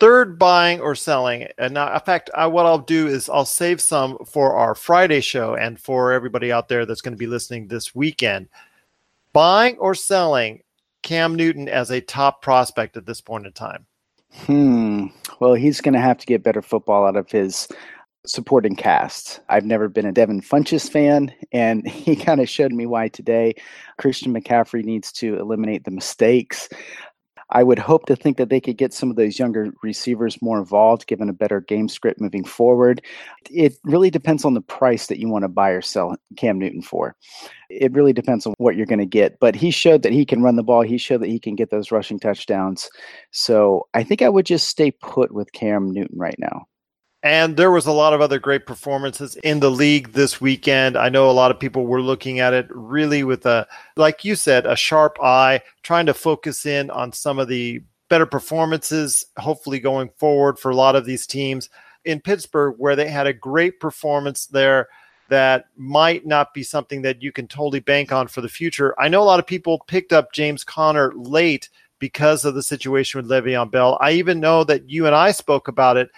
Third, 0.00 0.38
buying 0.38 0.80
or 0.80 0.94
selling. 0.94 1.46
And 1.56 1.74
now, 1.74 1.94
in 1.94 2.00
fact, 2.00 2.28
I, 2.34 2.46
what 2.48 2.66
I'll 2.66 2.78
do 2.78 3.06
is 3.06 3.30
I'll 3.30 3.44
save 3.44 3.80
some 3.80 4.18
for 4.26 4.54
our 4.54 4.74
Friday 4.74 5.20
show 5.20 5.54
and 5.54 5.80
for 5.80 6.12
everybody 6.12 6.50
out 6.50 6.68
there 6.68 6.84
that's 6.84 7.00
going 7.00 7.14
to 7.14 7.18
be 7.18 7.28
listening 7.28 7.68
this 7.68 7.94
weekend. 7.94 8.48
Buying 9.34 9.76
or 9.78 9.94
selling 9.94 10.62
Cam 11.02 11.34
Newton 11.34 11.68
as 11.68 11.90
a 11.90 12.00
top 12.00 12.40
prospect 12.40 12.96
at 12.96 13.04
this 13.04 13.20
point 13.20 13.46
in 13.46 13.52
time. 13.52 13.86
Hmm. 14.46 15.08
Well, 15.40 15.54
he's 15.54 15.80
going 15.80 15.92
to 15.92 16.00
have 16.00 16.18
to 16.18 16.26
get 16.26 16.42
better 16.42 16.62
football 16.62 17.04
out 17.06 17.16
of 17.16 17.30
his 17.30 17.68
supporting 18.26 18.74
cast. 18.74 19.40
I've 19.48 19.66
never 19.66 19.88
been 19.88 20.06
a 20.06 20.12
Devin 20.12 20.40
Funchess 20.40 20.90
fan, 20.90 21.32
and 21.52 21.86
he 21.88 22.16
kind 22.16 22.40
of 22.40 22.48
showed 22.48 22.72
me 22.72 22.86
why 22.86 23.08
today. 23.08 23.54
Christian 23.98 24.32
McCaffrey 24.32 24.84
needs 24.84 25.12
to 25.12 25.38
eliminate 25.38 25.84
the 25.84 25.90
mistakes. 25.90 26.68
I 27.50 27.62
would 27.62 27.78
hope 27.78 28.06
to 28.06 28.16
think 28.16 28.36
that 28.36 28.48
they 28.48 28.60
could 28.60 28.76
get 28.76 28.92
some 28.92 29.10
of 29.10 29.16
those 29.16 29.38
younger 29.38 29.72
receivers 29.82 30.40
more 30.42 30.58
involved, 30.58 31.06
given 31.06 31.28
a 31.28 31.34
better 31.34 31.60
game 31.60 31.88
script 31.88 32.20
moving 32.20 32.44
forward. 32.44 33.02
It 33.50 33.76
really 33.84 34.10
depends 34.10 34.44
on 34.44 34.54
the 34.54 34.60
price 34.60 35.06
that 35.06 35.18
you 35.18 35.28
want 35.28 35.44
to 35.44 35.48
buy 35.48 35.70
or 35.70 35.82
sell 35.82 36.16
Cam 36.36 36.58
Newton 36.58 36.82
for. 36.82 37.16
It 37.70 37.92
really 37.92 38.12
depends 38.12 38.46
on 38.46 38.54
what 38.58 38.76
you're 38.76 38.86
going 38.86 38.98
to 38.98 39.06
get. 39.06 39.38
But 39.40 39.54
he 39.54 39.70
showed 39.70 40.02
that 40.02 40.12
he 40.12 40.24
can 40.24 40.42
run 40.42 40.56
the 40.56 40.62
ball. 40.62 40.82
He 40.82 40.98
showed 40.98 41.20
that 41.22 41.30
he 41.30 41.38
can 41.38 41.54
get 41.54 41.70
those 41.70 41.90
rushing 41.90 42.18
touchdowns. 42.18 42.88
So 43.30 43.86
I 43.94 44.02
think 44.02 44.22
I 44.22 44.28
would 44.28 44.46
just 44.46 44.68
stay 44.68 44.90
put 44.90 45.32
with 45.32 45.52
Cam 45.52 45.90
Newton 45.92 46.18
right 46.18 46.38
now. 46.38 46.66
And 47.24 47.56
there 47.56 47.70
was 47.70 47.86
a 47.86 47.92
lot 47.92 48.12
of 48.12 48.20
other 48.20 48.38
great 48.38 48.66
performances 48.66 49.34
in 49.36 49.60
the 49.60 49.70
league 49.70 50.12
this 50.12 50.42
weekend. 50.42 50.94
I 50.94 51.08
know 51.08 51.30
a 51.30 51.32
lot 51.32 51.50
of 51.50 51.58
people 51.58 51.86
were 51.86 52.02
looking 52.02 52.38
at 52.38 52.52
it 52.52 52.66
really 52.68 53.24
with 53.24 53.46
a, 53.46 53.66
like 53.96 54.26
you 54.26 54.36
said, 54.36 54.66
a 54.66 54.76
sharp 54.76 55.16
eye, 55.22 55.62
trying 55.82 56.04
to 56.04 56.12
focus 56.12 56.66
in 56.66 56.90
on 56.90 57.14
some 57.14 57.38
of 57.38 57.48
the 57.48 57.82
better 58.10 58.26
performances, 58.26 59.24
hopefully 59.38 59.80
going 59.80 60.10
forward 60.18 60.58
for 60.58 60.70
a 60.70 60.76
lot 60.76 60.96
of 60.96 61.06
these 61.06 61.26
teams 61.26 61.70
in 62.04 62.20
Pittsburgh, 62.20 62.74
where 62.76 62.94
they 62.94 63.08
had 63.08 63.26
a 63.26 63.32
great 63.32 63.80
performance 63.80 64.44
there 64.44 64.88
that 65.30 65.64
might 65.78 66.26
not 66.26 66.52
be 66.52 66.62
something 66.62 67.00
that 67.00 67.22
you 67.22 67.32
can 67.32 67.48
totally 67.48 67.80
bank 67.80 68.12
on 68.12 68.28
for 68.28 68.42
the 68.42 68.50
future. 68.50 68.94
I 69.00 69.08
know 69.08 69.22
a 69.22 69.24
lot 69.24 69.40
of 69.40 69.46
people 69.46 69.82
picked 69.88 70.12
up 70.12 70.34
James 70.34 70.62
Conner 70.62 71.10
late 71.16 71.70
because 71.98 72.44
of 72.44 72.54
the 72.54 72.62
situation 72.62 73.18
with 73.18 73.30
Le'Veon 73.30 73.70
Bell. 73.70 73.96
I 73.98 74.12
even 74.12 74.40
know 74.40 74.62
that 74.64 74.90
you 74.90 75.06
and 75.06 75.14
I 75.14 75.30
spoke 75.30 75.68
about 75.68 75.96
it 75.96 76.10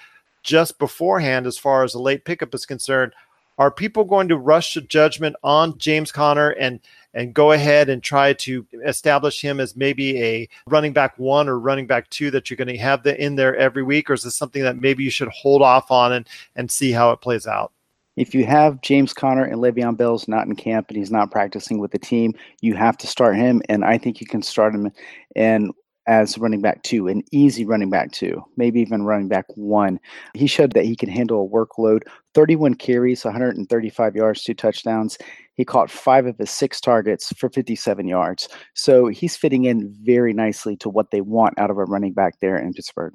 just 0.46 0.78
beforehand 0.78 1.44
as 1.46 1.58
far 1.58 1.82
as 1.82 1.92
a 1.92 1.98
late 1.98 2.24
pickup 2.24 2.54
is 2.54 2.64
concerned. 2.64 3.12
Are 3.58 3.70
people 3.70 4.04
going 4.04 4.28
to 4.28 4.36
rush 4.36 4.74
to 4.74 4.80
judgment 4.80 5.34
on 5.42 5.76
James 5.78 6.12
Conner 6.12 6.50
and 6.50 6.78
and 7.14 7.34
go 7.34 7.52
ahead 7.52 7.88
and 7.88 8.02
try 8.02 8.34
to 8.34 8.66
establish 8.84 9.40
him 9.40 9.58
as 9.58 9.74
maybe 9.74 10.22
a 10.22 10.48
running 10.66 10.92
back 10.92 11.18
one 11.18 11.48
or 11.48 11.58
running 11.58 11.86
back 11.86 12.08
two 12.10 12.30
that 12.30 12.50
you're 12.50 12.58
going 12.58 12.68
to 12.68 12.76
have 12.76 13.02
the, 13.02 13.18
in 13.18 13.36
there 13.36 13.56
every 13.56 13.82
week, 13.82 14.10
or 14.10 14.12
is 14.12 14.22
this 14.22 14.36
something 14.36 14.62
that 14.62 14.82
maybe 14.82 15.02
you 15.02 15.08
should 15.08 15.28
hold 15.28 15.62
off 15.62 15.90
on 15.90 16.12
and 16.12 16.28
and 16.54 16.70
see 16.70 16.92
how 16.92 17.10
it 17.10 17.22
plays 17.22 17.46
out? 17.46 17.72
If 18.16 18.34
you 18.34 18.46
have 18.46 18.80
James 18.82 19.12
Conner 19.12 19.44
and 19.44 19.60
Le'Veon 19.60 19.96
Bell's 19.96 20.28
not 20.28 20.46
in 20.46 20.54
camp 20.54 20.88
and 20.88 20.96
he's 20.96 21.10
not 21.10 21.30
practicing 21.30 21.78
with 21.78 21.90
the 21.90 21.98
team, 21.98 22.34
you 22.60 22.74
have 22.74 22.96
to 22.98 23.06
start 23.06 23.36
him, 23.36 23.62
and 23.68 23.84
I 23.84 23.98
think 23.98 24.20
you 24.20 24.26
can 24.26 24.42
start 24.42 24.74
him. 24.74 24.92
And 25.34 25.72
as 26.06 26.38
running 26.38 26.60
back 26.60 26.82
two, 26.82 27.08
an 27.08 27.22
easy 27.32 27.64
running 27.64 27.90
back 27.90 28.12
two, 28.12 28.44
maybe 28.56 28.80
even 28.80 29.04
running 29.04 29.28
back 29.28 29.44
one. 29.56 29.98
He 30.34 30.46
showed 30.46 30.72
that 30.72 30.84
he 30.84 30.96
can 30.96 31.08
handle 31.08 31.44
a 31.44 31.48
workload 31.48 32.02
31 32.34 32.74
carries, 32.74 33.24
135 33.24 34.14
yards, 34.14 34.44
two 34.44 34.54
touchdowns. 34.54 35.18
He 35.54 35.64
caught 35.64 35.90
five 35.90 36.26
of 36.26 36.36
his 36.36 36.50
six 36.50 36.80
targets 36.80 37.32
for 37.38 37.48
57 37.48 38.06
yards. 38.06 38.48
So 38.74 39.06
he's 39.06 39.36
fitting 39.36 39.64
in 39.64 39.94
very 40.02 40.32
nicely 40.32 40.76
to 40.76 40.90
what 40.90 41.10
they 41.10 41.22
want 41.22 41.58
out 41.58 41.70
of 41.70 41.78
a 41.78 41.84
running 41.84 42.12
back 42.12 42.40
there 42.40 42.56
in 42.56 42.74
Pittsburgh. 42.74 43.14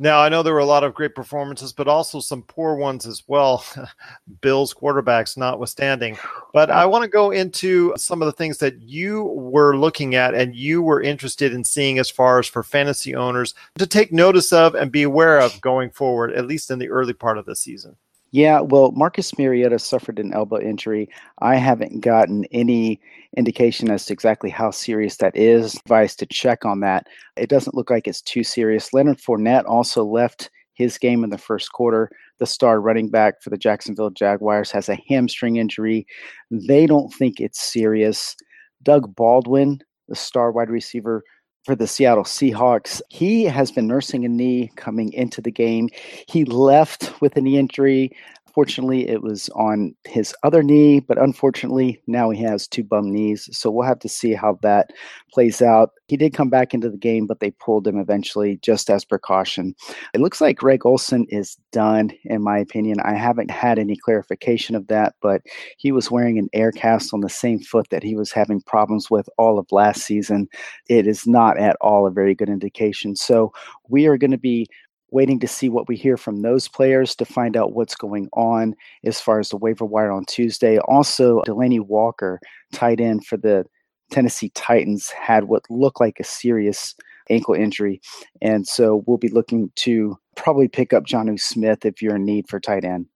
Now, 0.00 0.20
I 0.20 0.28
know 0.28 0.44
there 0.44 0.54
were 0.54 0.60
a 0.60 0.64
lot 0.64 0.84
of 0.84 0.94
great 0.94 1.16
performances, 1.16 1.72
but 1.72 1.88
also 1.88 2.20
some 2.20 2.42
poor 2.42 2.76
ones 2.76 3.04
as 3.04 3.24
well, 3.26 3.64
Bills 4.40 4.72
quarterbacks 4.72 5.36
notwithstanding. 5.36 6.16
But 6.52 6.70
I 6.70 6.86
want 6.86 7.02
to 7.02 7.08
go 7.08 7.32
into 7.32 7.92
some 7.96 8.22
of 8.22 8.26
the 8.26 8.32
things 8.32 8.58
that 8.58 8.80
you 8.80 9.24
were 9.24 9.76
looking 9.76 10.14
at 10.14 10.34
and 10.34 10.54
you 10.54 10.82
were 10.82 11.02
interested 11.02 11.52
in 11.52 11.64
seeing 11.64 11.98
as 11.98 12.08
far 12.08 12.38
as 12.38 12.46
for 12.46 12.62
fantasy 12.62 13.16
owners 13.16 13.54
to 13.78 13.88
take 13.88 14.12
notice 14.12 14.52
of 14.52 14.76
and 14.76 14.92
be 14.92 15.02
aware 15.02 15.40
of 15.40 15.60
going 15.60 15.90
forward, 15.90 16.32
at 16.32 16.46
least 16.46 16.70
in 16.70 16.78
the 16.78 16.90
early 16.90 17.12
part 17.12 17.36
of 17.36 17.44
the 17.44 17.56
season. 17.56 17.96
Yeah, 18.30 18.60
well, 18.60 18.92
Marcus 18.92 19.38
Mariota 19.38 19.78
suffered 19.78 20.18
an 20.18 20.34
elbow 20.34 20.60
injury. 20.60 21.08
I 21.40 21.56
haven't 21.56 22.00
gotten 22.00 22.44
any 22.52 23.00
indication 23.36 23.90
as 23.90 24.04
to 24.06 24.12
exactly 24.12 24.50
how 24.50 24.70
serious 24.70 25.16
that 25.16 25.34
is. 25.34 25.74
Advice 25.76 26.14
to 26.16 26.26
check 26.26 26.66
on 26.66 26.80
that. 26.80 27.06
It 27.36 27.48
doesn't 27.48 27.74
look 27.74 27.88
like 27.88 28.06
it's 28.06 28.20
too 28.20 28.44
serious. 28.44 28.92
Leonard 28.92 29.18
Fournette 29.18 29.64
also 29.66 30.04
left 30.04 30.50
his 30.74 30.98
game 30.98 31.24
in 31.24 31.30
the 31.30 31.38
first 31.38 31.72
quarter. 31.72 32.10
The 32.38 32.46
star 32.46 32.80
running 32.80 33.08
back 33.08 33.42
for 33.42 33.48
the 33.48 33.56
Jacksonville 33.56 34.10
Jaguars 34.10 34.70
has 34.72 34.90
a 34.90 34.98
hamstring 35.08 35.56
injury. 35.56 36.06
They 36.50 36.86
don't 36.86 37.12
think 37.14 37.40
it's 37.40 37.60
serious. 37.60 38.36
Doug 38.82 39.14
Baldwin, 39.16 39.80
the 40.06 40.14
star 40.14 40.52
wide 40.52 40.70
receiver 40.70 41.24
for 41.64 41.74
the 41.74 41.86
Seattle 41.86 42.24
Seahawks. 42.24 43.00
He 43.08 43.44
has 43.44 43.70
been 43.70 43.86
nursing 43.86 44.24
a 44.24 44.28
knee 44.28 44.70
coming 44.76 45.12
into 45.12 45.40
the 45.40 45.50
game. 45.50 45.88
He 46.26 46.44
left 46.44 47.20
with 47.20 47.36
a 47.36 47.40
knee 47.40 47.58
injury 47.58 48.16
Fortunately, 48.58 49.08
it 49.08 49.22
was 49.22 49.48
on 49.50 49.94
his 50.04 50.34
other 50.42 50.64
knee, 50.64 50.98
but 50.98 51.16
unfortunately, 51.16 52.02
now 52.08 52.30
he 52.30 52.42
has 52.42 52.66
two 52.66 52.82
bum 52.82 53.08
knees. 53.08 53.48
So 53.56 53.70
we'll 53.70 53.86
have 53.86 54.00
to 54.00 54.08
see 54.08 54.34
how 54.34 54.58
that 54.62 54.90
plays 55.32 55.62
out. 55.62 55.90
He 56.08 56.16
did 56.16 56.34
come 56.34 56.50
back 56.50 56.74
into 56.74 56.90
the 56.90 56.96
game, 56.96 57.28
but 57.28 57.38
they 57.38 57.52
pulled 57.52 57.86
him 57.86 58.00
eventually 58.00 58.58
just 58.60 58.90
as 58.90 59.04
precaution. 59.04 59.76
It 60.12 60.20
looks 60.20 60.40
like 60.40 60.56
Greg 60.56 60.84
Olsen 60.84 61.24
is 61.28 61.56
done, 61.70 62.10
in 62.24 62.42
my 62.42 62.58
opinion. 62.58 62.98
I 63.04 63.14
haven't 63.14 63.52
had 63.52 63.78
any 63.78 63.94
clarification 63.94 64.74
of 64.74 64.88
that, 64.88 65.14
but 65.22 65.42
he 65.76 65.92
was 65.92 66.10
wearing 66.10 66.36
an 66.36 66.48
air 66.52 66.72
cast 66.72 67.14
on 67.14 67.20
the 67.20 67.28
same 67.28 67.60
foot 67.60 67.86
that 67.90 68.02
he 68.02 68.16
was 68.16 68.32
having 68.32 68.60
problems 68.62 69.08
with 69.08 69.28
all 69.38 69.60
of 69.60 69.70
last 69.70 70.02
season. 70.02 70.48
It 70.88 71.06
is 71.06 71.28
not 71.28 71.58
at 71.58 71.76
all 71.80 72.08
a 72.08 72.10
very 72.10 72.34
good 72.34 72.48
indication. 72.48 73.14
So 73.14 73.52
we 73.88 74.06
are 74.06 74.18
going 74.18 74.32
to 74.32 74.36
be 74.36 74.66
waiting 75.10 75.40
to 75.40 75.48
see 75.48 75.68
what 75.68 75.88
we 75.88 75.96
hear 75.96 76.16
from 76.16 76.42
those 76.42 76.68
players 76.68 77.14
to 77.16 77.24
find 77.24 77.56
out 77.56 77.72
what's 77.72 77.94
going 77.94 78.28
on 78.32 78.74
as 79.04 79.20
far 79.20 79.38
as 79.38 79.48
the 79.48 79.56
waiver 79.56 79.84
wire 79.84 80.10
on 80.10 80.24
Tuesday. 80.26 80.78
Also, 80.78 81.40
Delanie 81.46 81.84
Walker, 81.84 82.40
tight 82.72 83.00
end 83.00 83.26
for 83.26 83.36
the 83.36 83.64
Tennessee 84.10 84.50
Titans, 84.54 85.10
had 85.10 85.44
what 85.44 85.64
looked 85.70 86.00
like 86.00 86.20
a 86.20 86.24
serious 86.24 86.94
ankle 87.30 87.54
injury. 87.54 88.00
And 88.40 88.66
so 88.66 89.02
we'll 89.06 89.18
be 89.18 89.28
looking 89.28 89.70
to 89.76 90.18
probably 90.36 90.68
pick 90.68 90.92
up 90.92 91.04
Jonnu 91.04 91.40
Smith 91.40 91.84
if 91.84 92.00
you're 92.00 92.16
in 92.16 92.24
need 92.24 92.48
for 92.48 92.60
tight 92.60 92.84
end. 92.84 93.06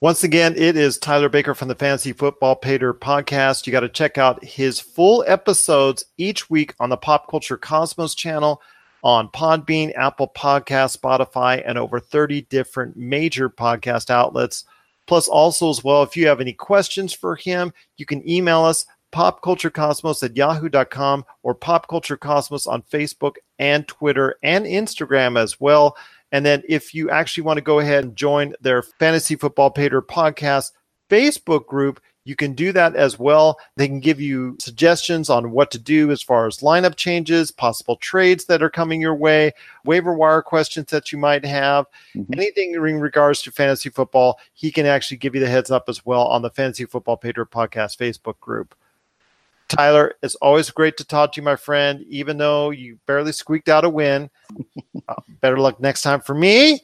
Once 0.00 0.22
again, 0.22 0.54
it 0.56 0.76
is 0.76 0.98
Tyler 0.98 1.30
Baker 1.30 1.54
from 1.54 1.68
the 1.68 1.74
Fantasy 1.74 2.12
Football 2.12 2.56
Pater 2.56 2.92
podcast. 2.92 3.66
You 3.66 3.72
got 3.72 3.80
to 3.80 3.88
check 3.88 4.18
out 4.18 4.44
his 4.44 4.78
full 4.78 5.24
episodes 5.26 6.04
each 6.18 6.50
week 6.50 6.74
on 6.78 6.90
the 6.90 6.96
Pop 6.96 7.30
Culture 7.30 7.56
Cosmos 7.56 8.14
channel 8.14 8.60
on 9.04 9.28
Podbean, 9.28 9.94
Apple 9.94 10.32
Podcast, 10.34 10.98
Spotify, 10.98 11.62
and 11.64 11.78
over 11.78 12.00
30 12.00 12.42
different 12.42 12.96
major 12.96 13.50
podcast 13.50 14.08
outlets. 14.08 14.64
Plus, 15.06 15.28
also 15.28 15.68
as 15.68 15.84
well, 15.84 16.02
if 16.02 16.16
you 16.16 16.26
have 16.26 16.40
any 16.40 16.54
questions 16.54 17.12
for 17.12 17.36
him, 17.36 17.72
you 17.98 18.06
can 18.06 18.28
email 18.28 18.64
us 18.64 18.86
popculturecosmos 19.12 20.22
at 20.24 20.36
yahoo.com 20.36 21.24
or 21.42 21.54
popculturecosmos 21.54 22.66
on 22.66 22.82
Facebook 22.82 23.34
and 23.58 23.86
Twitter 23.86 24.36
and 24.42 24.64
Instagram 24.64 25.38
as 25.38 25.60
well. 25.60 25.96
And 26.32 26.44
then 26.44 26.62
if 26.66 26.94
you 26.94 27.10
actually 27.10 27.44
want 27.44 27.58
to 27.58 27.62
go 27.62 27.78
ahead 27.78 28.04
and 28.04 28.16
join 28.16 28.54
their 28.62 28.82
Fantasy 28.82 29.36
Football 29.36 29.70
Pater 29.70 30.02
podcast 30.02 30.72
Facebook 31.10 31.66
group, 31.66 32.00
you 32.24 32.34
can 32.34 32.54
do 32.54 32.72
that 32.72 32.96
as 32.96 33.18
well. 33.18 33.58
They 33.76 33.86
can 33.86 34.00
give 34.00 34.20
you 34.20 34.56
suggestions 34.58 35.28
on 35.28 35.50
what 35.50 35.70
to 35.72 35.78
do 35.78 36.10
as 36.10 36.22
far 36.22 36.46
as 36.46 36.58
lineup 36.58 36.96
changes, 36.96 37.50
possible 37.50 37.96
trades 37.96 38.46
that 38.46 38.62
are 38.62 38.70
coming 38.70 39.00
your 39.00 39.14
way, 39.14 39.52
waiver 39.84 40.14
wire 40.14 40.40
questions 40.40 40.86
that 40.86 41.12
you 41.12 41.18
might 41.18 41.44
have, 41.44 41.86
mm-hmm. 42.16 42.32
anything 42.32 42.72
in 42.74 42.80
regards 42.80 43.42
to 43.42 43.52
fantasy 43.52 43.90
football. 43.90 44.38
He 44.54 44.72
can 44.72 44.86
actually 44.86 45.18
give 45.18 45.34
you 45.34 45.40
the 45.40 45.48
heads 45.48 45.70
up 45.70 45.88
as 45.88 46.06
well 46.06 46.26
on 46.26 46.40
the 46.40 46.50
Fantasy 46.50 46.86
Football 46.86 47.18
Pater 47.18 47.44
Podcast 47.44 47.98
Facebook 47.98 48.40
group. 48.40 48.74
Tyler, 49.68 50.14
it's 50.22 50.34
always 50.36 50.70
great 50.70 50.96
to 50.98 51.04
talk 51.04 51.32
to 51.32 51.40
you, 51.40 51.44
my 51.44 51.56
friend, 51.56 52.04
even 52.08 52.38
though 52.38 52.70
you 52.70 52.98
barely 53.06 53.32
squeaked 53.32 53.68
out 53.68 53.84
a 53.84 53.88
win. 53.88 54.30
uh, 55.08 55.14
better 55.40 55.58
luck 55.58 55.80
next 55.80 56.02
time 56.02 56.20
for 56.20 56.34
me. 56.34 56.80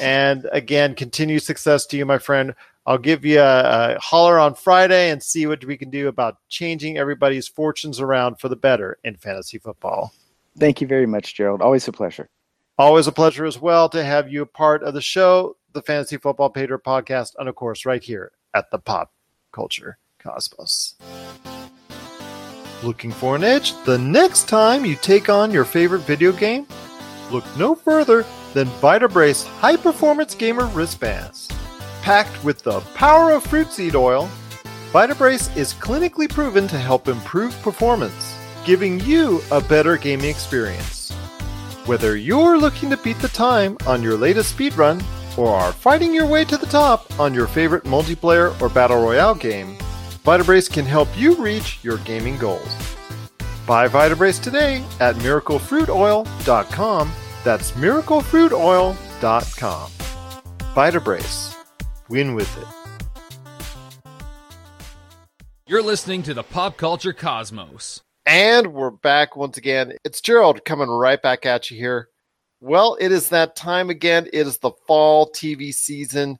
And 0.00 0.48
again, 0.52 0.94
continued 0.94 1.42
success 1.42 1.86
to 1.86 1.96
you, 1.96 2.06
my 2.06 2.18
friend. 2.18 2.54
I'll 2.86 2.98
give 2.98 3.24
you 3.24 3.40
a, 3.40 3.94
a, 3.94 3.98
holler 4.00 4.38
on 4.38 4.54
Friday 4.54 5.10
and 5.10 5.22
see 5.22 5.46
what 5.46 5.64
we 5.64 5.76
can 5.76 5.90
do 5.90 6.08
about 6.08 6.38
changing 6.48 6.98
everybody's 6.98 7.46
fortunes 7.46 8.00
around 8.00 8.40
for 8.40 8.48
the 8.48 8.56
better 8.56 8.98
in 9.04 9.16
fantasy 9.16 9.58
football. 9.58 10.12
Thank 10.58 10.80
you 10.80 10.86
very 10.86 11.06
much, 11.06 11.34
Gerald. 11.34 11.62
Always 11.62 11.86
a 11.86 11.92
pleasure. 11.92 12.28
Always 12.78 13.06
a 13.06 13.12
pleasure 13.12 13.44
as 13.44 13.60
well 13.60 13.88
to 13.90 14.02
have 14.02 14.32
you 14.32 14.42
a 14.42 14.46
part 14.46 14.82
of 14.82 14.94
the 14.94 15.00
show, 15.00 15.56
the 15.72 15.82
Fantasy 15.82 16.16
Football 16.16 16.50
Pater 16.50 16.78
podcast, 16.78 17.32
and 17.38 17.48
of 17.48 17.54
course, 17.54 17.86
right 17.86 18.02
here 18.02 18.32
at 18.54 18.70
the 18.70 18.78
Pop 18.78 19.12
Culture 19.52 19.98
Cosmos. 20.18 20.96
Looking 22.82 23.12
for 23.12 23.36
an 23.36 23.44
edge 23.44 23.74
the 23.84 23.98
next 23.98 24.48
time 24.48 24.84
you 24.84 24.96
take 24.96 25.28
on 25.28 25.52
your 25.52 25.64
favorite 25.64 26.00
video 26.00 26.32
game? 26.32 26.66
Look 27.30 27.44
no 27.56 27.76
further 27.76 28.26
than 28.54 28.66
Vitabrace 28.66 29.46
High 29.46 29.76
Performance 29.76 30.34
Gamer 30.34 30.66
Wristbands. 30.66 31.48
Packed 32.02 32.42
with 32.42 32.64
the 32.64 32.80
power 32.96 33.30
of 33.30 33.44
fruit 33.44 33.70
seed 33.70 33.94
oil, 33.94 34.28
Vitabrace 34.92 35.56
is 35.56 35.72
clinically 35.72 36.28
proven 36.28 36.66
to 36.66 36.76
help 36.76 37.06
improve 37.06 37.54
performance, 37.62 38.36
giving 38.64 38.98
you 39.00 39.40
a 39.52 39.60
better 39.60 39.96
gaming 39.96 40.28
experience. 40.28 41.12
Whether 41.86 42.16
you're 42.16 42.58
looking 42.58 42.90
to 42.90 42.96
beat 42.96 43.20
the 43.20 43.28
time 43.28 43.76
on 43.86 44.02
your 44.02 44.16
latest 44.16 44.58
speedrun 44.58 45.00
or 45.38 45.54
are 45.54 45.72
fighting 45.72 46.12
your 46.12 46.26
way 46.26 46.44
to 46.46 46.56
the 46.56 46.66
top 46.66 47.20
on 47.20 47.32
your 47.32 47.46
favorite 47.46 47.84
multiplayer 47.84 48.60
or 48.60 48.68
battle 48.68 49.00
royale 49.00 49.36
game, 49.36 49.76
Vitabrace 50.24 50.68
can 50.68 50.84
help 50.84 51.08
you 51.16 51.36
reach 51.36 51.78
your 51.84 51.98
gaming 51.98 52.36
goals. 52.36 52.76
Buy 53.64 53.86
Vitabrace 53.86 54.42
today 54.42 54.84
at 54.98 55.14
miraclefruitoil.com. 55.16 57.12
That's 57.44 57.70
miraclefruitoil.com. 57.72 59.90
Vitabrace. 60.74 61.51
Win 62.12 62.34
with 62.34 62.58
it. 62.58 62.68
You're 65.66 65.82
listening 65.82 66.22
to 66.24 66.34
the 66.34 66.42
Pop 66.42 66.76
Culture 66.76 67.14
Cosmos. 67.14 68.02
And 68.26 68.74
we're 68.74 68.90
back 68.90 69.34
once 69.34 69.56
again. 69.56 69.94
It's 70.04 70.20
Gerald 70.20 70.62
coming 70.66 70.90
right 70.90 71.22
back 71.22 71.46
at 71.46 71.70
you 71.70 71.78
here. 71.78 72.10
Well, 72.60 72.98
it 73.00 73.12
is 73.12 73.30
that 73.30 73.56
time 73.56 73.88
again. 73.88 74.28
It 74.30 74.46
is 74.46 74.58
the 74.58 74.72
fall 74.86 75.30
TV 75.30 75.72
season. 75.72 76.38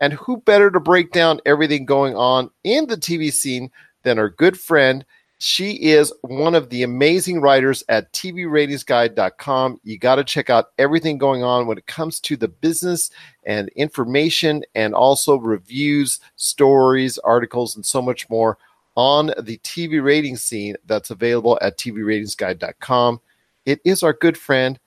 And 0.00 0.12
who 0.12 0.36
better 0.36 0.70
to 0.70 0.80
break 0.80 1.12
down 1.12 1.40
everything 1.46 1.86
going 1.86 2.14
on 2.14 2.50
in 2.62 2.86
the 2.86 2.98
TV 2.98 3.32
scene 3.32 3.70
than 4.02 4.18
our 4.18 4.28
good 4.28 4.60
friend? 4.60 5.02
She 5.38 5.72
is 5.72 6.12
one 6.22 6.54
of 6.54 6.70
the 6.70 6.82
amazing 6.82 7.40
writers 7.42 7.84
at 7.90 8.10
TVRatingsGuide.com. 8.14 9.80
You 9.84 9.98
got 9.98 10.14
to 10.16 10.24
check 10.24 10.48
out 10.48 10.70
everything 10.78 11.18
going 11.18 11.42
on 11.42 11.66
when 11.66 11.76
it 11.76 11.86
comes 11.86 12.20
to 12.20 12.36
the 12.36 12.48
business 12.48 13.10
and 13.44 13.68
information 13.70 14.64
and 14.74 14.94
also 14.94 15.36
reviews, 15.36 16.20
stories, 16.36 17.18
articles, 17.18 17.76
and 17.76 17.84
so 17.84 18.00
much 18.00 18.30
more 18.30 18.56
on 18.96 19.26
the 19.42 19.58
TV 19.58 20.02
rating 20.02 20.36
scene 20.36 20.74
that's 20.86 21.10
available 21.10 21.58
at 21.60 21.76
TVRatingsGuide.com. 21.76 23.20
It 23.66 23.80
is 23.84 24.02
our 24.02 24.14
good 24.14 24.38
friend, 24.38 24.78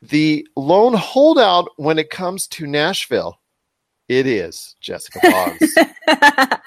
the 0.00 0.46
lone 0.56 0.94
holdout 0.94 1.68
when 1.76 1.98
it 1.98 2.10
comes 2.10 2.48
to 2.48 2.66
Nashville. 2.66 3.38
It 4.08 4.26
is 4.26 4.74
Jessica 4.80 5.20
Boggs. 5.22 5.74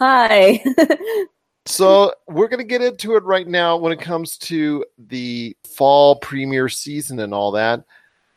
Hi. 0.00 0.62
so 1.70 2.12
we're 2.28 2.48
going 2.48 2.58
to 2.58 2.64
get 2.64 2.82
into 2.82 3.16
it 3.16 3.24
right 3.24 3.46
now 3.46 3.76
when 3.76 3.92
it 3.92 4.00
comes 4.00 4.36
to 4.38 4.84
the 4.98 5.56
fall 5.76 6.16
premiere 6.16 6.68
season 6.68 7.20
and 7.20 7.32
all 7.32 7.52
that. 7.52 7.84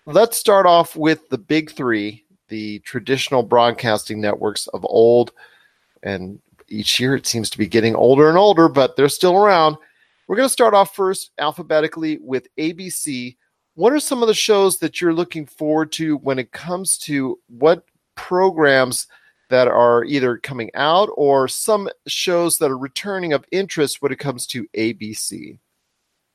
Let's 0.05 0.37
start 0.37 0.65
off 0.65 0.95
with 0.95 1.27
the 1.29 1.37
big 1.37 1.71
three, 1.71 2.25
the 2.49 2.79
traditional 2.79 3.43
broadcasting 3.43 4.21
networks 4.21 4.67
of 4.67 4.85
old. 4.85 5.31
And 6.03 6.39
each 6.67 6.99
year 6.99 7.15
it 7.15 7.25
seems 7.25 7.49
to 7.49 7.57
be 7.57 7.67
getting 7.67 7.95
older 7.95 8.29
and 8.29 8.37
older, 8.37 8.67
but 8.69 8.95
they're 8.95 9.09
still 9.09 9.37
around. 9.37 9.77
We're 10.27 10.35
going 10.35 10.47
to 10.47 10.53
start 10.53 10.73
off 10.73 10.95
first 10.95 11.31
alphabetically 11.37 12.19
with 12.21 12.47
ABC. 12.57 13.37
What 13.75 13.93
are 13.93 13.99
some 13.99 14.21
of 14.21 14.27
the 14.27 14.33
shows 14.33 14.77
that 14.79 15.01
you're 15.01 15.13
looking 15.13 15.45
forward 15.45 15.91
to 15.93 16.17
when 16.17 16.39
it 16.39 16.51
comes 16.51 16.97
to 16.99 17.39
what 17.47 17.85
programs 18.15 19.07
that 19.53 19.67
are 19.67 20.03
either 20.05 20.37
coming 20.37 20.71
out 20.73 21.09
or 21.15 21.47
some 21.47 21.87
shows 22.07 22.57
that 22.57 22.71
are 22.71 22.77
returning 22.77 23.33
of 23.33 23.45
interest 23.51 24.01
when 24.01 24.11
it 24.11 24.17
comes 24.17 24.47
to 24.47 24.67
ABC? 24.75 25.59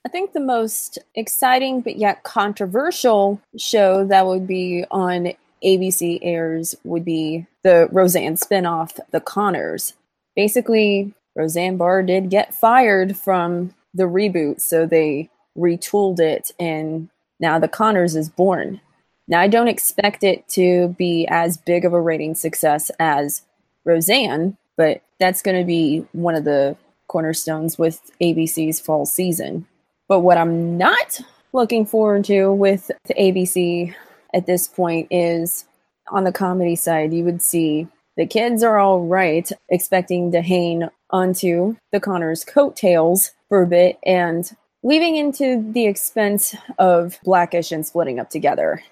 I 0.06 0.08
think 0.08 0.32
the 0.32 0.40
most 0.40 1.00
exciting 1.16 1.80
but 1.80 1.96
yet 1.96 2.22
controversial 2.22 3.40
show 3.56 4.06
that 4.06 4.24
would 4.24 4.46
be 4.46 4.84
on 4.92 5.32
ABC 5.64 6.20
airs 6.22 6.76
would 6.84 7.04
be 7.04 7.44
the 7.64 7.88
Roseanne 7.90 8.36
spinoff, 8.36 9.00
The 9.10 9.20
Connors. 9.20 9.94
Basically, 10.36 11.12
Roseanne 11.34 11.76
Barr 11.76 12.04
did 12.04 12.30
get 12.30 12.54
fired 12.54 13.16
from 13.16 13.74
the 13.92 14.04
reboot, 14.04 14.60
so 14.60 14.86
they 14.86 15.28
retooled 15.58 16.20
it, 16.20 16.52
and 16.60 17.08
now 17.40 17.58
The 17.58 17.66
Connors 17.66 18.14
is 18.14 18.28
born. 18.28 18.80
Now, 19.28 19.40
I 19.40 19.48
don't 19.48 19.68
expect 19.68 20.24
it 20.24 20.48
to 20.50 20.88
be 20.98 21.26
as 21.28 21.58
big 21.58 21.84
of 21.84 21.92
a 21.92 22.00
rating 22.00 22.34
success 22.34 22.90
as 22.98 23.42
Roseanne, 23.84 24.56
but 24.76 25.02
that's 25.20 25.42
going 25.42 25.58
to 25.58 25.66
be 25.66 26.06
one 26.12 26.34
of 26.34 26.44
the 26.44 26.76
cornerstones 27.08 27.78
with 27.78 28.10
ABC's 28.20 28.80
fall 28.80 29.04
season. 29.04 29.66
But 30.08 30.20
what 30.20 30.38
I'm 30.38 30.78
not 30.78 31.20
looking 31.52 31.84
forward 31.84 32.24
to 32.24 32.52
with 32.52 32.90
ABC 33.10 33.94
at 34.32 34.46
this 34.46 34.66
point 34.66 35.08
is 35.10 35.66
on 36.10 36.24
the 36.24 36.32
comedy 36.32 36.76
side, 36.76 37.12
you 37.12 37.24
would 37.24 37.42
see 37.42 37.86
the 38.16 38.26
kids 38.26 38.62
are 38.62 38.78
all 38.78 39.00
right, 39.00 39.50
expecting 39.68 40.32
to 40.32 40.90
onto 41.10 41.76
the 41.92 42.00
Connors' 42.00 42.44
coattails 42.44 43.32
for 43.48 43.62
a 43.62 43.66
bit 43.66 43.98
and 44.04 44.56
leaving 44.82 45.16
into 45.16 45.64
the 45.72 45.86
expense 45.86 46.54
of 46.78 47.18
Blackish 47.24 47.72
and 47.72 47.86
splitting 47.86 48.18
up 48.18 48.30
together 48.30 48.82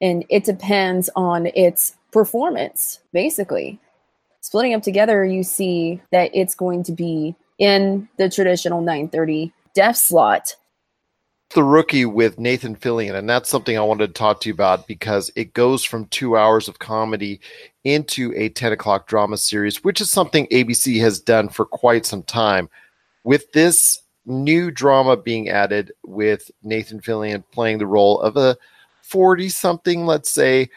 and 0.00 0.24
it 0.28 0.44
depends 0.44 1.10
on 1.16 1.46
its 1.54 1.96
performance 2.12 3.00
basically 3.12 3.78
splitting 4.40 4.74
up 4.74 4.82
together 4.82 5.24
you 5.24 5.42
see 5.42 6.00
that 6.10 6.30
it's 6.34 6.54
going 6.54 6.82
to 6.82 6.92
be 6.92 7.34
in 7.58 8.08
the 8.16 8.28
traditional 8.28 8.80
930 8.80 9.52
def 9.74 9.96
slot 9.96 10.54
the 11.54 11.64
rookie 11.64 12.04
with 12.04 12.38
Nathan 12.38 12.76
Fillion, 12.76 13.14
and 13.14 13.28
that's 13.28 13.48
something 13.48 13.78
I 13.78 13.82
wanted 13.82 14.08
to 14.08 14.12
talk 14.12 14.40
to 14.40 14.48
you 14.48 14.52
about 14.52 14.86
because 14.86 15.30
it 15.34 15.54
goes 15.54 15.82
from 15.82 16.04
two 16.06 16.36
hours 16.36 16.68
of 16.68 16.78
comedy 16.78 17.40
into 17.84 18.34
a 18.36 18.50
10 18.50 18.72
o'clock 18.72 19.06
drama 19.06 19.38
series, 19.38 19.82
which 19.82 20.00
is 20.02 20.10
something 20.10 20.46
ABC 20.48 21.00
has 21.00 21.20
done 21.20 21.48
for 21.48 21.64
quite 21.64 22.04
some 22.04 22.22
time. 22.22 22.68
With 23.24 23.50
this 23.52 24.02
new 24.26 24.70
drama 24.70 25.16
being 25.16 25.48
added, 25.48 25.92
with 26.04 26.50
Nathan 26.62 27.00
Fillion 27.00 27.42
playing 27.50 27.78
the 27.78 27.86
role 27.86 28.20
of 28.20 28.36
a 28.36 28.56
40 29.08 29.48
something, 29.48 30.06
let's 30.06 30.30
say, 30.30 30.68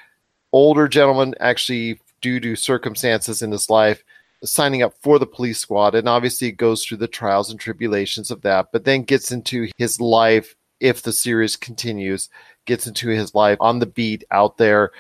older 0.52 0.88
gentleman, 0.88 1.36
actually, 1.40 2.00
due 2.22 2.40
to 2.40 2.56
circumstances 2.56 3.42
in 3.42 3.52
his 3.52 3.70
life, 3.70 4.04
signing 4.44 4.82
up 4.82 4.94
for 5.02 5.20
the 5.20 5.26
police 5.26 5.60
squad. 5.60 5.96
And 5.96 6.08
obviously, 6.08 6.52
goes 6.52 6.84
through 6.84 6.98
the 6.98 7.08
trials 7.08 7.52
and 7.52 7.60
tribulations 7.60 8.32
of 8.32 8.42
that, 8.42 8.72
but 8.72 8.86
then 8.86 9.04
gets 9.04 9.32
into 9.32 9.70
his 9.78 10.00
life 10.00 10.56
if 10.80 11.04
the 11.04 11.12
series 11.12 11.56
continues, 11.56 12.30
gets 12.66 12.88
into 12.88 13.10
his 13.10 13.36
life 13.36 13.58
on 13.60 13.80
the 13.80 13.86
beat 13.86 14.24
out 14.32 14.58
there 14.58 14.92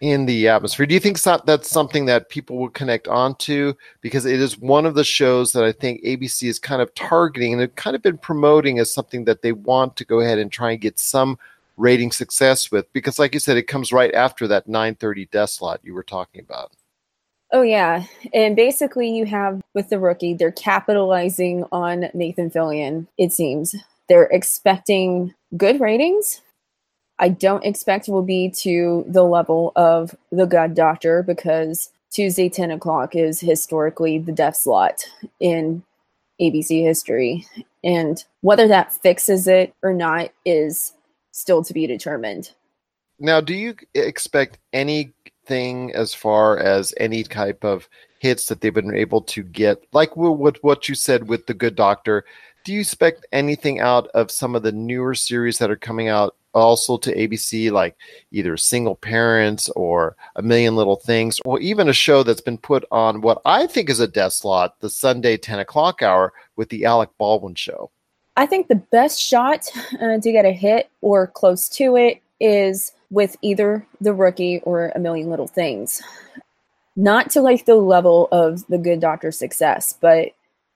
in 0.00 0.26
the 0.26 0.48
atmosphere. 0.48 0.86
Do 0.86 0.94
you 0.94 1.00
think 1.00 1.20
that's 1.20 1.70
something 1.70 2.06
that 2.06 2.28
people 2.28 2.58
will 2.58 2.70
connect 2.70 3.08
onto? 3.08 3.74
Because 4.00 4.26
it 4.26 4.40
is 4.40 4.58
one 4.58 4.86
of 4.86 4.94
the 4.94 5.04
shows 5.04 5.52
that 5.52 5.64
I 5.64 5.72
think 5.72 6.02
ABC 6.04 6.48
is 6.48 6.58
kind 6.58 6.82
of 6.82 6.94
targeting 6.94 7.52
and 7.52 7.62
have 7.62 7.74
kind 7.76 7.96
of 7.96 8.02
been 8.02 8.18
promoting 8.18 8.78
as 8.78 8.92
something 8.92 9.24
that 9.24 9.42
they 9.42 9.52
want 9.52 9.96
to 9.96 10.04
go 10.04 10.20
ahead 10.20 10.38
and 10.38 10.52
try 10.52 10.72
and 10.72 10.80
get 10.80 10.98
some 10.98 11.38
rating 11.76 12.10
success 12.10 12.70
with 12.70 12.90
because 12.92 13.18
like 13.18 13.34
you 13.34 13.40
said 13.40 13.56
it 13.56 13.68
comes 13.68 13.92
right 13.92 14.14
after 14.14 14.48
that 14.48 14.66
930 14.66 15.26
death 15.26 15.50
slot 15.50 15.80
you 15.82 15.94
were 15.94 16.02
talking 16.02 16.40
about. 16.40 16.72
Oh 17.52 17.62
yeah. 17.62 18.04
And 18.34 18.56
basically 18.56 19.10
you 19.10 19.26
have 19.26 19.60
with 19.74 19.90
the 19.90 19.98
rookie 19.98 20.34
they're 20.34 20.52
capitalizing 20.52 21.64
on 21.72 22.08
nathan 22.14 22.50
fillion 22.50 23.06
it 23.18 23.32
seems. 23.32 23.74
They're 24.08 24.24
expecting 24.24 25.34
good 25.56 25.80
ratings. 25.80 26.40
I 27.18 27.30
don't 27.30 27.64
expect 27.64 28.08
it 28.08 28.12
will 28.12 28.22
be 28.22 28.50
to 28.58 29.04
the 29.08 29.24
level 29.24 29.72
of 29.76 30.14
the 30.32 30.46
good 30.46 30.74
doctor 30.74 31.22
because 31.22 31.90
tuesday 32.10 32.48
10 32.48 32.70
o'clock 32.70 33.14
is 33.14 33.40
historically 33.40 34.18
the 34.18 34.32
death 34.32 34.56
slot 34.56 35.04
in 35.40 35.82
abc 36.40 36.82
history. 36.82 37.46
And 37.84 38.24
whether 38.40 38.66
that 38.68 38.92
fixes 38.92 39.46
it 39.46 39.74
or 39.82 39.92
not 39.92 40.30
is 40.44 40.92
still 41.36 41.62
to 41.62 41.74
be 41.74 41.86
determined. 41.86 42.52
Now, 43.18 43.42
do 43.42 43.52
you 43.52 43.74
expect 43.94 44.58
anything 44.72 45.92
as 45.94 46.14
far 46.14 46.58
as 46.58 46.94
any 46.96 47.22
type 47.24 47.62
of 47.62 47.88
hits 48.20 48.46
that 48.46 48.62
they've 48.62 48.72
been 48.72 48.96
able 48.96 49.20
to 49.20 49.42
get, 49.42 49.84
like 49.92 50.16
with 50.16 50.56
what 50.62 50.88
you 50.88 50.94
said 50.94 51.28
with 51.28 51.46
the 51.46 51.52
Good 51.52 51.76
Doctor? 51.76 52.24
Do 52.64 52.72
you 52.72 52.80
expect 52.80 53.26
anything 53.32 53.80
out 53.80 54.08
of 54.08 54.30
some 54.30 54.54
of 54.54 54.62
the 54.62 54.72
newer 54.72 55.14
series 55.14 55.58
that 55.58 55.70
are 55.70 55.76
coming 55.76 56.08
out 56.08 56.34
also 56.54 56.96
to 56.96 57.14
ABC, 57.14 57.70
like 57.70 57.96
either 58.32 58.56
Single 58.56 58.96
Parents 58.96 59.68
or 59.76 60.16
A 60.36 60.42
Million 60.42 60.74
Little 60.74 60.96
Things, 60.96 61.38
or 61.44 61.60
even 61.60 61.90
a 61.90 61.92
show 61.92 62.22
that's 62.22 62.40
been 62.40 62.56
put 62.56 62.84
on 62.90 63.20
what 63.20 63.42
I 63.44 63.66
think 63.66 63.90
is 63.90 64.00
a 64.00 64.08
death 64.08 64.32
slot, 64.32 64.80
the 64.80 64.88
Sunday 64.88 65.36
10 65.36 65.58
o'clock 65.58 66.02
hour 66.02 66.32
with 66.56 66.70
the 66.70 66.86
Alec 66.86 67.10
Baldwin 67.18 67.54
show? 67.54 67.90
I 68.36 68.46
think 68.46 68.68
the 68.68 68.74
best 68.76 69.20
shot 69.20 69.68
uh, 70.00 70.18
to 70.18 70.32
get 70.32 70.44
a 70.44 70.52
hit 70.52 70.90
or 71.00 71.26
close 71.26 71.68
to 71.70 71.96
it 71.96 72.22
is 72.40 72.92
with 73.10 73.36
either 73.42 73.86
the 74.00 74.12
rookie 74.12 74.60
or 74.60 74.92
a 74.94 74.98
million 74.98 75.30
little 75.30 75.46
things. 75.46 76.02
not 76.96 77.30
to 77.30 77.42
like 77.42 77.66
the 77.66 77.74
level 77.76 78.28
of 78.32 78.66
the 78.68 78.78
Good 78.78 79.00
Doctor 79.00 79.30
success, 79.30 79.94
but 80.00 80.30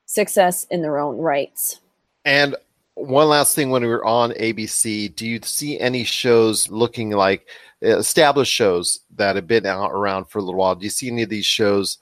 success 0.06 0.66
in 0.70 0.82
their 0.82 0.98
own 0.98 1.16
rights. 1.16 1.80
And 2.24 2.54
one 2.94 3.28
last 3.28 3.54
thing 3.54 3.70
when 3.70 3.82
we 3.82 3.88
were 3.88 4.04
on 4.04 4.32
ABC, 4.32 5.14
do 5.14 5.26
you 5.26 5.40
see 5.42 5.80
any 5.80 6.04
shows 6.04 6.70
looking 6.70 7.10
like 7.10 7.48
established 7.80 8.52
shows 8.52 9.00
that 9.16 9.36
have 9.36 9.46
been 9.46 9.64
out 9.64 9.90
around 9.92 10.26
for 10.26 10.38
a 10.38 10.42
little 10.42 10.60
while? 10.60 10.74
Do 10.74 10.84
you 10.84 10.90
see 10.90 11.08
any 11.08 11.22
of 11.22 11.30
these 11.30 11.46
shows 11.46 11.98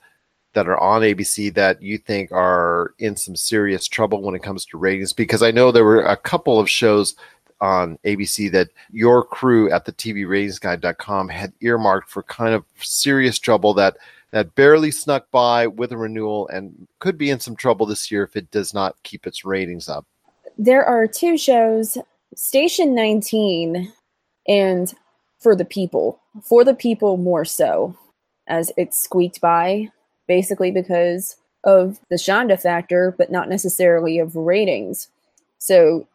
that 0.53 0.67
are 0.67 0.79
on 0.79 1.01
ABC 1.01 1.53
that 1.53 1.81
you 1.81 1.97
think 1.97 2.31
are 2.31 2.93
in 2.99 3.15
some 3.15 3.35
serious 3.35 3.87
trouble 3.87 4.21
when 4.21 4.35
it 4.35 4.43
comes 4.43 4.65
to 4.65 4.77
ratings? 4.77 5.13
Because 5.13 5.43
I 5.43 5.51
know 5.51 5.71
there 5.71 5.85
were 5.85 6.03
a 6.03 6.17
couple 6.17 6.59
of 6.59 6.69
shows 6.69 7.15
on 7.61 7.97
ABC 8.05 8.51
that 8.51 8.69
your 8.91 9.23
crew 9.23 9.69
at 9.71 9.85
the 9.85 9.91
TVRatingsGuide.com 9.91 11.29
had 11.29 11.53
earmarked 11.61 12.09
for 12.09 12.23
kind 12.23 12.53
of 12.53 12.63
serious 12.79 13.37
trouble 13.37 13.73
that 13.73 13.97
that 14.31 14.53
barely 14.55 14.91
snuck 14.91 15.29
by 15.31 15.65
with 15.65 15.91
a 15.91 15.97
renewal 15.97 16.47
and 16.49 16.87
could 16.99 17.17
be 17.17 17.31
in 17.31 17.39
some 17.39 17.55
trouble 17.55 17.85
this 17.85 18.11
year 18.11 18.23
if 18.23 18.35
it 18.35 18.51
does 18.51 18.73
not 18.73 18.95
keep 19.03 19.25
its 19.25 19.43
ratings 19.43 19.89
up. 19.89 20.05
There 20.57 20.85
are 20.85 21.07
two 21.07 21.37
shows, 21.37 21.97
Station 22.35 22.93
19 22.93 23.91
and 24.47 24.93
For 25.39 25.55
the 25.55 25.65
People. 25.65 26.19
For 26.43 26.63
the 26.63 26.75
People 26.75 27.17
more 27.17 27.43
so, 27.43 27.95
as 28.47 28.71
it 28.77 28.93
squeaked 28.93 29.41
by, 29.41 29.91
basically 30.29 30.71
because 30.71 31.35
of 31.65 31.99
the 32.09 32.15
Shonda 32.15 32.61
factor, 32.61 33.13
but 33.17 33.31
not 33.31 33.49
necessarily 33.49 34.19
of 34.19 34.37
ratings. 34.37 35.09
So 35.57 36.07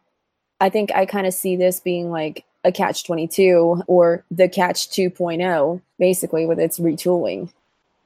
I 0.59 0.69
think 0.69 0.91
I 0.95 1.05
kind 1.05 1.27
of 1.27 1.33
see 1.35 1.55
this 1.55 1.79
being 1.79 2.09
like 2.09 2.45
a 2.63 2.71
catch 2.71 3.03
22 3.03 3.83
or 3.85 4.23
the 4.31 4.49
catch 4.49 4.89
2.0, 4.89 5.81
basically, 5.99 6.47
with 6.47 6.59
its 6.59 6.79
retooling. 6.79 7.51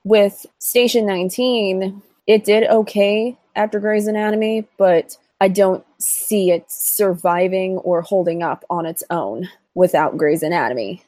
With 0.03 0.45
Station 0.57 1.05
19, 1.05 2.01
it 2.27 2.43
did 2.43 2.65
okay 2.65 3.37
after 3.55 3.79
Grey's 3.79 4.07
Anatomy, 4.07 4.67
but 4.77 5.15
I 5.39 5.47
don't 5.47 5.85
see 5.99 6.51
it 6.51 6.69
surviving 6.69 7.77
or 7.77 8.01
holding 8.01 8.43
up 8.43 8.65
on 8.69 8.85
its 8.85 9.03
own 9.09 9.47
without 9.75 10.17
Grey's 10.17 10.43
Anatomy. 10.43 11.03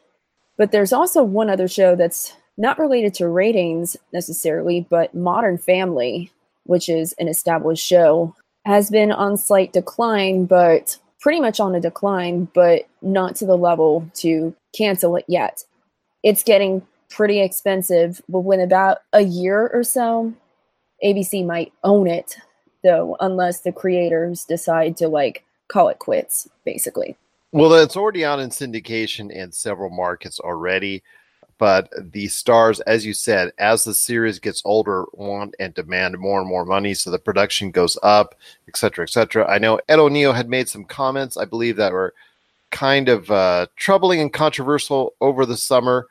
But 0.58 0.72
there's 0.72 0.94
also 0.94 1.24
one 1.24 1.50
other 1.50 1.68
show 1.68 1.96
that's 1.96 2.34
not 2.62 2.78
related 2.78 3.16
to 3.16 3.28
ratings 3.28 3.98
necessarily, 4.14 4.86
but 4.88 5.16
Modern 5.16 5.58
Family, 5.58 6.32
which 6.66 6.88
is 6.90 7.14
an 7.14 7.28
established 7.28 7.84
show, 7.84 8.36
has 8.66 8.92
been 8.92 9.12
on 9.12 9.36
slight 9.36 9.74
decline, 9.74 10.46
but 10.46 10.96
pretty 11.20 11.40
much 11.40 11.60
on 11.60 11.74
a 11.74 11.80
decline, 11.82 12.48
but 12.54 12.84
not 13.02 13.36
to 13.38 13.48
the 13.48 13.58
level 13.58 14.08
to 14.14 14.56
cancel 14.78 15.16
it 15.16 15.26
yet. 15.28 15.64
It's 16.22 16.44
getting 16.44 16.86
pretty 17.10 17.42
expensive, 17.42 18.22
but 18.30 18.42
within 18.42 18.64
about 18.64 19.00
a 19.12 19.22
year 19.22 19.68
or 19.74 19.84
so, 19.84 20.32
ABC 21.04 21.44
might 21.44 21.74
own 21.84 22.06
it, 22.06 22.38
though, 22.84 23.18
unless 23.20 23.62
the 23.62 23.72
creators 23.72 24.46
decide 24.46 24.98
to 24.98 25.08
like 25.08 25.44
call 25.68 25.90
it 25.90 25.98
quits, 25.98 26.48
basically. 26.64 27.18
Well, 27.52 27.74
it's 27.74 27.98
already 27.98 28.24
out 28.24 28.40
in 28.40 28.50
syndication 28.50 29.32
in 29.32 29.52
several 29.52 29.90
markets 29.90 30.40
already 30.40 31.02
but 31.62 31.94
the 32.12 32.28
stars, 32.28 32.80
as 32.80 33.06
you 33.06 33.14
said, 33.14 33.54
as 33.60 33.84
the 33.84 33.94
series 33.94 34.40
gets 34.40 34.64
older, 34.66 35.06
want 35.14 35.54
and 35.60 35.76
demand 35.76 36.18
more 36.18 36.40
and 36.40 36.50
more 36.50 36.66
money, 36.66 36.96
so 36.96 37.12
the 37.12 37.20
production 37.20 37.70
goes 37.70 38.00
up, 38.02 38.34
et 38.68 38.76
cetera, 38.76 39.04
et 39.04 39.12
cetera. 39.12 39.48
I 39.48 39.60
know 39.60 39.80
Ed 39.88 40.00
O'Neill 40.00 40.34
had 40.34 40.50
made 40.50 40.68
some 40.68 40.84
comments, 40.84 41.38
I 41.38 41.46
believe, 41.46 41.76
that 41.76 41.94
were 41.94 42.16
kind 42.72 43.10
of 43.10 43.30
uh, 43.30 43.68
troubling 43.76 44.22
and 44.22 44.34
controversial 44.34 45.14
over 45.22 45.46
the 45.46 45.56
summer. 45.56 46.08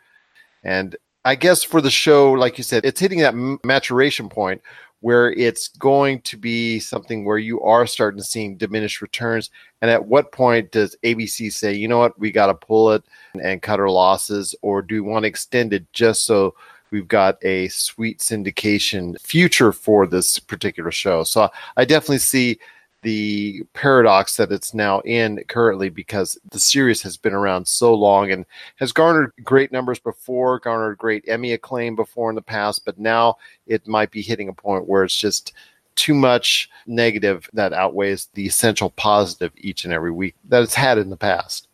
And 0.62 0.94
I 1.24 1.34
guess 1.34 1.64
for 1.64 1.80
the 1.80 1.90
show, 1.90 2.30
like 2.30 2.56
you 2.56 2.62
said, 2.62 2.84
it's 2.84 3.00
hitting 3.00 3.18
that 3.18 3.34
maturation 3.64 4.28
point 4.28 4.62
where 5.00 5.32
it's 5.32 5.68
going 5.68 6.20
to 6.22 6.36
be 6.36 6.78
something 6.78 7.24
where 7.24 7.38
you 7.38 7.60
are 7.62 7.86
starting 7.86 8.18
to 8.18 8.24
see 8.24 8.54
diminished 8.54 9.00
returns. 9.00 9.50
And 9.80 9.90
at 9.90 10.06
what 10.06 10.32
point 10.32 10.72
does 10.72 10.96
ABC 11.02 11.52
say, 11.52 11.72
you 11.72 11.88
know 11.88 11.98
what, 11.98 12.18
we 12.18 12.30
got 12.30 12.46
to 12.46 12.54
pull 12.54 12.92
it 12.92 13.02
and 13.42 13.62
cut 13.62 13.80
our 13.80 13.90
losses, 13.90 14.54
or 14.62 14.82
do 14.82 15.02
we 15.02 15.10
want 15.10 15.22
to 15.22 15.28
extend 15.28 15.72
it 15.72 15.90
just 15.92 16.24
so 16.24 16.54
we've 16.90 17.08
got 17.08 17.42
a 17.44 17.68
sweet 17.68 18.18
syndication 18.18 19.18
future 19.20 19.72
for 19.72 20.06
this 20.06 20.38
particular 20.38 20.90
show? 20.90 21.24
So 21.24 21.48
I 21.76 21.84
definitely 21.84 22.18
see 22.18 22.58
the 23.02 23.62
paradox 23.72 24.36
that 24.36 24.52
it's 24.52 24.74
now 24.74 25.00
in 25.00 25.42
currently 25.48 25.88
because 25.88 26.38
the 26.50 26.58
series 26.58 27.02
has 27.02 27.16
been 27.16 27.34
around 27.34 27.66
so 27.66 27.94
long 27.94 28.30
and 28.30 28.44
has 28.76 28.92
garnered 28.92 29.32
great 29.42 29.72
numbers 29.72 29.98
before, 29.98 30.58
garnered 30.58 30.98
great 30.98 31.24
Emmy 31.28 31.52
acclaim 31.52 31.96
before 31.96 32.30
in 32.30 32.36
the 32.36 32.42
past, 32.42 32.84
but 32.84 32.98
now 32.98 33.36
it 33.66 33.86
might 33.86 34.10
be 34.10 34.22
hitting 34.22 34.48
a 34.48 34.52
point 34.52 34.88
where 34.88 35.04
it's 35.04 35.16
just 35.16 35.52
too 35.94 36.14
much 36.14 36.70
negative 36.86 37.48
that 37.52 37.72
outweighs 37.72 38.28
the 38.34 38.46
essential 38.46 38.90
positive 38.90 39.52
each 39.56 39.84
and 39.84 39.92
every 39.92 40.10
week 40.10 40.34
that 40.48 40.62
it's 40.62 40.74
had 40.74 40.98
in 40.98 41.10
the 41.10 41.16
past. 41.16 41.68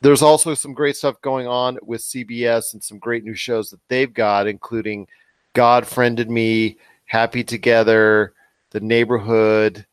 There's 0.00 0.22
also 0.22 0.54
some 0.54 0.74
great 0.74 0.96
stuff 0.96 1.20
going 1.22 1.46
on 1.46 1.78
with 1.82 2.00
CBS 2.00 2.72
and 2.72 2.82
some 2.82 2.98
great 2.98 3.24
new 3.24 3.34
shows 3.34 3.70
that 3.70 3.80
they've 3.88 4.12
got, 4.12 4.46
including 4.46 5.08
God 5.54 5.86
Friended 5.86 6.30
Me, 6.30 6.76
Happy 7.06 7.42
Together, 7.42 8.32
The 8.70 8.80
Neighborhood, 8.80 9.86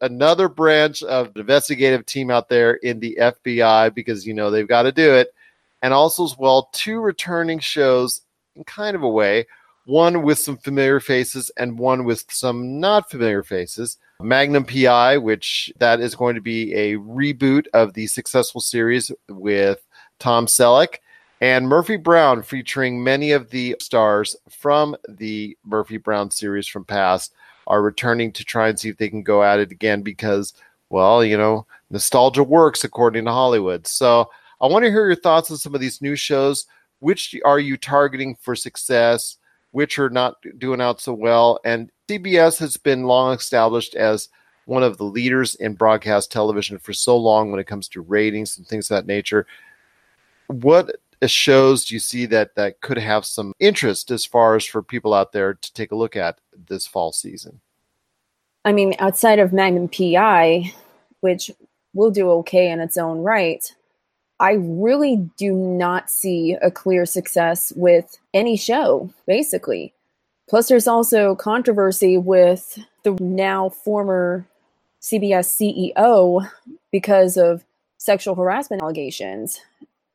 another 0.00 0.48
branch 0.48 1.02
of 1.02 1.36
investigative 1.36 2.06
team 2.06 2.30
out 2.30 2.48
there 2.48 2.74
in 2.74 3.00
the 3.00 3.16
FBI 3.20 3.94
because 3.94 4.26
you 4.26 4.34
know 4.34 4.50
they've 4.50 4.68
got 4.68 4.82
to 4.82 4.92
do 4.92 5.14
it, 5.14 5.34
and 5.82 5.92
also 5.92 6.24
as 6.24 6.36
well 6.38 6.70
two 6.72 7.00
returning 7.00 7.58
shows 7.58 8.22
in 8.56 8.64
kind 8.64 8.96
of 8.96 9.02
a 9.02 9.08
way. 9.08 9.46
One 9.86 10.22
with 10.22 10.38
some 10.38 10.58
familiar 10.58 11.00
faces 11.00 11.50
and 11.56 11.78
one 11.78 12.04
with 12.04 12.24
some 12.30 12.78
not 12.78 13.10
familiar 13.10 13.42
faces. 13.42 13.98
Magnum 14.20 14.64
PI, 14.64 15.18
which 15.18 15.72
that 15.78 16.00
is 16.00 16.14
going 16.14 16.34
to 16.34 16.40
be 16.40 16.72
a 16.74 16.96
reboot 16.96 17.66
of 17.72 17.94
the 17.94 18.06
successful 18.06 18.60
series 18.60 19.10
with 19.28 19.84
Tom 20.18 20.46
Selleck, 20.46 20.96
and 21.40 21.66
Murphy 21.66 21.96
Brown, 21.96 22.42
featuring 22.42 23.02
many 23.02 23.32
of 23.32 23.50
the 23.50 23.74
stars 23.80 24.36
from 24.50 24.94
the 25.08 25.56
Murphy 25.64 25.96
Brown 25.96 26.30
series 26.30 26.68
from 26.68 26.84
past 26.84 27.32
are 27.66 27.82
returning 27.82 28.32
to 28.32 28.44
try 28.44 28.68
and 28.68 28.78
see 28.78 28.88
if 28.88 28.96
they 28.96 29.08
can 29.08 29.22
go 29.22 29.42
at 29.42 29.60
it 29.60 29.70
again 29.70 30.02
because, 30.02 30.54
well, 30.88 31.24
you 31.24 31.36
know, 31.36 31.66
nostalgia 31.90 32.42
works 32.42 32.84
according 32.84 33.24
to 33.24 33.32
Hollywood. 33.32 33.86
So 33.86 34.30
I 34.60 34.66
want 34.66 34.84
to 34.84 34.90
hear 34.90 35.06
your 35.06 35.16
thoughts 35.16 35.50
on 35.50 35.56
some 35.56 35.74
of 35.74 35.80
these 35.80 36.02
new 36.02 36.16
shows. 36.16 36.66
Which 37.00 37.34
are 37.44 37.58
you 37.58 37.76
targeting 37.76 38.36
for 38.36 38.54
success? 38.54 39.38
Which 39.70 39.98
are 39.98 40.10
not 40.10 40.36
doing 40.58 40.80
out 40.80 41.00
so 41.00 41.14
well? 41.14 41.58
And 41.64 41.90
CBS 42.08 42.58
has 42.58 42.76
been 42.76 43.04
long 43.04 43.34
established 43.34 43.94
as 43.94 44.28
one 44.66 44.82
of 44.82 44.98
the 44.98 45.04
leaders 45.04 45.54
in 45.56 45.74
broadcast 45.74 46.30
television 46.30 46.78
for 46.78 46.92
so 46.92 47.16
long 47.16 47.50
when 47.50 47.58
it 47.58 47.66
comes 47.66 47.88
to 47.88 48.02
ratings 48.02 48.58
and 48.58 48.66
things 48.66 48.90
of 48.90 48.96
that 48.96 49.06
nature. 49.06 49.46
What 50.48 50.96
shows 51.28 51.84
do 51.84 51.94
you 51.94 52.00
see 52.00 52.26
that 52.26 52.54
that 52.54 52.80
could 52.80 52.98
have 52.98 53.24
some 53.24 53.52
interest 53.58 54.10
as 54.10 54.24
far 54.24 54.56
as 54.56 54.64
for 54.64 54.82
people 54.82 55.12
out 55.12 55.32
there 55.32 55.54
to 55.54 55.72
take 55.74 55.92
a 55.92 55.96
look 55.96 56.16
at 56.16 56.40
this 56.68 56.86
fall 56.86 57.12
season? 57.12 57.60
I 58.64 58.72
mean, 58.72 58.94
outside 58.98 59.38
of 59.38 59.52
Magnum 59.52 59.88
PI, 59.88 60.72
which 61.20 61.50
will 61.94 62.10
do 62.10 62.30
okay 62.30 62.70
in 62.70 62.80
its 62.80 62.96
own 62.96 63.18
right, 63.18 63.74
I 64.38 64.52
really 64.52 65.30
do 65.36 65.52
not 65.52 66.10
see 66.10 66.56
a 66.62 66.70
clear 66.70 67.04
success 67.04 67.72
with 67.76 68.18
any 68.32 68.56
show, 68.56 69.10
basically. 69.26 69.92
Plus, 70.48 70.68
there's 70.68 70.88
also 70.88 71.34
controversy 71.34 72.16
with 72.16 72.78
the 73.02 73.12
now 73.20 73.68
former 73.68 74.46
CBS 75.00 75.46
CEO 75.86 76.48
because 76.90 77.36
of 77.36 77.64
sexual 77.98 78.34
harassment 78.34 78.82
allegations. 78.82 79.60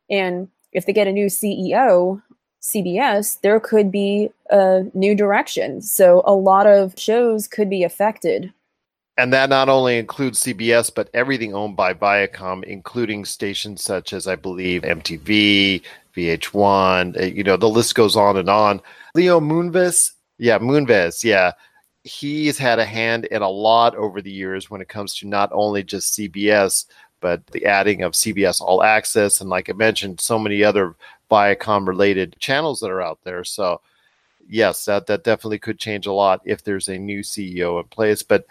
And 0.09 0.49
if 0.75 0.85
they 0.85 0.93
get 0.93 1.07
a 1.07 1.11
new 1.11 1.27
CEO, 1.27 2.21
CBS, 2.61 3.39
there 3.41 3.59
could 3.59 3.91
be 3.91 4.29
a 4.49 4.83
new 4.93 5.15
direction. 5.15 5.81
So 5.81 6.21
a 6.25 6.33
lot 6.33 6.67
of 6.67 6.93
shows 6.97 7.47
could 7.47 7.69
be 7.69 7.83
affected. 7.83 8.53
And 9.17 9.31
that 9.31 9.49
not 9.49 9.69
only 9.69 9.97
includes 9.97 10.43
CBS, 10.43 10.93
but 10.93 11.09
everything 11.13 11.55
owned 11.55 11.77
by 11.77 11.93
Viacom, 11.93 12.63
including 12.65 13.23
stations 13.23 13.81
such 13.81 14.11
as, 14.11 14.27
I 14.27 14.35
believe, 14.35 14.81
MTV, 14.81 15.81
VH1, 16.15 17.21
uh, 17.21 17.25
you 17.25 17.43
know, 17.43 17.55
the 17.55 17.69
list 17.69 17.95
goes 17.95 18.17
on 18.17 18.35
and 18.35 18.49
on. 18.49 18.81
Les 19.13 19.27
Moonves, 19.27 20.11
yeah, 20.37 20.59
Moonves, 20.59 21.23
yeah. 21.23 21.53
He's 22.03 22.57
had 22.57 22.77
a 22.77 22.85
hand 22.85 23.25
in 23.25 23.41
a 23.41 23.49
lot 23.49 23.95
over 23.95 24.21
the 24.21 24.31
years 24.31 24.69
when 24.69 24.81
it 24.81 24.89
comes 24.89 25.15
to 25.15 25.27
not 25.27 25.49
only 25.53 25.81
just 25.81 26.17
CBS, 26.17 26.85
but 27.25 27.43
the 27.47 27.65
adding 27.65 28.03
of 28.03 28.13
CBS 28.13 28.61
All 28.61 28.83
Access 28.83 29.41
and, 29.41 29.49
like 29.49 29.67
I 29.67 29.73
mentioned, 29.73 30.21
so 30.21 30.37
many 30.37 30.63
other 30.63 30.93
Viacom 31.31 31.87
related 31.87 32.35
channels 32.37 32.79
that 32.81 32.91
are 32.91 33.01
out 33.01 33.17
there. 33.23 33.43
So, 33.43 33.81
yes, 34.47 34.85
that 34.85 35.07
that 35.07 35.23
definitely 35.23 35.57
could 35.57 35.79
change 35.79 36.05
a 36.05 36.11
lot 36.11 36.43
if 36.45 36.63
there's 36.63 36.87
a 36.87 36.99
new 36.99 37.21
CEO 37.21 37.81
in 37.81 37.87
place. 37.87 38.21
But 38.21 38.45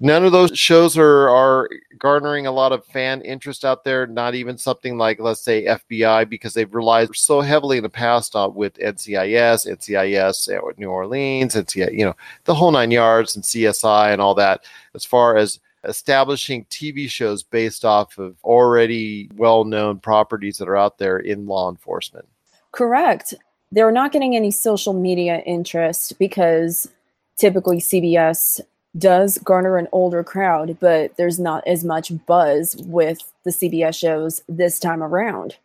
None 0.00 0.24
of 0.24 0.32
those 0.32 0.58
shows 0.58 0.96
are 0.98 1.28
are 1.28 1.68
garnering 1.98 2.46
a 2.46 2.52
lot 2.52 2.72
of 2.72 2.84
fan 2.86 3.20
interest 3.20 3.64
out 3.64 3.84
there. 3.84 4.06
Not 4.06 4.34
even 4.34 4.58
something 4.58 4.98
like, 4.98 5.20
let's 5.20 5.40
say, 5.40 5.66
FBI, 5.66 6.28
because 6.28 6.52
they've 6.52 6.74
relied 6.74 7.14
so 7.14 7.40
heavily 7.42 7.76
in 7.76 7.84
the 7.84 7.88
past 7.88 8.34
on 8.34 8.54
with 8.54 8.74
NCIS, 8.78 9.70
NCIS 9.70 10.48
at 10.48 10.64
eh, 10.64 10.72
New 10.78 10.90
Orleans, 10.90 11.54
NCIS, 11.54 11.96
you 11.96 12.04
know, 12.06 12.16
the 12.44 12.54
whole 12.54 12.72
nine 12.72 12.90
yards, 12.90 13.36
and 13.36 13.44
CSI 13.44 14.12
and 14.12 14.20
all 14.20 14.34
that. 14.34 14.64
As 14.94 15.04
far 15.04 15.36
as 15.36 15.60
establishing 15.84 16.64
TV 16.66 17.08
shows 17.08 17.42
based 17.42 17.84
off 17.84 18.18
of 18.18 18.36
already 18.44 19.30
well 19.36 19.64
known 19.64 19.98
properties 19.98 20.58
that 20.58 20.68
are 20.68 20.76
out 20.76 20.98
there 20.98 21.18
in 21.18 21.46
law 21.46 21.70
enforcement. 21.70 22.26
Correct. 22.72 23.34
They're 23.72 23.92
not 23.92 24.12
getting 24.12 24.36
any 24.36 24.50
social 24.50 24.92
media 24.92 25.38
interest 25.46 26.18
because 26.18 26.88
typically 27.36 27.78
CBS 27.78 28.60
does 28.96 29.38
garner 29.38 29.76
an 29.76 29.88
older 29.92 30.22
crowd, 30.22 30.76
but 30.80 31.16
there's 31.16 31.40
not 31.40 31.66
as 31.66 31.84
much 31.84 32.12
buzz 32.26 32.76
with 32.86 33.18
the 33.44 33.50
CBS 33.50 33.98
shows 33.98 34.42
this 34.48 34.78
time 34.78 35.02
around. 35.02 35.56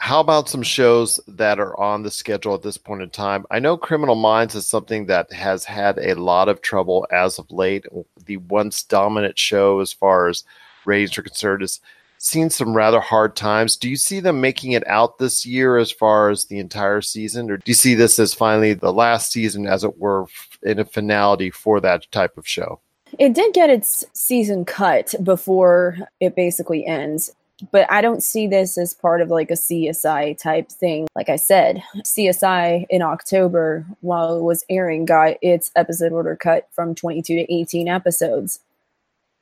How 0.00 0.20
about 0.20 0.48
some 0.48 0.62
shows 0.62 1.18
that 1.26 1.58
are 1.58 1.78
on 1.78 2.02
the 2.02 2.10
schedule 2.10 2.54
at 2.54 2.62
this 2.62 2.78
point 2.78 3.02
in 3.02 3.10
time? 3.10 3.44
I 3.50 3.58
know 3.58 3.76
Criminal 3.76 4.14
Minds 4.14 4.54
is 4.54 4.66
something 4.66 5.06
that 5.06 5.32
has 5.32 5.64
had 5.64 5.98
a 5.98 6.14
lot 6.14 6.48
of 6.48 6.62
trouble 6.62 7.06
as 7.10 7.38
of 7.38 7.50
late. 7.50 7.84
The 8.24 8.36
once 8.36 8.84
dominant 8.84 9.38
show, 9.38 9.80
as 9.80 9.92
far 9.92 10.28
as 10.28 10.44
ratings 10.84 11.18
are 11.18 11.22
concerned, 11.22 11.62
has 11.62 11.80
seen 12.16 12.48
some 12.48 12.74
rather 12.74 13.00
hard 13.00 13.34
times. 13.34 13.76
Do 13.76 13.90
you 13.90 13.96
see 13.96 14.20
them 14.20 14.40
making 14.40 14.72
it 14.72 14.86
out 14.86 15.18
this 15.18 15.44
year 15.44 15.78
as 15.78 15.90
far 15.90 16.30
as 16.30 16.44
the 16.44 16.60
entire 16.60 17.00
season, 17.00 17.50
or 17.50 17.56
do 17.56 17.64
you 17.66 17.74
see 17.74 17.94
this 17.94 18.18
as 18.20 18.32
finally 18.32 18.74
the 18.74 18.92
last 18.92 19.32
season, 19.32 19.66
as 19.66 19.82
it 19.82 19.98
were, 19.98 20.26
in 20.62 20.78
a 20.78 20.84
finality 20.84 21.50
for 21.50 21.80
that 21.80 22.10
type 22.12 22.38
of 22.38 22.46
show? 22.46 22.80
It 23.18 23.34
did 23.34 23.52
get 23.52 23.70
its 23.70 24.04
season 24.12 24.64
cut 24.64 25.14
before 25.22 25.98
it 26.20 26.36
basically 26.36 26.86
ends 26.86 27.32
but 27.72 27.90
I 27.90 28.00
don't 28.00 28.22
see 28.22 28.46
this 28.46 28.78
as 28.78 28.94
part 28.94 29.20
of 29.20 29.30
like 29.30 29.50
a 29.50 29.54
CSI 29.54 30.38
type 30.38 30.70
thing. 30.70 31.08
Like 31.16 31.28
I 31.28 31.36
said, 31.36 31.82
CSI 31.98 32.86
in 32.88 33.02
October, 33.02 33.84
while 34.00 34.36
it 34.36 34.42
was 34.42 34.64
airing, 34.70 35.06
got 35.06 35.36
its 35.42 35.70
episode 35.74 36.12
order 36.12 36.36
cut 36.36 36.68
from 36.72 36.94
22 36.94 37.34
to 37.34 37.52
18 37.52 37.88
episodes. 37.88 38.60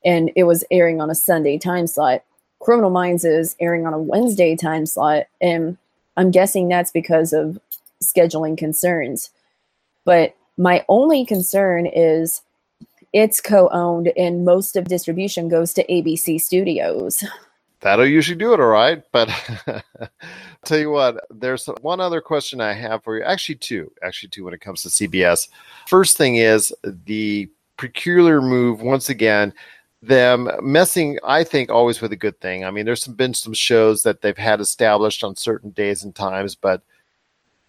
And 0.05 0.31
it 0.35 0.45
was 0.45 0.65
airing 0.71 1.01
on 1.01 1.11
a 1.11 1.15
Sunday 1.15 1.59
time 1.59 1.87
slot. 1.87 2.23
Criminal 2.61 2.91
Minds 2.91 3.25
is 3.25 3.55
airing 3.61 3.87
on 3.87 3.93
a 3.93 3.99
Wednesday 3.99 4.57
time 4.57 4.87
slot. 4.87 5.25
And 5.41 5.77
I'm 6.17 6.31
guessing 6.31 6.69
that's 6.69 6.91
because 6.91 7.35
of 7.35 7.59
scheduling 8.03 8.57
concerns. 8.57 9.31
But 10.05 10.35
my 10.57 10.85
only 10.89 11.27
concern 11.27 11.85
is 11.85 12.41
it's 13.13 13.41
co 13.41 13.69
owned 13.73 14.11
and 14.17 14.45
most 14.45 14.75
of 14.77 14.89
distribution 14.89 15.49
goes 15.49 15.75
to 15.75 15.87
ABC 15.87 16.41
Studios 16.41 17.23
that'll 17.87 18.05
usually 18.05 18.37
do 18.37 18.53
it 18.53 18.59
all 18.59 18.67
right. 18.67 19.01
But 19.13 19.29
tell 20.65 20.79
you 20.79 20.91
what, 20.91 21.25
there's 21.31 21.67
one 21.83 22.01
other 22.01 22.21
question 22.21 22.61
I 22.61 22.73
have 22.73 23.05
for 23.05 23.17
you. 23.17 23.23
Actually, 23.23 23.55
two. 23.57 23.93
Actually, 24.03 24.31
two 24.31 24.45
when 24.45 24.55
it 24.55 24.61
comes 24.61 24.83
to 24.83 24.89
CBS. 24.89 25.49
First 25.87 26.17
thing 26.17 26.37
is 26.37 26.75
the 26.83 27.49
peculiar 27.77 28.43
move 28.43 28.81
once 28.83 29.09
again. 29.09 29.55
Them 30.03 30.51
messing, 30.61 31.19
I 31.25 31.45
think, 31.45 31.71
always 31.71 32.01
with 32.01 32.11
a 32.13 32.17
good 32.17 32.41
thing. 32.41 32.65
I 32.65 32.73
mean, 32.73 32.85
there's 32.85 33.05
some, 33.05 33.15
been 33.15 33.35
some 33.35 33.55
shows 33.55 34.03
that 34.03 34.21
they've 34.21 34.37
had 34.37 34.61
established 34.61 35.23
on 35.23 35.37
certain 35.37 35.71
days 35.71 36.03
and 36.03 36.15
times, 36.15 36.57
but 36.57 36.83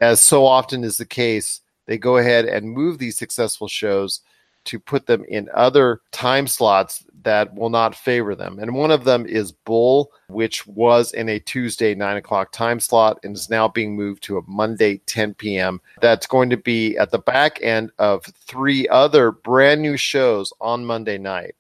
as 0.02 0.20
so 0.20 0.46
often 0.46 0.84
is 0.84 0.98
the 0.98 1.06
case, 1.06 1.62
they 1.86 1.98
go 1.98 2.18
ahead 2.18 2.46
and 2.46 2.70
move 2.70 2.98
these 2.98 3.18
successful 3.18 3.68
shows 3.68 4.22
to 4.68 4.80
put 4.80 5.06
them 5.06 5.24
in 5.28 5.50
other 5.54 6.02
time 6.12 6.48
slots 6.48 7.06
that 7.24 7.54
will 7.56 7.70
not 7.70 7.94
favor 7.94 8.36
them. 8.36 8.58
And 8.60 8.74
one 8.74 8.92
of 8.92 9.04
them 9.04 9.26
is 9.26 9.52
Bull, 9.52 10.12
which 10.30 10.66
was 10.66 11.12
in 11.14 11.28
a 11.28 11.40
Tuesday 11.40 11.94
nine 11.94 12.16
o'clock 12.16 12.54
time 12.54 12.80
slot 12.80 13.20
and 13.24 13.36
is 13.36 13.50
now 13.50 13.68
being 13.68 13.96
moved 13.96 14.24
to 14.24 14.38
a 14.38 14.42
Monday 14.48 15.00
10 15.08 15.34
p.m. 15.34 15.82
That's 16.02 16.28
going 16.28 16.50
to 16.52 16.58
be 16.58 16.98
at 16.98 17.12
the 17.12 17.20
back 17.20 17.62
end 17.62 17.92
of 18.00 18.24
three 18.24 18.88
other 18.88 19.32
brand 19.32 19.82
new 19.82 19.98
shows 19.98 20.54
on 20.62 20.86
Monday 20.86 21.18
night. 21.18 21.56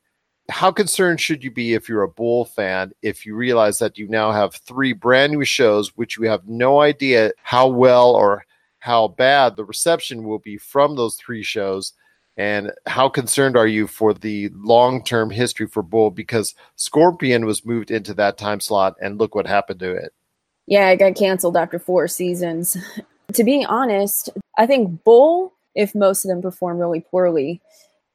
How 0.49 0.71
concerned 0.71 1.19
should 1.19 1.43
you 1.43 1.51
be 1.51 1.73
if 1.73 1.89
you're 1.89 2.03
a 2.03 2.07
Bull 2.09 2.45
fan 2.45 2.93
if 3.01 3.25
you 3.25 3.35
realize 3.35 3.79
that 3.79 3.97
you 3.97 4.07
now 4.07 4.31
have 4.31 4.55
three 4.55 4.93
brand 4.93 5.33
new 5.33 5.43
shows, 5.43 5.97
which 5.97 6.17
you 6.17 6.29
have 6.29 6.47
no 6.47 6.79
idea 6.79 7.31
how 7.43 7.67
well 7.67 8.11
or 8.11 8.45
how 8.79 9.09
bad 9.09 9.57
the 9.57 9.65
reception 9.65 10.23
will 10.23 10.39
be 10.39 10.57
from 10.57 10.95
those 10.95 11.15
three 11.15 11.43
shows? 11.43 11.91
And 12.37 12.71
how 12.85 13.09
concerned 13.09 13.57
are 13.57 13.67
you 13.67 13.87
for 13.87 14.13
the 14.13 14.49
long 14.53 15.03
term 15.03 15.31
history 15.31 15.67
for 15.67 15.81
Bull? 15.81 16.11
Because 16.11 16.53
Scorpion 16.75 17.45
was 17.45 17.65
moved 17.65 17.89
into 17.89 18.13
that 18.13 18.37
time 18.37 18.59
slot, 18.59 18.95
and 19.01 19.17
look 19.17 19.33
what 19.33 19.47
happened 19.47 19.79
to 19.79 19.91
it. 19.91 20.13
Yeah, 20.67 20.89
it 20.89 20.97
got 20.97 21.15
canceled 21.15 21.57
after 21.57 21.79
four 21.79 22.07
seasons. 22.07 22.77
to 23.33 23.43
be 23.43 23.65
honest, 23.67 24.29
I 24.57 24.67
think 24.67 25.03
Bull, 25.03 25.53
if 25.73 25.95
most 25.95 26.25
of 26.25 26.29
them 26.29 26.41
perform 26.41 26.77
really 26.77 26.99
poorly, 26.99 27.59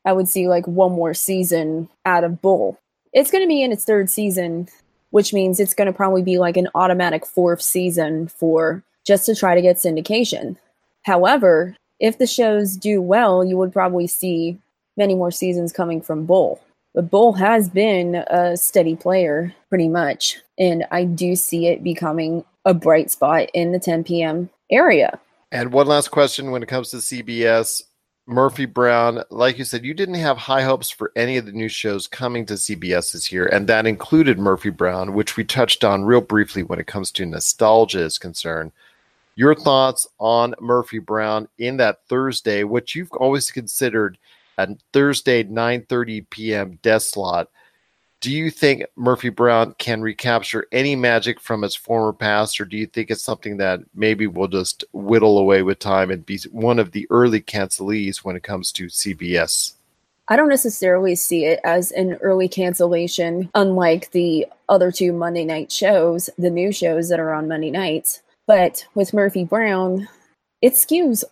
I 0.04 0.12
would 0.12 0.28
see 0.28 0.46
like 0.48 0.66
one 0.66 0.92
more 0.92 1.14
season 1.14 1.88
out 2.04 2.24
of 2.24 2.40
Bull. 2.40 2.78
It's 3.12 3.30
going 3.30 3.42
to 3.42 3.48
be 3.48 3.62
in 3.62 3.72
its 3.72 3.84
third 3.84 4.08
season, 4.08 4.68
which 5.10 5.32
means 5.32 5.58
it's 5.58 5.74
going 5.74 5.86
to 5.86 5.92
probably 5.92 6.22
be 6.22 6.38
like 6.38 6.56
an 6.56 6.68
automatic 6.74 7.26
fourth 7.26 7.60
season 7.60 8.28
for 8.28 8.84
just 9.04 9.26
to 9.26 9.34
try 9.34 9.54
to 9.54 9.62
get 9.62 9.76
syndication. 9.76 10.56
However, 11.02 11.76
if 12.02 12.18
the 12.18 12.26
shows 12.26 12.76
do 12.76 13.00
well, 13.00 13.44
you 13.44 13.56
would 13.56 13.72
probably 13.72 14.08
see 14.08 14.58
many 14.96 15.14
more 15.14 15.30
seasons 15.30 15.72
coming 15.72 16.02
from 16.02 16.26
Bull. 16.26 16.60
But 16.94 17.10
Bull 17.10 17.32
has 17.34 17.70
been 17.70 18.16
a 18.26 18.56
steady 18.56 18.96
player 18.96 19.54
pretty 19.70 19.88
much. 19.88 20.40
And 20.58 20.84
I 20.90 21.04
do 21.04 21.36
see 21.36 21.68
it 21.68 21.82
becoming 21.82 22.44
a 22.66 22.74
bright 22.74 23.10
spot 23.10 23.48
in 23.54 23.72
the 23.72 23.78
10 23.78 24.04
p.m. 24.04 24.50
area. 24.70 25.18
And 25.52 25.72
one 25.72 25.86
last 25.86 26.10
question 26.10 26.50
when 26.50 26.62
it 26.62 26.68
comes 26.68 26.90
to 26.90 26.96
CBS. 26.98 27.84
Murphy 28.26 28.66
Brown, 28.66 29.24
like 29.30 29.58
you 29.58 29.64
said, 29.64 29.84
you 29.84 29.94
didn't 29.94 30.14
have 30.14 30.36
high 30.36 30.62
hopes 30.62 30.88
for 30.88 31.10
any 31.16 31.36
of 31.36 31.46
the 31.46 31.52
new 31.52 31.68
shows 31.68 32.06
coming 32.06 32.46
to 32.46 32.54
CBS 32.54 33.12
this 33.12 33.32
year, 33.32 33.46
and 33.46 33.66
that 33.66 33.84
included 33.84 34.38
Murphy 34.38 34.70
Brown, 34.70 35.12
which 35.12 35.36
we 35.36 35.42
touched 35.42 35.82
on 35.82 36.04
real 36.04 36.20
briefly 36.20 36.62
when 36.62 36.78
it 36.78 36.86
comes 36.86 37.10
to 37.12 37.26
nostalgia 37.26 38.00
is 38.00 38.18
concerned 38.18 38.70
your 39.34 39.54
thoughts 39.54 40.06
on 40.18 40.54
Murphy 40.60 40.98
Brown 40.98 41.48
in 41.58 41.76
that 41.78 42.06
Thursday, 42.08 42.64
which 42.64 42.94
you've 42.94 43.12
always 43.12 43.50
considered 43.50 44.18
a 44.58 44.68
Thursday 44.92 45.44
9:30 45.44 46.28
p.m. 46.30 46.78
death 46.82 47.02
slot. 47.02 47.48
Do 48.20 48.30
you 48.30 48.50
think 48.50 48.84
Murphy 48.94 49.30
Brown 49.30 49.74
can 49.78 50.00
recapture 50.00 50.66
any 50.70 50.94
magic 50.94 51.40
from 51.40 51.64
its 51.64 51.74
former 51.74 52.12
past, 52.12 52.60
or 52.60 52.64
do 52.64 52.76
you 52.76 52.86
think 52.86 53.10
it's 53.10 53.22
something 53.22 53.56
that 53.56 53.80
maybe 53.94 54.28
will 54.28 54.46
just 54.46 54.84
whittle 54.92 55.38
away 55.38 55.62
with 55.62 55.80
time 55.80 56.10
and 56.10 56.24
be 56.24 56.38
one 56.52 56.78
of 56.78 56.92
the 56.92 57.06
early 57.10 57.40
cancelees 57.40 58.24
when 58.24 58.36
it 58.36 58.44
comes 58.44 58.70
to 58.72 58.86
CBS? 58.86 59.72
I 60.28 60.36
don't 60.36 60.48
necessarily 60.48 61.16
see 61.16 61.46
it 61.46 61.58
as 61.64 61.90
an 61.90 62.14
early 62.22 62.48
cancellation, 62.48 63.50
unlike 63.56 64.12
the 64.12 64.46
other 64.68 64.92
two 64.92 65.12
Monday 65.12 65.44
night 65.44 65.72
shows, 65.72 66.30
the 66.38 66.48
new 66.48 66.70
shows 66.70 67.08
that 67.08 67.18
are 67.18 67.34
on 67.34 67.48
Monday 67.48 67.72
nights. 67.72 68.21
But 68.46 68.86
with 68.94 69.14
Murphy 69.14 69.44
Brown, 69.44 70.08
it 70.60 70.74
skews 70.74 71.24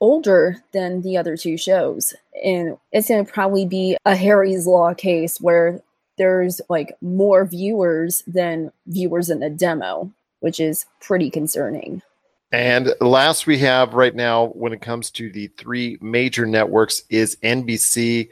older 0.00 0.62
than 0.72 1.02
the 1.02 1.16
other 1.16 1.36
two 1.36 1.56
shows. 1.56 2.14
And 2.44 2.78
it's 2.92 3.08
going 3.08 3.24
to 3.24 3.32
probably 3.32 3.66
be 3.66 3.96
a 4.04 4.14
Harry's 4.14 4.66
Law 4.66 4.94
case 4.94 5.40
where 5.40 5.80
there's 6.18 6.60
like 6.68 6.96
more 7.00 7.44
viewers 7.44 8.22
than 8.26 8.72
viewers 8.86 9.30
in 9.30 9.40
the 9.40 9.50
demo, 9.50 10.10
which 10.40 10.60
is 10.60 10.86
pretty 11.00 11.30
concerning. 11.30 12.02
And 12.50 12.94
last 13.00 13.46
we 13.46 13.58
have 13.58 13.94
right 13.94 14.14
now, 14.14 14.46
when 14.48 14.72
it 14.72 14.80
comes 14.80 15.10
to 15.12 15.30
the 15.30 15.48
three 15.48 15.98
major 16.00 16.46
networks, 16.46 17.02
is 17.10 17.36
NBC. 17.42 18.30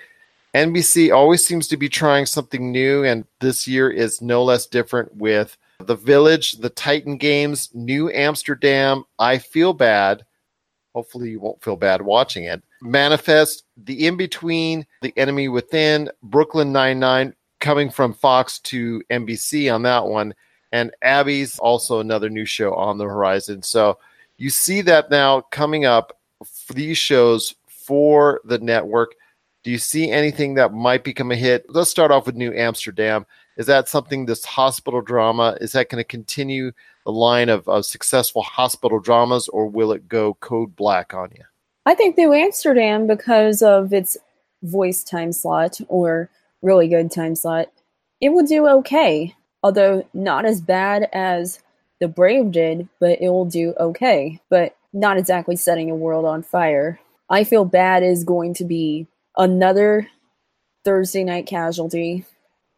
NBC 0.55 1.14
always 1.14 1.45
seems 1.45 1.68
to 1.68 1.76
be 1.76 1.91
trying 1.91 2.24
something 2.24 2.72
new, 2.72 3.05
and 3.05 3.26
this 3.41 3.68
year 3.68 3.91
is 3.91 4.22
no 4.22 4.43
less 4.43 4.64
different 4.66 5.14
with 5.16 5.59
the 5.79 5.97
Village, 5.97 6.53
The 6.53 6.70
Titan 6.70 7.16
Games, 7.16 7.70
New 7.74 8.11
Amsterdam, 8.11 9.05
I 9.18 9.39
Feel 9.39 9.72
Bad. 9.72 10.24
Hopefully, 10.95 11.31
you 11.31 11.41
won't 11.41 11.62
feel 11.62 11.77
bad 11.77 12.03
watching 12.03 12.45
it. 12.45 12.62
Manifest, 12.81 13.64
The 13.77 14.07
In 14.07 14.16
Between, 14.16 14.87
The 15.03 15.12
Enemy 15.16 15.49
Within, 15.49 16.11
Brooklyn 16.22 16.72
Nine-Nine, 16.72 17.35
coming 17.61 17.91
from 17.91 18.14
Fox 18.14 18.59
to 18.61 19.03
NBC 19.11 19.72
on 19.72 19.83
that 19.83 20.07
one. 20.07 20.35
And 20.72 20.91
Abby's 21.03 21.59
also 21.59 22.01
another 22.01 22.31
new 22.31 22.45
show 22.45 22.74
on 22.74 22.99
the 22.99 23.05
horizon. 23.05 23.62
So 23.62 23.99
you 24.39 24.51
see 24.51 24.81
that 24.83 25.11
now 25.11 25.43
coming 25.43 25.85
up 25.85 26.18
these 26.72 26.99
shows 26.99 27.55
for 27.68 28.41
the 28.45 28.59
network. 28.59 29.14
Do 29.62 29.70
you 29.70 29.79
see 29.79 30.11
anything 30.11 30.55
that 30.55 30.72
might 30.72 31.05
become 31.05 31.31
a 31.31 31.37
hit? 31.37 31.66
Let's 31.68 31.91
start 31.91 32.11
off 32.11 32.27
with 32.27 32.37
New 32.37 32.53
Amsterdam. 32.53 33.27
Is 33.57 33.66
that 33.66 33.88
something 33.88 34.26
this 34.26 34.44
hospital 34.44 35.00
drama 35.00 35.57
is 35.61 35.72
that 35.72 35.88
going 35.88 36.00
to 36.00 36.04
continue 36.04 36.72
the 37.04 37.12
line 37.12 37.48
of, 37.48 37.66
of 37.68 37.86
successful 37.86 38.42
hospital 38.42 39.00
dramas, 39.00 39.48
or 39.48 39.66
will 39.66 39.92
it 39.92 40.09
go 40.09 40.34
code 40.34 40.76
black 40.76 41.14
on 41.14 41.30
you? 41.34 41.44
I 41.86 41.94
think 41.94 42.18
New 42.18 42.32
Amsterdam 42.32 43.07
because 43.07 43.62
of 43.62 43.92
its 43.92 44.16
voice 44.62 45.04
time 45.04 45.32
slot 45.32 45.80
or 45.88 46.28
really 46.61 46.88
good 46.88 47.11
time 47.11 47.34
slot, 47.34 47.68
it 48.20 48.30
will 48.30 48.46
do 48.46 48.66
okay. 48.66 49.34
Although 49.62 50.07
not 50.12 50.44
as 50.44 50.61
bad 50.61 51.09
as 51.12 51.61
The 52.00 52.09
Brave 52.09 52.52
did, 52.52 52.88
but 53.00 53.20
it 53.20 53.28
will 53.28 53.46
do 53.46 53.74
okay. 53.78 54.40
But 54.50 54.76
not 54.92 55.16
exactly 55.16 55.57
setting 55.57 55.88
the 55.88 55.94
world 55.94 56.24
on 56.24 56.42
fire. 56.42 56.98
I 57.30 57.44
feel 57.44 57.64
bad 57.64 58.02
is 58.02 58.24
going 58.24 58.54
to 58.54 58.64
be 58.64 59.07
another 59.36 60.09
Thursday 60.84 61.24
night 61.24 61.46
casualty. 61.46 62.24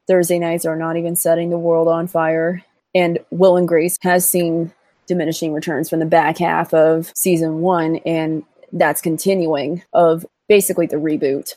Thursday 0.08 0.38
nights 0.38 0.64
are 0.64 0.76
not 0.76 0.96
even 0.96 1.14
setting 1.14 1.50
the 1.50 1.58
world 1.58 1.86
on 1.86 2.08
fire. 2.08 2.64
And 2.94 3.18
Will 3.30 3.56
and 3.56 3.68
Grace 3.68 3.98
has 4.02 4.28
seen 4.28 4.72
diminishing 5.06 5.52
returns 5.52 5.88
from 5.88 6.00
the 6.00 6.06
back 6.06 6.38
half 6.38 6.74
of 6.74 7.12
season 7.14 7.60
one, 7.60 7.96
and 8.04 8.42
that's 8.72 9.00
continuing 9.00 9.82
of 9.92 10.26
basically 10.48 10.86
the 10.86 10.96
reboot. 10.96 11.54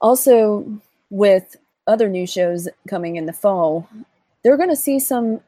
Also, 0.00 0.66
with 1.10 1.56
other 1.86 2.08
new 2.08 2.26
shows 2.26 2.68
coming 2.88 3.16
in 3.16 3.26
the 3.26 3.32
fall, 3.32 3.88
they're 4.42 4.56
going 4.56 4.68
to 4.68 4.76
see 4.76 4.98
some 4.98 5.40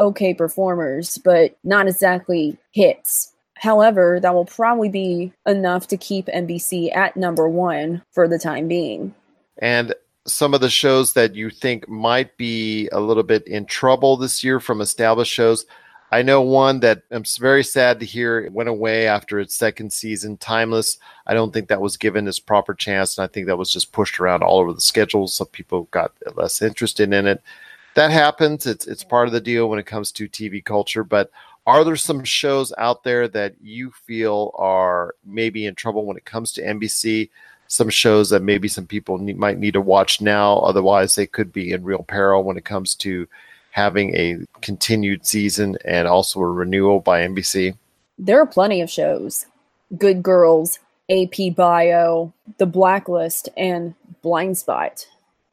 okay 0.00 0.34
performers, 0.34 1.18
but 1.18 1.56
not 1.64 1.86
exactly 1.86 2.56
hits. 2.72 3.32
However, 3.56 4.18
that 4.20 4.34
will 4.34 4.44
probably 4.44 4.88
be 4.88 5.32
enough 5.46 5.86
to 5.88 5.96
keep 5.96 6.26
NBC 6.26 6.94
at 6.94 7.16
number 7.16 7.48
one 7.48 8.02
for 8.12 8.26
the 8.26 8.38
time 8.38 8.68
being. 8.68 9.14
And 9.58 9.94
some 10.26 10.54
of 10.54 10.60
the 10.60 10.70
shows 10.70 11.12
that 11.14 11.34
you 11.34 11.50
think 11.50 11.88
might 11.88 12.36
be 12.36 12.88
a 12.92 13.00
little 13.00 13.22
bit 13.22 13.46
in 13.46 13.66
trouble 13.66 14.16
this 14.16 14.42
year 14.42 14.58
from 14.60 14.80
established 14.80 15.32
shows. 15.32 15.66
I 16.10 16.22
know 16.22 16.42
one 16.42 16.80
that 16.80 17.02
I'm 17.10 17.24
very 17.38 17.64
sad 17.64 17.98
to 17.98 18.06
hear 18.06 18.48
went 18.52 18.68
away 18.68 19.06
after 19.08 19.40
its 19.40 19.54
second 19.54 19.92
season, 19.92 20.36
Timeless. 20.36 20.98
I 21.26 21.34
don't 21.34 21.52
think 21.52 21.68
that 21.68 21.80
was 21.80 21.96
given 21.96 22.28
its 22.28 22.38
proper 22.38 22.72
chance, 22.72 23.18
and 23.18 23.24
I 23.24 23.26
think 23.26 23.46
that 23.46 23.58
was 23.58 23.72
just 23.72 23.92
pushed 23.92 24.20
around 24.20 24.42
all 24.42 24.60
over 24.60 24.72
the 24.72 24.80
schedule, 24.80 25.26
so 25.26 25.44
people 25.44 25.88
got 25.90 26.12
less 26.36 26.62
interested 26.62 27.12
in 27.12 27.26
it. 27.26 27.42
That 27.94 28.10
happens. 28.10 28.66
It's 28.66 28.86
it's 28.86 29.04
part 29.04 29.26
of 29.26 29.32
the 29.32 29.40
deal 29.40 29.68
when 29.68 29.78
it 29.78 29.86
comes 29.86 30.12
to 30.12 30.28
TV 30.28 30.64
culture. 30.64 31.04
But 31.04 31.30
are 31.66 31.84
there 31.84 31.96
some 31.96 32.24
shows 32.24 32.72
out 32.78 33.02
there 33.04 33.26
that 33.28 33.54
you 33.60 33.90
feel 33.90 34.52
are 34.56 35.14
maybe 35.24 35.66
in 35.66 35.74
trouble 35.74 36.04
when 36.06 36.16
it 36.16 36.24
comes 36.24 36.52
to 36.52 36.62
NBC? 36.62 37.30
Some 37.66 37.88
shows 37.88 38.30
that 38.30 38.42
maybe 38.42 38.68
some 38.68 38.86
people 38.86 39.18
might 39.18 39.58
need 39.58 39.72
to 39.72 39.80
watch 39.80 40.20
now, 40.20 40.58
otherwise 40.58 41.14
they 41.14 41.26
could 41.26 41.52
be 41.52 41.72
in 41.72 41.82
real 41.82 42.02
peril 42.02 42.44
when 42.44 42.56
it 42.56 42.64
comes 42.64 42.94
to 42.96 43.26
having 43.74 44.14
a 44.14 44.38
continued 44.60 45.26
season 45.26 45.76
and 45.84 46.06
also 46.06 46.38
a 46.38 46.48
renewal 46.48 47.00
by 47.00 47.26
NBC? 47.26 47.76
There 48.16 48.40
are 48.40 48.46
plenty 48.46 48.80
of 48.80 48.88
shows 48.88 49.46
Good 49.98 50.22
Girls, 50.22 50.78
AP 51.10 51.56
Bio, 51.56 52.32
The 52.58 52.66
Blacklist, 52.66 53.48
and 53.56 53.96
Blind 54.22 54.58
Spot. 54.58 55.04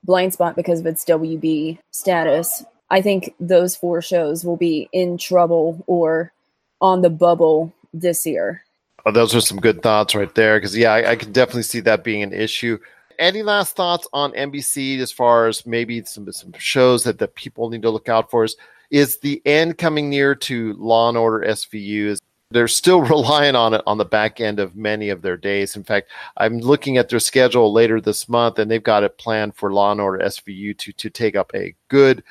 Blind 0.03 0.33
Spot 0.33 0.55
because 0.55 0.81
of 0.81 0.85
its 0.85 1.03
WB 1.03 1.79
status. 1.89 2.63
I 2.91 3.01
think 3.01 3.33
those 3.39 3.75
four 3.75 4.03
shows 4.03 4.45
will 4.45 4.57
be 4.57 4.87
in 4.91 5.17
trouble 5.17 5.83
or 5.87 6.31
on 6.79 7.01
the 7.01 7.09
bubble 7.09 7.73
this 7.91 8.27
year. 8.27 8.63
Oh, 9.05 9.11
those 9.11 9.33
are 9.35 9.41
some 9.41 9.59
good 9.59 9.81
thoughts 9.81 10.15
right 10.15 10.33
there. 10.35 10.57
Because, 10.57 10.77
yeah, 10.77 10.93
I, 10.93 11.11
I 11.11 11.15
can 11.15 11.31
definitely 11.31 11.63
see 11.63 11.79
that 11.81 12.03
being 12.03 12.23
an 12.23 12.33
issue 12.33 12.77
any 13.21 13.43
last 13.43 13.75
thoughts 13.75 14.07
on 14.11 14.33
NBC 14.33 14.99
as 14.99 15.11
far 15.11 15.47
as 15.47 15.65
maybe 15.65 16.03
some 16.03 16.29
some 16.31 16.51
shows 16.57 17.03
that 17.03 17.19
the 17.19 17.27
people 17.27 17.69
need 17.69 17.83
to 17.83 17.89
look 17.89 18.09
out 18.09 18.29
for? 18.29 18.43
Is 18.43 18.57
is 18.89 19.17
the 19.19 19.41
end 19.45 19.77
coming 19.77 20.09
near 20.09 20.35
to 20.35 20.73
Law 20.73 21.07
and 21.07 21.17
Order 21.17 21.47
SVU? 21.47 22.17
They're 22.49 22.67
still 22.67 23.01
relying 23.15 23.55
on 23.55 23.73
it 23.75 23.81
on 23.87 23.97
the 23.97 24.05
back 24.05 24.41
end 24.41 24.59
of 24.59 24.75
many 24.75 25.09
of 25.09 25.21
their 25.21 25.37
days. 25.37 25.75
In 25.75 25.83
fact, 25.83 26.09
I'm 26.37 26.59
looking 26.59 26.97
at 26.97 27.07
their 27.07 27.19
schedule 27.19 27.71
later 27.71 28.01
this 28.01 28.27
month, 28.27 28.59
and 28.59 28.69
they've 28.69 28.83
got 28.83 29.03
it 29.03 29.17
planned 29.17 29.55
for 29.55 29.71
Law 29.71 29.91
and 29.91 30.01
Order 30.01 30.25
SVU 30.25 30.77
to 30.79 30.91
to 30.91 31.09
take 31.09 31.35
up 31.35 31.51
a 31.53 31.75
good 31.87 32.23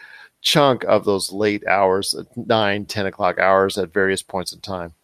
chunk 0.42 0.84
of 0.84 1.04
those 1.04 1.32
late 1.32 1.66
hours, 1.66 2.16
nine, 2.34 2.86
10 2.86 3.06
o'clock 3.06 3.38
hours 3.38 3.78
at 3.78 3.92
various 3.92 4.22
points 4.22 4.52
in 4.52 4.60
time. 4.60 4.94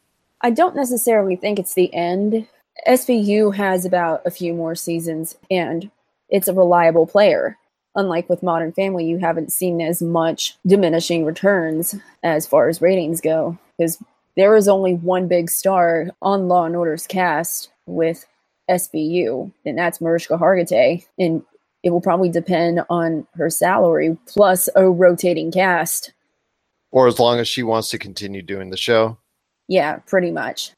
I 0.46 0.50
don't 0.50 0.76
necessarily 0.76 1.34
think 1.34 1.58
it's 1.58 1.74
the 1.74 1.92
end 1.92 2.46
SVU 2.86 3.52
has 3.56 3.84
about 3.84 4.22
a 4.24 4.30
few 4.30 4.54
more 4.54 4.76
seasons 4.76 5.36
and 5.50 5.90
it's 6.28 6.46
a 6.46 6.54
reliable 6.54 7.04
player. 7.04 7.58
Unlike 7.96 8.30
with 8.30 8.44
Modern 8.44 8.70
Family, 8.70 9.06
you 9.06 9.18
haven't 9.18 9.52
seen 9.52 9.80
as 9.80 10.00
much 10.00 10.56
diminishing 10.64 11.24
returns 11.24 11.96
as 12.22 12.46
far 12.46 12.68
as 12.68 12.80
ratings 12.80 13.20
go 13.20 13.58
because 13.76 13.98
there 14.36 14.54
is 14.54 14.68
only 14.68 14.94
one 14.94 15.26
big 15.26 15.50
star 15.50 16.10
on 16.22 16.46
Law 16.46 16.66
and 16.66 16.76
Order's 16.76 17.08
cast 17.08 17.70
with 17.86 18.24
SVU, 18.70 19.50
and 19.64 19.76
that's 19.76 20.00
Mariska 20.00 20.38
Hargitay, 20.38 21.04
and 21.18 21.42
it 21.82 21.90
will 21.90 22.00
probably 22.00 22.28
depend 22.28 22.82
on 22.88 23.26
her 23.34 23.50
salary 23.50 24.16
plus 24.26 24.68
a 24.76 24.88
rotating 24.88 25.50
cast. 25.50 26.12
Or 26.92 27.08
as 27.08 27.18
long 27.18 27.40
as 27.40 27.48
she 27.48 27.64
wants 27.64 27.88
to 27.90 27.98
continue 27.98 28.42
doing 28.42 28.70
the 28.70 28.76
show. 28.76 29.18
Yeah, 29.68 29.96
pretty 30.06 30.30
much 30.30 30.72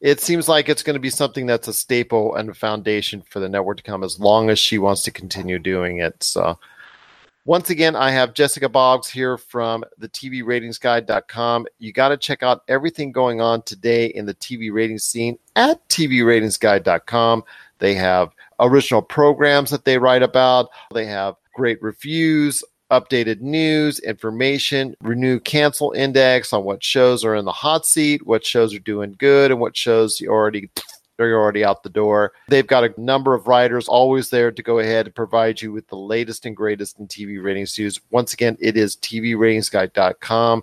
it 0.00 0.20
seems 0.20 0.48
like 0.48 0.68
it's 0.68 0.82
going 0.82 0.94
to 0.94 1.00
be 1.00 1.10
something 1.10 1.46
that's 1.46 1.68
a 1.68 1.72
staple 1.72 2.36
and 2.36 2.50
a 2.50 2.54
foundation 2.54 3.22
for 3.22 3.40
the 3.40 3.48
network 3.48 3.78
to 3.78 3.82
come 3.82 4.04
as 4.04 4.20
long 4.20 4.48
as 4.50 4.58
she 4.58 4.78
wants 4.78 5.02
to 5.02 5.10
continue 5.10 5.58
doing 5.58 5.98
it. 5.98 6.22
So, 6.22 6.58
once 7.44 7.70
again, 7.70 7.96
I 7.96 8.10
have 8.10 8.34
Jessica 8.34 8.68
Boggs 8.68 9.08
here 9.08 9.38
from 9.38 9.82
the 9.96 10.08
TVRatingsGuide.com. 10.08 11.66
You 11.78 11.92
got 11.92 12.10
to 12.10 12.16
check 12.16 12.42
out 12.42 12.62
everything 12.68 13.10
going 13.10 13.40
on 13.40 13.62
today 13.62 14.06
in 14.06 14.26
the 14.26 14.34
TV 14.34 14.72
ratings 14.72 15.04
scene 15.04 15.38
at 15.56 15.86
TVRatingsGuide.com. 15.88 17.42
They 17.78 17.94
have 17.94 18.34
original 18.60 19.02
programs 19.02 19.70
that 19.70 19.84
they 19.84 19.98
write 19.98 20.22
about, 20.22 20.68
they 20.92 21.06
have 21.06 21.36
great 21.54 21.82
reviews 21.82 22.62
updated 22.90 23.40
news, 23.40 23.98
information, 24.00 24.96
renew 25.02 25.38
cancel 25.40 25.92
index 25.92 26.52
on 26.52 26.64
what 26.64 26.82
shows 26.82 27.24
are 27.24 27.34
in 27.34 27.44
the 27.44 27.52
hot 27.52 27.86
seat, 27.86 28.26
what 28.26 28.44
shows 28.44 28.74
are 28.74 28.80
doing 28.80 29.14
good, 29.18 29.50
and 29.50 29.60
what 29.60 29.76
shows 29.76 30.20
you 30.20 30.30
already 30.30 30.70
they're 31.18 31.36
already 31.36 31.64
out 31.64 31.82
the 31.82 31.90
door. 31.90 32.32
They've 32.48 32.66
got 32.66 32.84
a 32.84 32.94
number 33.00 33.34
of 33.34 33.48
writers 33.48 33.88
always 33.88 34.30
there 34.30 34.52
to 34.52 34.62
go 34.62 34.78
ahead 34.78 35.06
and 35.06 35.14
provide 35.14 35.60
you 35.60 35.72
with 35.72 35.86
the 35.88 35.96
latest 35.96 36.46
and 36.46 36.56
greatest 36.56 36.98
in 36.98 37.08
TV 37.08 37.42
ratings 37.42 37.76
news. 37.78 38.00
Once 38.10 38.32
again, 38.32 38.56
it 38.60 38.76
is 38.76 38.96
TVRatingsGuide.com. 38.96 40.62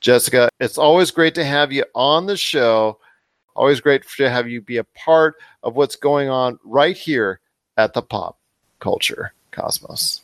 Jessica, 0.00 0.48
it's 0.58 0.78
always 0.78 1.10
great 1.10 1.34
to 1.34 1.44
have 1.44 1.70
you 1.70 1.84
on 1.94 2.26
the 2.26 2.36
show. 2.36 2.98
Always 3.54 3.80
great 3.80 4.02
to 4.16 4.30
have 4.30 4.48
you 4.48 4.60
be 4.60 4.78
a 4.78 4.84
part 4.84 5.36
of 5.62 5.76
what's 5.76 5.96
going 5.96 6.28
on 6.28 6.58
right 6.64 6.96
here 6.96 7.40
at 7.76 7.92
the 7.92 8.02
Pop 8.02 8.38
Culture 8.80 9.32
Cosmos. 9.52 10.23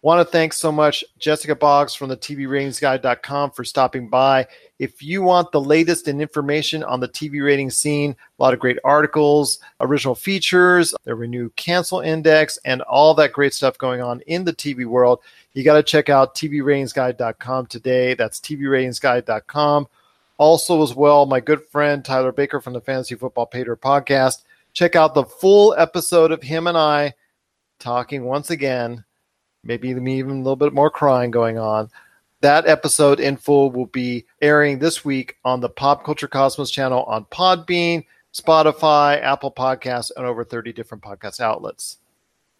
Want 0.00 0.24
to 0.24 0.30
thank 0.30 0.52
so 0.52 0.70
much 0.70 1.02
Jessica 1.18 1.56
Boggs 1.56 1.92
from 1.92 2.08
the 2.08 2.16
TVRatingsGuide.com 2.16 3.50
for 3.50 3.64
stopping 3.64 4.08
by. 4.08 4.46
If 4.78 5.02
you 5.02 5.22
want 5.22 5.50
the 5.50 5.60
latest 5.60 6.06
in 6.06 6.20
information 6.20 6.84
on 6.84 7.00
the 7.00 7.08
TV 7.08 7.44
rating 7.44 7.68
scene, 7.68 8.14
a 8.38 8.42
lot 8.42 8.54
of 8.54 8.60
great 8.60 8.78
articles, 8.84 9.58
original 9.80 10.14
features, 10.14 10.94
the 11.02 11.16
renew 11.16 11.50
cancel 11.56 11.98
index, 11.98 12.60
and 12.64 12.80
all 12.82 13.12
that 13.14 13.32
great 13.32 13.52
stuff 13.52 13.76
going 13.76 14.00
on 14.00 14.20
in 14.28 14.44
the 14.44 14.52
TV 14.52 14.86
world, 14.86 15.18
you 15.52 15.64
got 15.64 15.74
to 15.74 15.82
check 15.82 16.08
out 16.08 16.36
TVRatingsGuide.com 16.36 17.66
today. 17.66 18.14
That's 18.14 18.38
TVRatingsGuide.com. 18.38 19.88
Also, 20.36 20.80
as 20.84 20.94
well, 20.94 21.26
my 21.26 21.40
good 21.40 21.66
friend 21.66 22.04
Tyler 22.04 22.30
Baker 22.30 22.60
from 22.60 22.72
the 22.72 22.80
Fantasy 22.80 23.16
Football 23.16 23.46
Pater 23.46 23.76
podcast. 23.76 24.44
Check 24.72 24.94
out 24.94 25.14
the 25.14 25.24
full 25.24 25.74
episode 25.76 26.30
of 26.30 26.44
him 26.44 26.68
and 26.68 26.78
I 26.78 27.14
talking 27.80 28.24
once 28.24 28.50
again. 28.50 29.04
Maybe 29.64 29.88
even 29.88 30.06
a 30.06 30.34
little 30.36 30.56
bit 30.56 30.72
more 30.72 30.90
crying 30.90 31.30
going 31.30 31.58
on. 31.58 31.90
That 32.40 32.66
episode 32.66 33.18
in 33.18 33.36
full 33.36 33.70
will 33.70 33.86
be 33.86 34.24
airing 34.40 34.78
this 34.78 35.04
week 35.04 35.36
on 35.44 35.60
the 35.60 35.68
Pop 35.68 36.04
Culture 36.04 36.28
Cosmos 36.28 36.70
channel 36.70 37.02
on 37.04 37.24
Podbean, 37.26 38.04
Spotify, 38.32 39.20
Apple 39.20 39.50
Podcasts, 39.50 40.12
and 40.16 40.24
over 40.24 40.44
30 40.44 40.72
different 40.72 41.02
podcast 41.02 41.40
outlets. 41.40 41.98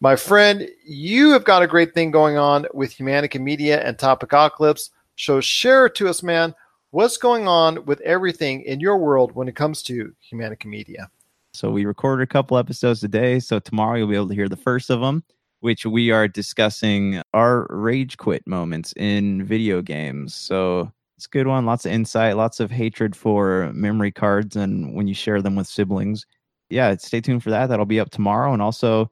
My 0.00 0.16
friend, 0.16 0.68
you 0.84 1.30
have 1.30 1.44
got 1.44 1.62
a 1.62 1.66
great 1.66 1.94
thing 1.94 2.10
going 2.10 2.36
on 2.36 2.66
with 2.72 2.96
Humanica 2.96 3.40
Media 3.40 3.84
and 3.84 3.98
Topic 3.98 4.30
Topicocalypse. 4.30 4.90
So 5.16 5.40
share 5.40 5.86
it 5.86 5.94
to 5.96 6.08
us, 6.08 6.22
man. 6.22 6.54
What's 6.90 7.16
going 7.16 7.48
on 7.48 7.84
with 7.84 8.00
everything 8.00 8.62
in 8.62 8.80
your 8.80 8.96
world 8.98 9.32
when 9.32 9.48
it 9.48 9.56
comes 9.56 9.82
to 9.84 10.14
Humanica 10.32 10.66
Media? 10.66 11.10
So 11.52 11.70
we 11.70 11.84
recorded 11.84 12.22
a 12.22 12.26
couple 12.26 12.56
episodes 12.56 13.00
today. 13.00 13.40
So 13.40 13.58
tomorrow 13.58 13.96
you'll 13.96 14.08
be 14.08 14.14
able 14.14 14.28
to 14.28 14.34
hear 14.34 14.48
the 14.48 14.56
first 14.56 14.88
of 14.90 15.00
them, 15.00 15.24
which 15.60 15.84
we 15.84 16.10
are 16.10 16.28
discussing 16.28 17.20
our 17.34 17.66
rage 17.70 18.16
quit 18.16 18.46
moments 18.46 18.92
in 18.96 19.44
video 19.44 19.82
games. 19.82 20.34
So 20.34 20.92
it's 21.16 21.26
a 21.26 21.30
good 21.30 21.46
one. 21.46 21.66
Lots 21.66 21.84
of 21.84 21.92
insight, 21.92 22.36
lots 22.36 22.60
of 22.60 22.70
hatred 22.70 23.16
for 23.16 23.72
memory 23.72 24.12
cards, 24.12 24.56
and 24.56 24.94
when 24.94 25.08
you 25.08 25.14
share 25.14 25.42
them 25.42 25.56
with 25.56 25.66
siblings. 25.66 26.26
Yeah, 26.70 26.94
stay 26.96 27.20
tuned 27.20 27.42
for 27.42 27.50
that. 27.50 27.66
That'll 27.66 27.86
be 27.86 28.00
up 28.00 28.10
tomorrow. 28.10 28.52
And 28.52 28.62
also, 28.62 29.10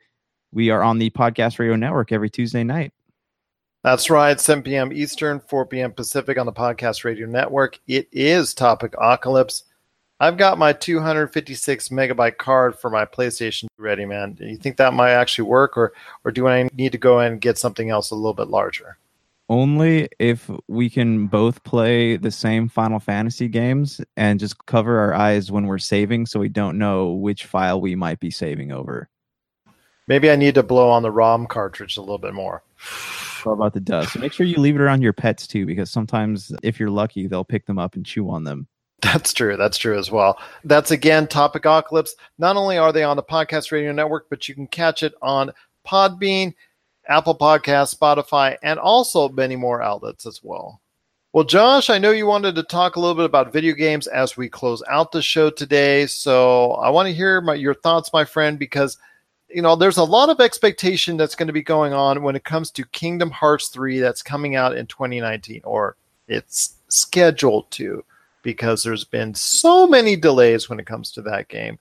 we 0.53 0.71
are 0.71 0.83
on 0.83 0.99
the 0.99 1.11
Podcast 1.11 1.59
Radio 1.59 1.75
Network 1.75 2.13
every 2.13 2.31
Tuesday 2.31 2.63
night. 2.63 2.93
That's 3.83 4.11
right, 4.11 4.41
7 4.41 4.65
p.m. 4.65 4.93
Eastern, 4.93 5.41
4 5.41 5.67
p.m. 5.67 5.93
Pacific 5.93 6.39
on 6.39 6.47
the 6.47 6.53
Podcast 6.53 7.05
Radio 7.05 7.27
Network. 7.27 7.79
It 7.87 8.09
is 8.11 8.53
Topic 8.53 8.95
Apocalypse. 8.95 9.65
I've 10.19 10.39
got 10.39 10.59
my 10.59 10.73
256 10.73 11.89
megabyte 11.91 12.39
card 12.39 12.79
for 12.79 12.89
my 12.91 13.05
PlayStation 13.05 13.67
ready, 13.77 14.07
man. 14.07 14.33
Do 14.33 14.47
you 14.47 14.57
think 14.57 14.79
that 14.79 14.95
might 14.95 15.13
actually 15.13 15.49
work, 15.49 15.77
or 15.77 15.93
or 16.25 16.31
do 16.31 16.49
I 16.49 16.69
need 16.73 16.93
to 16.93 16.99
go 16.99 17.19
and 17.19 17.41
get 17.41 17.59
something 17.59 17.91
else 17.91 18.11
a 18.11 18.15
little 18.15 18.35
bit 18.35 18.49
larger? 18.49 18.99
only 19.49 20.09
if 20.19 20.51
we 20.69 20.91
can 20.91 21.27
both 21.27 21.63
play 21.65 22.17
the 22.17 22.31
same 22.31 22.69
Final 22.69 22.99
Fantasy 22.99 23.49
games 23.49 24.01
and 24.17 24.41
just 24.41 24.67
cover 24.67 24.99
our 24.99 25.15
eyes 25.15 25.53
when 25.53 25.67
we're 25.67 25.79
saving 25.79 26.27
so 26.27 26.41
we 26.41 26.49
don't 26.49 26.79
know 26.79 27.13
which 27.13 27.47
file 27.47 27.81
we 27.81 27.95
might 27.95 28.21
be 28.21 28.31
saving 28.31 28.73
over. 28.73 29.09
Maybe 30.09 30.31
I 30.31 30.37
need 30.37 30.55
to 30.55 30.63
blow 30.63 30.91
on 30.91 31.03
the 31.03 31.11
ROM 31.11 31.47
cartridge 31.47 31.97
a 31.97 32.01
little 32.01 32.19
bit 32.19 32.35
more. 32.35 32.63
What 33.45 33.53
about 33.53 33.75
the 33.75 33.81
dust? 33.81 34.19
Make 34.19 34.33
sure 34.33 34.47
you 34.47 34.57
leave 34.57 34.77
it 34.77 34.81
around 34.81 35.03
your 35.03 35.13
pets 35.13 35.47
too, 35.47 35.67
because 35.67 35.91
sometimes 35.91 36.53
if 36.63 36.81
you're 36.81 36.91
lucky, 36.91 37.27
they'll 37.27 37.45
pick 37.45 37.67
them 37.67 37.79
up 37.79 37.95
and 37.95 38.05
chew 38.05 38.29
on 38.31 38.45
them. 38.45 38.67
That's 39.03 39.33
true. 39.33 39.57
That's 39.57 39.79
true 39.79 39.99
as 39.99 40.11
well. 40.11 40.39
That's 40.65 40.91
again 40.91 41.27
Topic 41.27 41.63
Topicocalypse. 41.63 42.11
Not 42.39 42.57
only 42.57 42.79
are 42.79 42.93
they 42.93 43.03
on 43.03 43.17
the 43.17 43.23
Podcast 43.23 43.71
Radio 43.71 43.93
Network, 43.93 44.29
but 44.31 44.49
you 44.49 44.55
can 44.55 44.67
catch 44.67 45.03
it 45.03 45.15
on 45.21 45.53
Podbean 45.87 46.55
Apple 47.09 47.37
Podcasts, 47.37 47.97
Spotify, 47.97 48.57
and 48.63 48.79
also 48.79 49.29
many 49.29 49.57
more 49.57 49.83
outlets 49.83 50.27
as 50.27 50.41
well. 50.43 50.81
Well, 51.33 51.45
Josh, 51.45 51.91
I 51.91 51.99
know 51.99 52.13
you 52.13 52.27
wanted 52.27 52.55
to 52.55 52.63
talk 52.63 52.97
a 52.97 53.01
little 53.01 53.15
bit 53.15 53.27
about 53.27 53.53
video 53.53 53.75
games 53.75 54.07
as 54.07 54.37
we 54.37 54.49
close 54.49 54.83
out 54.89 55.13
the 55.13 55.21
show 55.21 55.51
today. 55.51 56.07
So 56.07 56.73
I 56.73 56.89
want 56.89 57.09
to 57.09 57.15
hear 57.15 57.41
my, 57.41 57.55
your 57.55 57.75
thoughts, 57.75 58.13
my 58.13 58.25
friend, 58.25 58.59
because 58.59 58.97
you 59.51 59.63
know 59.63 59.77
there's 59.77 59.99
a 59.99 60.05
lot 60.05 60.31
of 60.31 60.41
expectation 60.41 61.17
that's 61.17 61.35
going 61.35 61.47
to 61.47 61.53
be 61.53 61.63
going 61.63 61.93
on 61.93 62.23
when 62.23 62.37
it 62.37 62.45
comes 62.45 62.71
to 62.73 62.85
Kingdom 62.87 63.31
Hearts 63.31 63.69
3 63.69 64.01
that's 64.01 64.23
coming 64.23 64.57
out 64.57 64.77
in 64.77 64.87
2019, 64.87 65.61
or 65.65 65.97
it's 66.27 66.77
scheduled 66.89 67.71
to, 67.73 68.03
because 68.47 68.85
there's 68.85 69.03
been 69.03 69.35
so 69.35 69.89
many 69.89 70.15
delays 70.15 70.69
when 70.69 70.79
it 70.79 70.87
comes 70.87 71.11
to 71.11 71.21
that 71.21 71.49
game 71.49 71.77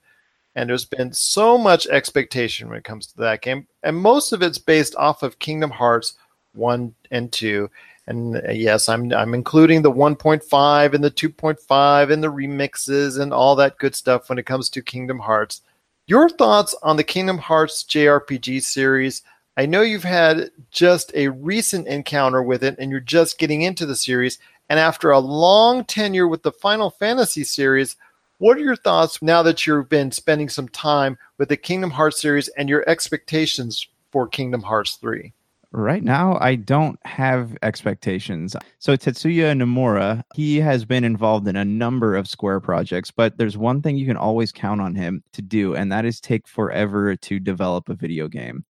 and 0.56 0.68
there's 0.68 0.84
been 0.84 1.12
so 1.12 1.56
much 1.56 1.86
expectation 1.86 2.68
when 2.68 2.76
it 2.76 2.82
comes 2.82 3.06
to 3.06 3.16
that 3.18 3.40
game 3.40 3.64
and 3.84 3.96
most 3.96 4.32
of 4.32 4.42
it's 4.42 4.58
based 4.58 4.96
off 4.96 5.22
of 5.22 5.38
kingdom 5.38 5.70
hearts 5.70 6.14
1 6.54 6.92
and 7.12 7.30
2 7.30 7.70
and 8.08 8.38
uh, 8.38 8.50
yes 8.50 8.88
i'm 8.88 9.12
i'm 9.12 9.32
including 9.32 9.80
the 9.80 9.92
1.5 9.92 10.92
and 10.92 11.04
the 11.04 11.10
2.5 11.12 12.12
and 12.12 12.20
the 12.20 12.32
remixes 12.32 13.20
and 13.20 13.32
all 13.32 13.54
that 13.54 13.78
good 13.78 13.94
stuff 13.94 14.28
when 14.28 14.36
it 14.36 14.46
comes 14.46 14.68
to 14.68 14.82
kingdom 14.82 15.20
hearts. 15.20 15.62
Your 16.08 16.28
thoughts 16.28 16.74
on 16.82 16.96
the 16.96 17.04
kingdom 17.04 17.38
hearts 17.38 17.84
jrpg 17.84 18.60
series? 18.60 19.22
I 19.56 19.66
know 19.66 19.82
you've 19.82 20.02
had 20.02 20.50
just 20.72 21.12
a 21.14 21.28
recent 21.28 21.86
encounter 21.86 22.42
with 22.42 22.64
it 22.64 22.74
and 22.80 22.90
you're 22.90 22.98
just 22.98 23.38
getting 23.38 23.62
into 23.62 23.86
the 23.86 23.94
series 23.94 24.40
and 24.68 24.78
after 24.78 25.10
a 25.10 25.18
long 25.18 25.84
tenure 25.84 26.28
with 26.28 26.42
the 26.42 26.52
final 26.52 26.90
fantasy 26.90 27.44
series 27.44 27.96
what 28.38 28.58
are 28.58 28.60
your 28.60 28.76
thoughts 28.76 29.22
now 29.22 29.42
that 29.42 29.66
you've 29.66 29.88
been 29.88 30.12
spending 30.12 30.50
some 30.50 30.68
time 30.68 31.16
with 31.38 31.48
the 31.48 31.56
Kingdom 31.56 31.90
Hearts 31.90 32.20
series 32.20 32.48
and 32.48 32.68
your 32.68 32.86
expectations 32.86 33.88
for 34.10 34.28
Kingdom 34.28 34.62
Hearts 34.62 34.96
3? 34.96 35.32
Right 35.72 36.02
now, 36.02 36.36
I 36.40 36.54
don't 36.54 36.98
have 37.06 37.56
expectations. 37.62 38.54
So, 38.78 38.94
Tetsuya 38.94 39.56
Nomura, 39.56 40.22
he 40.34 40.60
has 40.60 40.84
been 40.84 41.02
involved 41.02 41.48
in 41.48 41.56
a 41.56 41.64
number 41.64 42.14
of 42.14 42.28
Square 42.28 42.60
projects, 42.60 43.10
but 43.10 43.38
there's 43.38 43.56
one 43.56 43.80
thing 43.80 43.96
you 43.96 44.06
can 44.06 44.16
always 44.18 44.52
count 44.52 44.82
on 44.82 44.94
him 44.94 45.22
to 45.32 45.42
do, 45.42 45.74
and 45.74 45.90
that 45.90 46.04
is 46.04 46.20
take 46.20 46.46
forever 46.46 47.16
to 47.16 47.40
develop 47.40 47.88
a 47.88 47.94
video 47.94 48.28
game. 48.28 48.64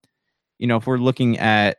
You 0.58 0.68
know, 0.68 0.76
if 0.76 0.86
we're 0.86 0.98
looking 0.98 1.38
at 1.38 1.78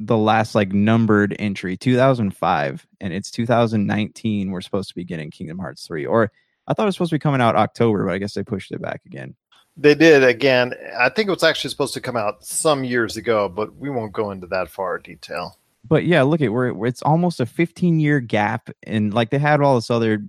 the 0.00 0.16
last 0.16 0.54
like 0.54 0.72
numbered 0.72 1.36
entry, 1.38 1.76
2005, 1.76 2.86
and 3.00 3.12
it's 3.12 3.30
2019, 3.30 4.50
we're 4.50 4.60
supposed 4.62 4.88
to 4.88 4.94
be 4.94 5.04
getting 5.04 5.30
Kingdom 5.30 5.58
Hearts 5.58 5.86
3, 5.86 6.06
or 6.06 6.32
I 6.66 6.72
thought 6.72 6.84
it 6.84 6.86
was 6.86 6.94
supposed 6.94 7.10
to 7.10 7.16
be 7.16 7.20
coming 7.20 7.42
out 7.42 7.54
October, 7.54 8.06
but 8.06 8.14
I 8.14 8.18
guess 8.18 8.32
they 8.32 8.42
pushed 8.42 8.72
it 8.72 8.80
back 8.80 9.02
again. 9.04 9.34
They 9.76 9.94
did 9.94 10.24
again. 10.24 10.74
I 10.98 11.10
think 11.10 11.28
it 11.28 11.32
was 11.32 11.42
actually 11.42 11.70
supposed 11.70 11.94
to 11.94 12.00
come 12.00 12.16
out 12.16 12.44
some 12.44 12.82
years 12.82 13.16
ago, 13.16 13.48
but 13.48 13.76
we 13.76 13.90
won't 13.90 14.12
go 14.12 14.30
into 14.30 14.46
that 14.48 14.70
far 14.70 14.98
detail. 14.98 15.58
But 15.86 16.04
yeah, 16.04 16.22
look 16.22 16.40
at 16.40 16.52
where 16.52 16.74
it's 16.86 17.02
almost 17.02 17.40
a 17.40 17.46
15 17.46 18.00
year 18.00 18.20
gap, 18.20 18.70
and 18.82 19.12
like 19.12 19.30
they 19.30 19.38
had 19.38 19.60
all 19.60 19.74
this 19.74 19.90
other, 19.90 20.24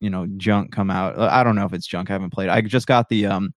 you 0.00 0.10
know, 0.10 0.26
junk 0.36 0.72
come 0.72 0.90
out. 0.90 1.18
Uh, 1.18 1.28
I 1.30 1.44
don't 1.44 1.56
know 1.56 1.66
if 1.66 1.72
it's 1.72 1.86
junk. 1.86 2.10
I 2.10 2.14
haven't 2.14 2.30
played. 2.30 2.48
I 2.48 2.60
just 2.60 2.86
got 2.86 3.08
the 3.08 3.26
um, 3.26 3.54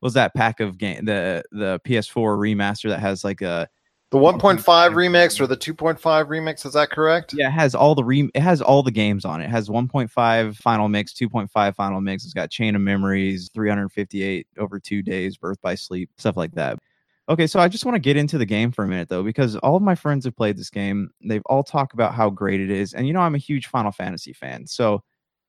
was 0.00 0.14
that 0.14 0.34
pack 0.34 0.60
of 0.60 0.78
game 0.78 1.04
the 1.04 1.42
the 1.50 1.80
PS4 1.86 2.36
remaster 2.36 2.90
that 2.90 3.00
has 3.00 3.24
like 3.24 3.42
a 3.42 3.68
the 4.10 4.18
1.5 4.18 4.62
remix 4.62 5.38
or 5.38 5.46
the 5.46 5.56
2.5 5.56 5.98
remix 6.00 6.64
is 6.64 6.72
that 6.72 6.90
correct? 6.90 7.34
Yeah, 7.34 7.48
it 7.48 7.52
has 7.52 7.74
all 7.74 7.94
the 7.94 8.04
re- 8.04 8.30
it 8.34 8.40
has 8.40 8.62
all 8.62 8.82
the 8.82 8.90
games 8.90 9.24
on 9.24 9.42
it. 9.42 9.44
It 9.44 9.50
has 9.50 9.68
1.5 9.68 10.56
final 10.56 10.88
mix, 10.88 11.12
2.5 11.12 11.74
final 11.74 12.00
mix. 12.00 12.24
It's 12.24 12.32
got 12.32 12.50
Chain 12.50 12.74
of 12.74 12.80
Memories, 12.80 13.50
358 13.52 14.46
over 14.58 14.80
2 14.80 15.02
days, 15.02 15.36
Birth 15.36 15.60
by 15.60 15.74
Sleep, 15.74 16.10
stuff 16.16 16.36
like 16.36 16.52
that. 16.52 16.78
Okay, 17.28 17.46
so 17.46 17.60
I 17.60 17.68
just 17.68 17.84
want 17.84 17.96
to 17.96 18.00
get 18.00 18.16
into 18.16 18.38
the 18.38 18.46
game 18.46 18.72
for 18.72 18.84
a 18.84 18.88
minute 18.88 19.10
though 19.10 19.22
because 19.22 19.56
all 19.56 19.76
of 19.76 19.82
my 19.82 19.94
friends 19.94 20.24
have 20.24 20.36
played 20.36 20.56
this 20.56 20.70
game. 20.70 21.10
They've 21.22 21.42
all 21.44 21.62
talked 21.62 21.92
about 21.92 22.14
how 22.14 22.30
great 22.30 22.60
it 22.60 22.70
is. 22.70 22.94
And 22.94 23.06
you 23.06 23.12
know 23.12 23.20
I'm 23.20 23.34
a 23.34 23.38
huge 23.38 23.66
Final 23.66 23.92
Fantasy 23.92 24.32
fan. 24.32 24.66
So 24.66 25.02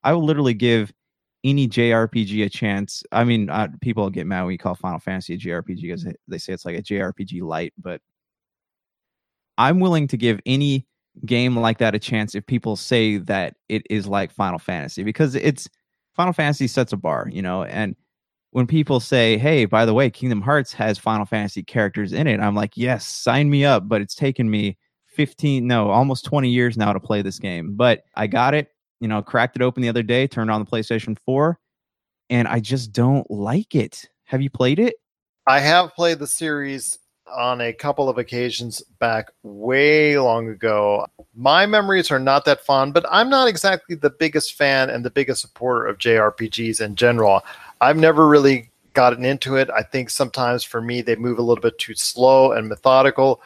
I 0.03 0.11
will 0.11 0.25
literally 0.25 0.53
give 0.53 0.91
any 1.45 1.69
JRPG 1.69 2.45
a 2.45 2.49
chance. 2.49 3.03
I 3.13 3.23
mean, 3.23 3.49
uh, 3.49 3.69
people 3.79 4.09
get 4.09 4.27
mad 4.27 4.43
when 4.43 4.51
you 4.51 4.57
call 4.57 4.75
Final 4.75 4.99
Fantasy 4.99 5.35
a 5.35 5.37
JRPG 5.37 5.81
because 5.81 6.05
they 6.27 6.37
say 6.37 6.51
it's 6.51 6.65
like 6.65 6.77
a 6.77 6.83
JRPG 6.83 7.41
light, 7.41 7.73
but 7.77 8.01
I'm 9.59 9.81
willing 9.81 10.07
to 10.07 10.17
give 10.17 10.39
any 10.45 10.87
game 11.25 11.57
like 11.57 11.79
that 11.79 11.93
a 11.93 11.99
chance 11.99 12.33
if 12.33 12.45
people 12.45 12.77
say 12.77 13.17
that 13.17 13.55
it 13.67 13.83
is 13.89 14.07
like 14.07 14.31
Final 14.31 14.57
Fantasy 14.57 15.03
because 15.03 15.35
it's 15.35 15.67
Final 16.15 16.33
Fantasy 16.33 16.65
sets 16.65 16.93
a 16.93 16.97
bar, 16.97 17.27
you 17.29 17.41
know, 17.41 17.63
and 17.63 17.95
when 18.51 18.65
people 18.65 18.99
say, 18.99 19.37
"Hey, 19.37 19.65
by 19.65 19.85
the 19.85 19.93
way, 19.93 20.09
Kingdom 20.09 20.41
Hearts 20.41 20.73
has 20.73 20.97
Final 20.97 21.25
Fantasy 21.25 21.61
characters 21.61 22.13
in 22.13 22.25
it," 22.25 22.39
I'm 22.39 22.55
like, 22.55 22.77
"Yes, 22.77 23.05
sign 23.05 23.49
me 23.49 23.65
up." 23.65 23.87
But 23.87 24.01
it's 24.01 24.15
taken 24.15 24.49
me 24.49 24.77
15, 25.07 25.67
no, 25.67 25.89
almost 25.89 26.25
20 26.25 26.49
years 26.49 26.77
now 26.77 26.93
to 26.93 26.99
play 26.99 27.21
this 27.21 27.37
game. 27.37 27.75
But 27.75 28.05
I 28.15 28.27
got 28.27 28.53
it, 28.53 28.69
you 29.01 29.07
know, 29.07 29.21
cracked 29.21 29.55
it 29.57 29.61
open 29.61 29.83
the 29.83 29.89
other 29.89 30.03
day, 30.03 30.25
turned 30.25 30.49
on 30.49 30.63
the 30.63 30.69
PlayStation 30.69 31.17
4, 31.25 31.59
and 32.29 32.47
I 32.47 32.59
just 32.59 32.91
don't 32.93 33.29
like 33.29 33.75
it. 33.75 34.09
Have 34.23 34.41
you 34.41 34.49
played 34.49 34.79
it? 34.79 34.95
I 35.47 35.59
have 35.59 35.93
played 35.93 36.19
the 36.19 36.27
series 36.27 36.97
on 37.35 37.61
a 37.61 37.73
couple 37.73 38.09
of 38.09 38.17
occasions 38.17 38.81
back 38.99 39.29
way 39.43 40.17
long 40.19 40.49
ago. 40.49 41.07
My 41.35 41.65
memories 41.65 42.11
are 42.11 42.19
not 42.19 42.45
that 42.45 42.65
fond, 42.65 42.93
but 42.93 43.05
I'm 43.09 43.29
not 43.29 43.47
exactly 43.47 43.95
the 43.95 44.09
biggest 44.09 44.55
fan 44.55 44.89
and 44.89 45.03
the 45.03 45.09
biggest 45.09 45.41
supporter 45.41 45.85
of 45.85 45.97
JRPGs 45.97 46.81
in 46.81 46.95
general. 46.95 47.41
I've 47.81 47.97
never 47.97 48.27
really 48.27 48.69
gotten 48.93 49.23
into 49.25 49.55
it. 49.55 49.69
I 49.69 49.83
think 49.83 50.09
sometimes 50.09 50.63
for 50.63 50.81
me, 50.81 51.01
they 51.01 51.15
move 51.15 51.39
a 51.39 51.43
little 51.43 51.61
bit 51.61 51.77
too 51.77 51.95
slow 51.95 52.51
and 52.51 52.67
methodical. 52.67 53.41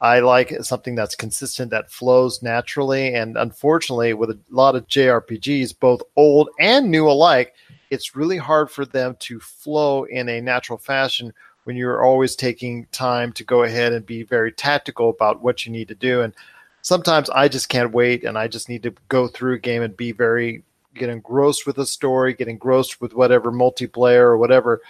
I 0.00 0.18
like 0.20 0.52
something 0.62 0.94
that's 0.94 1.14
consistent, 1.14 1.70
that 1.70 1.90
flows 1.90 2.42
naturally. 2.42 3.14
And 3.14 3.36
unfortunately, 3.36 4.14
with 4.14 4.30
a 4.30 4.38
lot 4.50 4.74
of 4.74 4.86
JRPGs, 4.88 5.78
both 5.78 6.02
old 6.16 6.50
and 6.58 6.90
new 6.90 7.08
alike, 7.08 7.54
it's 7.90 8.16
really 8.16 8.36
hard 8.36 8.70
for 8.70 8.84
them 8.84 9.16
to 9.20 9.38
flow 9.38 10.04
in 10.04 10.28
a 10.28 10.40
natural 10.40 10.78
fashion 10.78 11.32
when 11.64 11.76
you're 11.76 12.02
always 12.02 12.34
taking 12.34 12.86
time 12.92 13.32
to 13.32 13.44
go 13.44 13.62
ahead 13.62 13.92
and 13.92 14.04
be 14.04 14.22
very 14.22 14.52
tactical 14.52 15.10
about 15.10 15.42
what 15.42 15.64
you 15.64 15.72
need 15.72 15.88
to 15.88 15.94
do. 15.94 16.22
And 16.22 16.34
sometimes 16.82 17.30
I 17.30 17.48
just 17.48 17.68
can't 17.68 17.92
wait 17.92 18.24
and 18.24 18.36
I 18.36 18.48
just 18.48 18.68
need 18.68 18.82
to 18.82 18.94
go 19.08 19.28
through 19.28 19.54
a 19.54 19.58
game 19.58 19.82
and 19.82 19.96
be 19.96 20.12
very 20.12 20.64
get 20.94 21.08
engrossed 21.08 21.66
with 21.66 21.78
a 21.78 21.86
story, 21.86 22.34
get 22.34 22.48
engrossed 22.48 23.00
with 23.00 23.14
whatever 23.14 23.50
multiplayer 23.50 24.22
or 24.22 24.36
whatever 24.36 24.80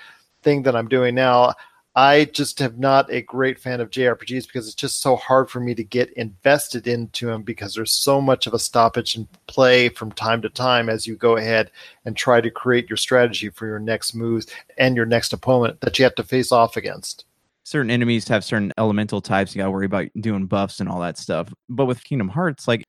thing 0.42 0.62
that 0.62 0.74
I'm 0.74 0.88
doing 0.88 1.14
now. 1.14 1.54
I 1.94 2.24
just 2.24 2.58
have 2.60 2.78
not 2.78 3.12
a 3.12 3.20
great 3.20 3.58
fan 3.58 3.80
of 3.80 3.90
JRPGs 3.90 4.46
because 4.46 4.66
it's 4.66 4.74
just 4.74 5.02
so 5.02 5.14
hard 5.16 5.50
for 5.50 5.60
me 5.60 5.74
to 5.74 5.84
get 5.84 6.10
invested 6.14 6.86
into 6.86 7.26
them 7.26 7.42
because 7.42 7.74
there's 7.74 7.92
so 7.92 8.18
much 8.18 8.46
of 8.46 8.54
a 8.54 8.58
stoppage 8.58 9.14
in 9.14 9.28
play 9.46 9.90
from 9.90 10.10
time 10.12 10.40
to 10.40 10.48
time 10.48 10.88
as 10.88 11.06
you 11.06 11.16
go 11.16 11.36
ahead 11.36 11.70
and 12.06 12.16
try 12.16 12.40
to 12.40 12.50
create 12.50 12.88
your 12.88 12.96
strategy 12.96 13.50
for 13.50 13.66
your 13.66 13.78
next 13.78 14.14
moves 14.14 14.46
and 14.78 14.96
your 14.96 15.04
next 15.04 15.34
opponent 15.34 15.82
that 15.82 15.98
you 15.98 16.04
have 16.04 16.14
to 16.14 16.24
face 16.24 16.50
off 16.50 16.78
against. 16.78 17.26
Certain 17.64 17.90
enemies 17.90 18.26
have 18.26 18.42
certain 18.42 18.72
elemental 18.78 19.20
types. 19.20 19.54
You 19.54 19.60
got 19.60 19.66
to 19.66 19.70
worry 19.70 19.86
about 19.86 20.08
doing 20.18 20.46
buffs 20.46 20.80
and 20.80 20.88
all 20.88 21.00
that 21.00 21.18
stuff. 21.18 21.52
But 21.68 21.84
with 21.84 22.02
Kingdom 22.04 22.28
Hearts, 22.28 22.66
like 22.66 22.84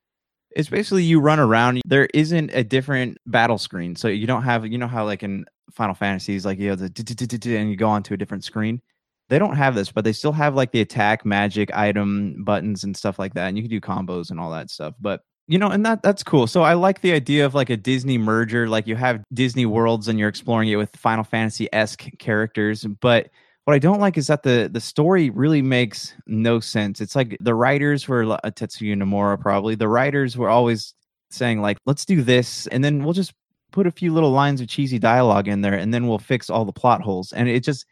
it's 0.56 0.70
basically 0.70 1.04
you 1.04 1.20
run 1.20 1.40
around. 1.40 1.82
There 1.86 2.08
isn't 2.14 2.52
a 2.54 2.64
different 2.64 3.18
battle 3.26 3.58
screen, 3.58 3.98
so 3.98 4.08
you 4.08 4.28
don't 4.28 4.44
have 4.44 4.66
you 4.66 4.78
know 4.78 4.88
how 4.88 5.04
like 5.04 5.24
in 5.24 5.46
Final 5.72 5.94
Fantasies, 5.94 6.46
like 6.46 6.58
you 6.58 6.70
have 6.70 6.80
the 6.80 7.58
and 7.60 7.70
you 7.70 7.76
go 7.76 7.90
onto 7.90 8.14
a 8.14 8.18
different 8.18 8.44
screen. 8.44 8.82
They 9.30 9.40
don't 9.40 9.56
have 9.56 9.76
this, 9.76 9.92
but 9.92 10.04
they 10.04 10.14
still 10.14 10.34
have 10.34 10.56
like 10.56 10.72
the 10.72 10.82
attack, 10.82 11.26
magic, 11.26 11.74
item 11.74 12.44
buttons 12.44 12.84
and 12.84 12.96
stuff 12.96 13.18
like 13.18 13.34
that, 13.36 13.48
and 13.48 13.58
you 13.58 13.64
can 13.64 13.72
do 13.72 13.82
combos 13.82 14.30
and 14.30 14.40
all 14.40 14.52
that 14.52 14.70
stuff. 14.70 14.94
But 15.00 15.22
you 15.48 15.58
know, 15.58 15.70
and 15.70 15.86
that 15.86 16.04
that's 16.04 16.24
cool. 16.24 16.48
So 16.48 16.62
I 16.62 16.74
like 16.74 17.02
the 17.02 17.14
idea 17.14 17.46
of 17.46 17.56
like 17.56 17.70
a 17.70 17.78
Disney 17.78 18.18
merger, 18.18 18.68
like 18.68 18.88
you 18.88 18.96
have 18.96 19.24
Disney 19.34 19.66
worlds 19.66 20.08
and 20.08 20.18
you're 20.20 20.30
exploring 20.30 20.70
it 20.70 20.76
with 20.76 20.96
Final 20.96 21.24
Fantasy 21.24 21.68
esque 21.74 22.06
characters, 22.20 22.86
but 23.02 23.30
what 23.66 23.74
I 23.74 23.80
don't 23.80 24.00
like 24.00 24.18
is 24.18 24.28
that 24.28 24.44
the 24.44 24.70
the 24.72 24.82
story 24.82 25.30
really 25.30 25.62
makes 25.62 26.14
no 26.28 26.60
sense. 26.60 27.00
It's 27.00 27.16
like 27.16 27.38
the 27.40 27.56
writers 27.56 28.08
were 28.08 28.24
uh, 28.24 28.40
Tetsuya 28.46 28.96
Nomura 28.96 29.40
probably. 29.40 29.76
The 29.76 29.88
writers 29.88 30.38
were 30.38 30.50
always 30.50 30.94
saying 31.30 31.62
like, 31.62 31.78
"Let's 31.86 32.06
do 32.06 32.22
this," 32.22 32.68
and 32.68 32.84
then 32.84 33.04
we'll 33.04 33.14
just 33.14 33.34
put 33.72 33.88
a 33.88 33.92
few 33.92 34.14
little 34.14 34.32
lines 34.32 34.62
of 34.62 34.68
cheesy 34.68 35.00
dialogue 35.00 35.48
in 35.48 35.62
there, 35.62 35.76
and 35.76 35.94
then 35.94 36.08
we'll 36.08 36.20
fix 36.20 36.50
all 36.50 36.66
the 36.66 36.74
plot 36.74 37.02
holes. 37.02 37.32
And 37.34 37.48
it 37.48 37.64
just 37.64 37.86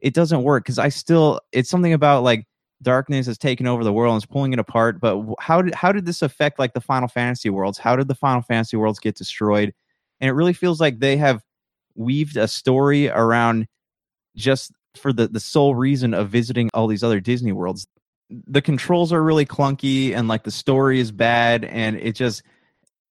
it 0.00 0.14
doesn't 0.14 0.42
work 0.42 0.64
because 0.64 0.78
I 0.78 0.88
still 0.88 1.40
it's 1.52 1.70
something 1.70 1.92
about 1.92 2.22
like 2.22 2.46
darkness 2.82 3.26
has 3.26 3.38
taken 3.38 3.66
over 3.66 3.82
the 3.82 3.92
world 3.92 4.14
and 4.14 4.22
is 4.22 4.26
pulling 4.26 4.52
it 4.52 4.58
apart. 4.58 5.00
But 5.00 5.22
how 5.40 5.62
did 5.62 5.74
how 5.74 5.92
did 5.92 6.06
this 6.06 6.22
affect 6.22 6.58
like 6.58 6.74
the 6.74 6.80
Final 6.80 7.08
Fantasy 7.08 7.50
worlds? 7.50 7.78
How 7.78 7.96
did 7.96 8.08
the 8.08 8.14
Final 8.14 8.42
Fantasy 8.42 8.76
worlds 8.76 9.00
get 9.00 9.16
destroyed? 9.16 9.72
And 10.20 10.28
it 10.28 10.34
really 10.34 10.52
feels 10.52 10.80
like 10.80 11.00
they 11.00 11.16
have 11.16 11.42
weaved 11.96 12.36
a 12.36 12.48
story 12.48 13.08
around 13.08 13.66
just 14.36 14.72
for 14.94 15.12
the 15.12 15.28
the 15.28 15.40
sole 15.40 15.74
reason 15.74 16.14
of 16.14 16.28
visiting 16.28 16.70
all 16.74 16.86
these 16.86 17.02
other 17.02 17.20
Disney 17.20 17.52
worlds. 17.52 17.86
The 18.30 18.62
controls 18.62 19.12
are 19.12 19.22
really 19.22 19.46
clunky 19.46 20.14
and 20.14 20.28
like 20.28 20.44
the 20.44 20.50
story 20.50 21.00
is 21.00 21.12
bad 21.12 21.64
and 21.64 21.96
it 21.96 22.14
just 22.14 22.42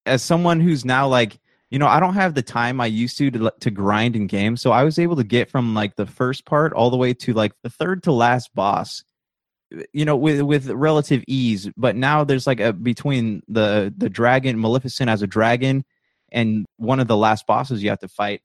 as 0.06 0.22
someone 0.22 0.60
who's 0.60 0.84
now 0.84 1.08
like 1.08 1.40
you 1.74 1.80
know, 1.80 1.88
I 1.88 2.00
don't 2.00 2.14
have 2.14 2.36
the 2.36 2.44
time 2.44 2.80
I 2.80 2.86
used 2.86 3.18
to, 3.18 3.32
to 3.32 3.52
to 3.60 3.72
grind 3.72 4.16
in 4.16 4.28
games, 4.28 4.62
so 4.62 4.72
I 4.72 4.84
was 4.84 5.00
able 5.00 5.16
to 5.16 5.24
get 5.24 5.50
from 5.50 5.74
like 5.74 5.96
the 5.96 6.06
first 6.06 6.46
part 6.46 6.72
all 6.74 6.92
the 6.92 6.98
way 6.98 7.14
to 7.16 7.34
like 7.34 7.52
the 7.64 7.70
third 7.70 8.04
to 8.04 8.12
last 8.12 8.54
boss, 8.54 9.04
eh, 9.76 9.84
you 9.92 10.06
know, 10.06 10.16
with 10.16 10.42
with 10.44 10.70
relative 10.70 11.24
ease. 11.28 11.70
But 11.76 11.96
now 11.96 12.24
there's 12.24 12.46
like 12.46 12.60
a 12.60 12.74
between 12.74 13.42
the 13.48 13.92
the 13.98 14.08
dragon 14.10 14.62
Maleficent 14.62 15.10
as 15.10 15.24
a 15.24 15.28
dragon 15.28 15.84
and 16.32 16.66
one 16.78 17.00
of 17.00 17.08
the 17.08 17.18
last 17.18 17.48
bosses 17.48 17.82
you 17.84 17.90
have 17.90 18.00
to 18.00 18.08
fight 18.08 18.42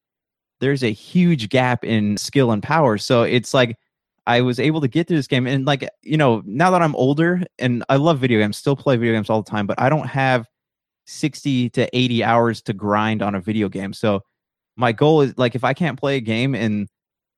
there's 0.61 0.83
a 0.83 0.93
huge 0.93 1.49
gap 1.49 1.85
in 1.85 2.17
skill 2.17 2.51
and 2.51 2.63
power. 2.63 2.99
So 2.99 3.23
it's 3.23 3.55
like 3.55 3.77
I 4.27 4.41
was 4.41 4.59
able 4.59 4.81
to 4.81 4.89
get 4.89 5.07
through 5.07 5.19
this 5.19 5.27
game 5.27 5.47
and 5.47 5.67
like 5.67 5.89
you 6.03 6.17
know 6.17 6.43
now 6.47 6.71
that 6.71 6.83
I'm 6.83 6.97
older 6.97 7.43
and 7.59 7.85
I 7.89 7.97
love 7.97 8.19
video 8.19 8.41
games, 8.41 8.57
still 8.57 8.77
play 8.77 8.97
video 8.97 9.15
games 9.15 9.31
all 9.31 9.43
the 9.43 9.51
time, 9.51 9.67
but 9.67 9.81
I 9.81 9.89
don't 9.89 10.07
have 10.07 10.47
60 11.09 11.71
to 11.71 11.97
80 11.97 12.23
hours 12.23 12.63
to 12.63 12.73
grind 12.75 13.23
on 13.23 13.35
a 13.35 13.41
video 13.41 13.69
game. 13.69 13.93
So 13.93 14.23
my 14.77 14.93
goal 14.93 15.23
is 15.23 15.37
like 15.39 15.55
if 15.55 15.65
I 15.65 15.73
can't 15.73 15.99
play 15.99 16.17
a 16.17 16.21
game 16.21 16.55
in 16.55 16.87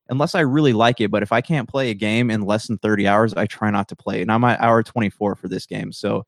unless 0.09 0.35
I 0.35 0.41
really 0.41 0.73
like 0.73 0.99
it, 0.99 1.09
but 1.09 1.23
if 1.23 1.31
I 1.31 1.39
can't 1.39 1.69
play 1.69 1.89
a 1.89 1.93
game 1.93 2.29
in 2.29 2.41
less 2.41 2.67
than 2.67 2.77
30 2.79 3.07
hours, 3.07 3.33
I 3.33 3.45
try 3.45 3.71
not 3.71 3.87
to 3.87 3.95
play. 3.95 4.21
And 4.21 4.29
I'm 4.29 4.43
at 4.43 4.59
hour 4.59 4.83
24 4.83 5.35
for 5.35 5.47
this 5.47 5.65
game. 5.65 5.93
So 5.93 6.25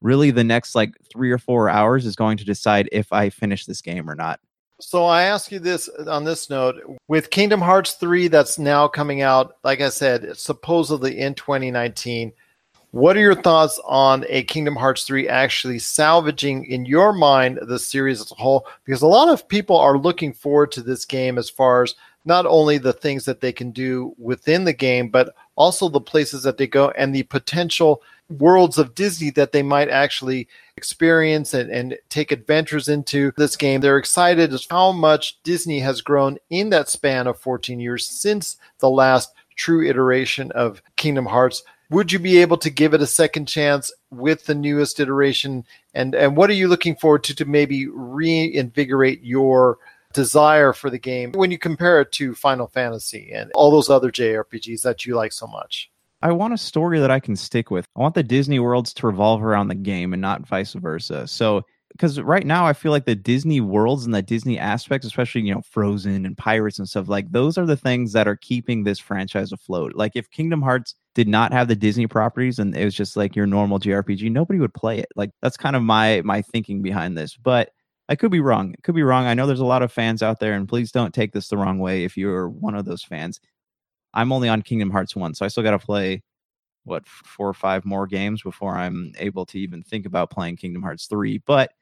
really 0.00 0.30
the 0.30 0.44
next 0.44 0.76
like 0.76 0.94
3 1.12 1.32
or 1.32 1.38
4 1.38 1.68
hours 1.68 2.06
is 2.06 2.14
going 2.14 2.36
to 2.38 2.44
decide 2.44 2.88
if 2.92 3.12
I 3.12 3.28
finish 3.28 3.66
this 3.66 3.80
game 3.80 4.08
or 4.08 4.14
not. 4.14 4.38
So 4.80 5.04
I 5.04 5.24
ask 5.24 5.50
you 5.50 5.58
this 5.58 5.88
on 5.88 6.24
this 6.24 6.48
note 6.48 6.76
with 7.08 7.30
Kingdom 7.30 7.60
Hearts 7.60 7.94
3 7.94 8.28
that's 8.28 8.58
now 8.58 8.86
coming 8.86 9.20
out, 9.20 9.56
like 9.64 9.80
I 9.80 9.88
said, 9.88 10.36
supposedly 10.36 11.18
in 11.18 11.34
2019. 11.34 12.32
What 12.94 13.16
are 13.16 13.20
your 13.20 13.34
thoughts 13.34 13.80
on 13.84 14.24
a 14.28 14.44
Kingdom 14.44 14.76
Hearts 14.76 15.02
3 15.02 15.28
actually 15.28 15.80
salvaging, 15.80 16.66
in 16.66 16.86
your 16.86 17.12
mind, 17.12 17.58
the 17.62 17.76
series 17.76 18.20
as 18.20 18.30
a 18.30 18.36
whole? 18.36 18.68
Because 18.84 19.02
a 19.02 19.08
lot 19.08 19.28
of 19.28 19.48
people 19.48 19.76
are 19.76 19.98
looking 19.98 20.32
forward 20.32 20.70
to 20.70 20.80
this 20.80 21.04
game 21.04 21.36
as 21.36 21.50
far 21.50 21.82
as 21.82 21.96
not 22.24 22.46
only 22.46 22.78
the 22.78 22.92
things 22.92 23.24
that 23.24 23.40
they 23.40 23.50
can 23.50 23.72
do 23.72 24.14
within 24.16 24.62
the 24.62 24.72
game, 24.72 25.08
but 25.08 25.34
also 25.56 25.88
the 25.88 26.00
places 26.00 26.44
that 26.44 26.56
they 26.56 26.68
go 26.68 26.90
and 26.90 27.12
the 27.12 27.24
potential 27.24 28.00
worlds 28.28 28.78
of 28.78 28.94
Disney 28.94 29.30
that 29.30 29.50
they 29.50 29.64
might 29.64 29.88
actually 29.88 30.46
experience 30.76 31.52
and, 31.52 31.72
and 31.72 31.98
take 32.10 32.30
adventures 32.30 32.86
into 32.86 33.32
this 33.36 33.56
game. 33.56 33.80
They're 33.80 33.98
excited 33.98 34.52
as 34.52 34.68
how 34.70 34.92
much 34.92 35.42
Disney 35.42 35.80
has 35.80 36.00
grown 36.00 36.38
in 36.48 36.70
that 36.70 36.88
span 36.88 37.26
of 37.26 37.40
14 37.40 37.80
years 37.80 38.06
since 38.06 38.56
the 38.78 38.88
last 38.88 39.34
true 39.56 39.84
iteration 39.84 40.52
of 40.52 40.80
Kingdom 40.94 41.26
Hearts. 41.26 41.64
Would 41.90 42.12
you 42.12 42.18
be 42.18 42.38
able 42.38 42.56
to 42.58 42.70
give 42.70 42.94
it 42.94 43.02
a 43.02 43.06
second 43.06 43.46
chance 43.46 43.92
with 44.10 44.46
the 44.46 44.54
newest 44.54 45.00
iteration? 45.00 45.64
And 45.92 46.14
and 46.14 46.36
what 46.36 46.50
are 46.50 46.54
you 46.54 46.68
looking 46.68 46.96
forward 46.96 47.24
to 47.24 47.34
to 47.36 47.44
maybe 47.44 47.86
reinvigorate 47.88 49.22
your 49.22 49.78
desire 50.12 50.72
for 50.72 50.88
the 50.88 50.98
game 50.98 51.32
when 51.32 51.50
you 51.50 51.58
compare 51.58 52.00
it 52.00 52.12
to 52.12 52.34
Final 52.34 52.68
Fantasy 52.68 53.32
and 53.32 53.50
all 53.54 53.70
those 53.70 53.90
other 53.90 54.10
JRPGs 54.10 54.82
that 54.82 55.04
you 55.04 55.14
like 55.14 55.32
so 55.32 55.46
much? 55.46 55.90
I 56.22 56.32
want 56.32 56.54
a 56.54 56.58
story 56.58 57.00
that 57.00 57.10
I 57.10 57.20
can 57.20 57.36
stick 57.36 57.70
with. 57.70 57.86
I 57.94 58.00
want 58.00 58.14
the 58.14 58.22
Disney 58.22 58.58
worlds 58.58 58.94
to 58.94 59.06
revolve 59.06 59.42
around 59.44 59.68
the 59.68 59.74
game 59.74 60.14
and 60.14 60.22
not 60.22 60.46
vice 60.46 60.72
versa. 60.72 61.26
So, 61.26 61.66
because 61.96 62.20
right 62.20 62.44
now 62.44 62.66
I 62.66 62.72
feel 62.72 62.90
like 62.90 63.04
the 63.04 63.14
Disney 63.14 63.60
worlds 63.60 64.04
and 64.04 64.12
the 64.12 64.22
Disney 64.22 64.58
aspects, 64.58 65.06
especially 65.06 65.42
you 65.42 65.54
know 65.54 65.62
Frozen 65.62 66.26
and 66.26 66.36
Pirates 66.36 66.78
and 66.78 66.88
stuff 66.88 67.08
like 67.08 67.30
those 67.30 67.56
are 67.56 67.66
the 67.66 67.76
things 67.76 68.12
that 68.12 68.26
are 68.26 68.36
keeping 68.36 68.82
this 68.82 68.98
franchise 68.98 69.52
afloat. 69.52 69.94
Like 69.94 70.12
if 70.16 70.30
Kingdom 70.30 70.60
Hearts 70.60 70.96
did 71.14 71.28
not 71.28 71.52
have 71.52 71.68
the 71.68 71.76
Disney 71.76 72.08
properties 72.08 72.58
and 72.58 72.76
it 72.76 72.84
was 72.84 72.94
just 72.94 73.16
like 73.16 73.36
your 73.36 73.46
normal 73.46 73.78
JRPG, 73.78 74.30
nobody 74.30 74.58
would 74.58 74.74
play 74.74 74.98
it. 74.98 75.08
Like 75.14 75.30
that's 75.40 75.56
kind 75.56 75.76
of 75.76 75.82
my 75.82 76.20
my 76.24 76.42
thinking 76.42 76.82
behind 76.82 77.16
this. 77.16 77.36
But 77.36 77.70
I 78.08 78.16
could 78.16 78.32
be 78.32 78.40
wrong. 78.40 78.72
It 78.74 78.82
could 78.82 78.96
be 78.96 79.02
wrong. 79.02 79.26
I 79.26 79.34
know 79.34 79.46
there's 79.46 79.60
a 79.60 79.64
lot 79.64 79.82
of 79.82 79.92
fans 79.92 80.22
out 80.22 80.40
there, 80.40 80.54
and 80.54 80.68
please 80.68 80.92
don't 80.92 81.14
take 81.14 81.32
this 81.32 81.48
the 81.48 81.56
wrong 81.56 81.78
way 81.78 82.04
if 82.04 82.16
you're 82.16 82.48
one 82.48 82.74
of 82.74 82.84
those 82.84 83.02
fans. 83.02 83.40
I'm 84.12 84.32
only 84.32 84.48
on 84.48 84.62
Kingdom 84.62 84.90
Hearts 84.90 85.16
1, 85.16 85.34
so 85.34 85.44
I 85.44 85.48
still 85.48 85.62
got 85.62 85.72
to 85.72 85.78
play 85.78 86.22
what 86.84 87.06
four 87.06 87.48
or 87.48 87.54
five 87.54 87.84
more 87.84 88.06
games 88.06 88.42
before 88.42 88.76
I'm 88.76 89.12
able 89.18 89.46
to 89.46 89.58
even 89.58 89.82
think 89.82 90.06
about 90.06 90.30
playing 90.30 90.56
Kingdom 90.56 90.82
Hearts 90.82 91.06
3. 91.06 91.38
But 91.46 91.72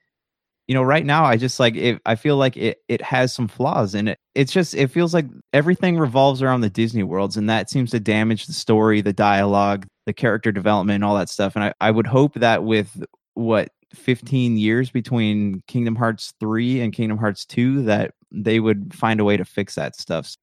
you 0.72 0.78
know, 0.78 0.82
right 0.82 1.04
now 1.04 1.26
I 1.26 1.36
just 1.36 1.60
like 1.60 1.76
it 1.76 2.00
I 2.06 2.14
feel 2.14 2.38
like 2.38 2.56
it 2.56 2.78
it 2.88 3.02
has 3.02 3.34
some 3.34 3.46
flaws 3.46 3.94
in 3.94 4.08
it. 4.08 4.18
It's 4.34 4.50
just 4.50 4.74
it 4.74 4.86
feels 4.86 5.12
like 5.12 5.26
everything 5.52 5.98
revolves 5.98 6.40
around 6.40 6.62
the 6.62 6.70
Disney 6.70 7.02
worlds 7.02 7.36
and 7.36 7.50
that 7.50 7.68
seems 7.68 7.90
to 7.90 8.00
damage 8.00 8.46
the 8.46 8.54
story, 8.54 9.02
the 9.02 9.12
dialogue, 9.12 9.86
the 10.06 10.14
character 10.14 10.50
development, 10.50 11.04
all 11.04 11.14
that 11.16 11.28
stuff. 11.28 11.56
And 11.56 11.64
I, 11.66 11.74
I 11.82 11.90
would 11.90 12.06
hope 12.06 12.36
that 12.36 12.64
with 12.64 13.04
what 13.34 13.68
15 13.92 14.56
years 14.56 14.88
between 14.88 15.62
Kingdom 15.66 15.94
Hearts 15.94 16.32
3 16.40 16.80
and 16.80 16.94
Kingdom 16.94 17.18
Hearts 17.18 17.44
2 17.44 17.82
that 17.82 18.14
they 18.30 18.58
would 18.58 18.94
find 18.94 19.20
a 19.20 19.24
way 19.24 19.36
to 19.36 19.44
fix 19.44 19.74
that 19.74 19.94
stuff 19.94 20.34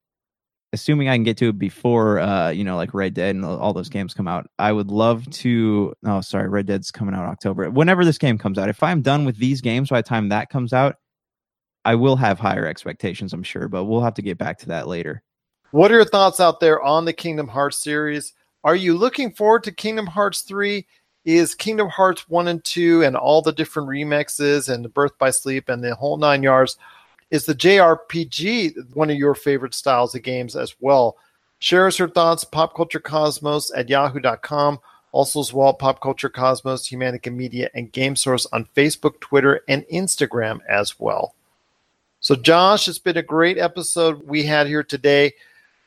assuming 0.73 1.09
I 1.09 1.15
can 1.15 1.23
get 1.23 1.37
to 1.37 1.49
it 1.49 1.59
before, 1.59 2.19
uh, 2.19 2.49
you 2.49 2.63
know, 2.63 2.75
like 2.75 2.93
Red 2.93 3.13
Dead 3.13 3.35
and 3.35 3.43
all 3.43 3.73
those 3.73 3.89
games 3.89 4.13
come 4.13 4.27
out, 4.27 4.47
I 4.59 4.71
would 4.71 4.91
love 4.91 5.29
to. 5.31 5.93
Oh, 6.05 6.21
sorry, 6.21 6.49
Red 6.49 6.67
Dead's 6.67 6.91
coming 6.91 7.15
out 7.15 7.25
October. 7.25 7.69
Whenever 7.69 8.05
this 8.05 8.17
game 8.17 8.37
comes 8.37 8.57
out, 8.57 8.69
if 8.69 8.83
I'm 8.83 9.01
done 9.01 9.25
with 9.25 9.37
these 9.37 9.61
games 9.61 9.89
by 9.89 10.01
the 10.01 10.07
time 10.07 10.29
that 10.29 10.49
comes 10.49 10.73
out, 10.73 10.95
I 11.85 11.95
will 11.95 12.15
have 12.17 12.39
higher 12.39 12.67
expectations, 12.67 13.33
I'm 13.33 13.43
sure, 13.43 13.67
but 13.67 13.85
we'll 13.85 14.01
have 14.01 14.13
to 14.15 14.21
get 14.21 14.37
back 14.37 14.59
to 14.59 14.67
that 14.67 14.87
later. 14.87 15.23
What 15.71 15.91
are 15.91 15.95
your 15.95 16.05
thoughts 16.05 16.39
out 16.39 16.59
there 16.59 16.81
on 16.81 17.05
the 17.05 17.13
Kingdom 17.13 17.47
Hearts 17.47 17.77
series? 17.77 18.33
Are 18.63 18.75
you 18.75 18.97
looking 18.97 19.31
forward 19.31 19.63
to 19.63 19.71
Kingdom 19.71 20.07
Hearts 20.07 20.41
3? 20.41 20.85
Is 21.25 21.55
Kingdom 21.55 21.89
Hearts 21.89 22.27
1 22.27 22.47
and 22.47 22.63
2 22.63 23.03
and 23.03 23.15
all 23.15 23.41
the 23.41 23.51
different 23.51 23.87
remixes 23.87 24.67
and 24.67 24.83
the 24.83 24.89
Birth 24.89 25.17
by 25.17 25.29
Sleep 25.29 25.69
and 25.69 25.83
the 25.83 25.95
whole 25.95 26.17
nine 26.17 26.43
yards? 26.43 26.77
Is 27.31 27.45
the 27.45 27.55
JRPG 27.55 28.95
one 28.95 29.09
of 29.09 29.17
your 29.17 29.35
favorite 29.35 29.75
styles 29.75 30.15
of 30.15 30.23
games 30.23 30.55
as 30.55 30.75
well? 30.79 31.17
Share 31.59 31.87
us 31.87 31.99
your 31.99 32.09
thoughts, 32.09 32.43
popculturecosmos 32.43 33.71
at 33.75 33.89
yahoo.com. 33.89 34.79
Also, 35.11 35.39
as 35.39 35.53
well, 35.53 35.73
Pop 35.73 36.01
Culture 36.01 36.29
Cosmos, 36.29 36.87
Humanica 36.87 37.33
Media, 37.33 37.69
and 37.73 37.91
Game 37.91 38.15
Source 38.15 38.45
on 38.53 38.67
Facebook, 38.75 39.19
Twitter, 39.19 39.61
and 39.67 39.83
Instagram 39.91 40.59
as 40.69 40.99
well. 40.99 41.35
So, 42.19 42.35
Josh, 42.35 42.87
it's 42.87 42.99
been 42.99 43.17
a 43.17 43.23
great 43.23 43.57
episode 43.57 44.27
we 44.27 44.43
had 44.43 44.67
here 44.67 44.83
today. 44.83 45.33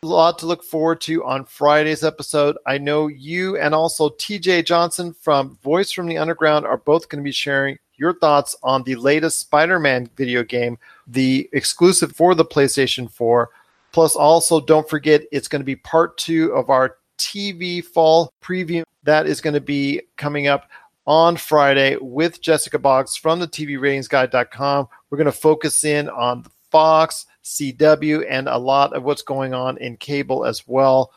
A 0.03 0.07
lot 0.07 0.39
to 0.41 0.47
look 0.47 0.65
forward 0.65 1.01
to 1.03 1.25
on 1.25 1.45
Friday's 1.45 2.03
episode. 2.03 2.57
I 2.67 2.79
know 2.79 3.07
you 3.07 3.57
and 3.57 3.75
also 3.75 4.09
TJ 4.09 4.65
Johnson 4.65 5.13
from 5.13 5.57
Voice 5.63 5.93
from 5.93 6.07
the 6.07 6.19
Underground 6.19 6.67
are 6.67 6.79
both 6.79 7.09
going 7.09 7.23
to 7.23 7.25
be 7.25 7.33
sharing 7.33 7.79
your 8.03 8.13
thoughts 8.15 8.57
on 8.65 8.83
the 8.83 8.97
latest 8.97 9.39
Spider 9.39 9.79
Man 9.79 10.11
video 10.17 10.43
game, 10.43 10.77
the 11.07 11.49
exclusive 11.53 12.15
for 12.17 12.35
the 12.35 12.45
PlayStation 12.45 13.09
4. 13.09 13.49
Plus, 13.93 14.17
also, 14.17 14.61
don't 14.61 14.89
forget, 14.89 15.23
it's 15.31 15.47
going 15.49 15.61
to 15.61 15.65
be 15.65 15.77
part 15.77 16.19
two 16.19 16.53
of 16.53 16.69
our 16.69 16.97
TV 17.17 17.83
fall 17.85 18.33
preview. 18.43 18.83
That 19.05 19.27
is 19.27 19.41
going 19.41 19.55
to 19.55 19.61
be 19.61 20.03
coming 20.17 20.49
up 20.49 20.69
on 21.07 21.37
Friday 21.37 21.97
with 22.01 22.41
Jessica 22.41 22.79
Boggs 22.79 23.17
from 23.17 23.39
the 23.39 23.47
TV 23.47 23.79
TVRatingsGuide.com. 23.79 24.89
We're 25.09 25.19
going 25.19 25.27
to 25.27 25.33
focus 25.33 25.85
in 25.85 26.09
on 26.09 26.45
Fox, 26.71 27.27
CW, 27.45 28.27
and 28.29 28.49
a 28.49 28.59
lot 28.59 28.95
of 28.95 29.05
what's 29.05 29.23
going 29.23 29.55
on 29.55 29.79
in 29.79 29.97
cable 29.97 30.45
as 30.45 30.67
well. 30.67 31.13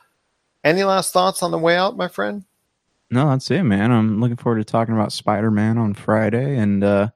Any 0.63 0.83
last 0.83 1.13
thoughts 1.13 1.41
on 1.41 1.51
the 1.51 1.57
way 1.57 1.77
out, 1.77 1.97
my 1.97 2.07
friend? 2.07 2.43
No, 3.11 3.29
that's 3.29 3.51
it, 3.51 3.63
man. 3.63 3.91
I'm 3.91 4.19
looking 4.19 4.37
forward 4.37 4.57
to 4.59 4.63
talking 4.63 4.95
about 4.95 5.11
Spider 5.11 5.51
Man 5.51 5.77
on 5.77 5.93
Friday. 5.93 6.57
And 6.57 6.83
uh, 6.83 7.09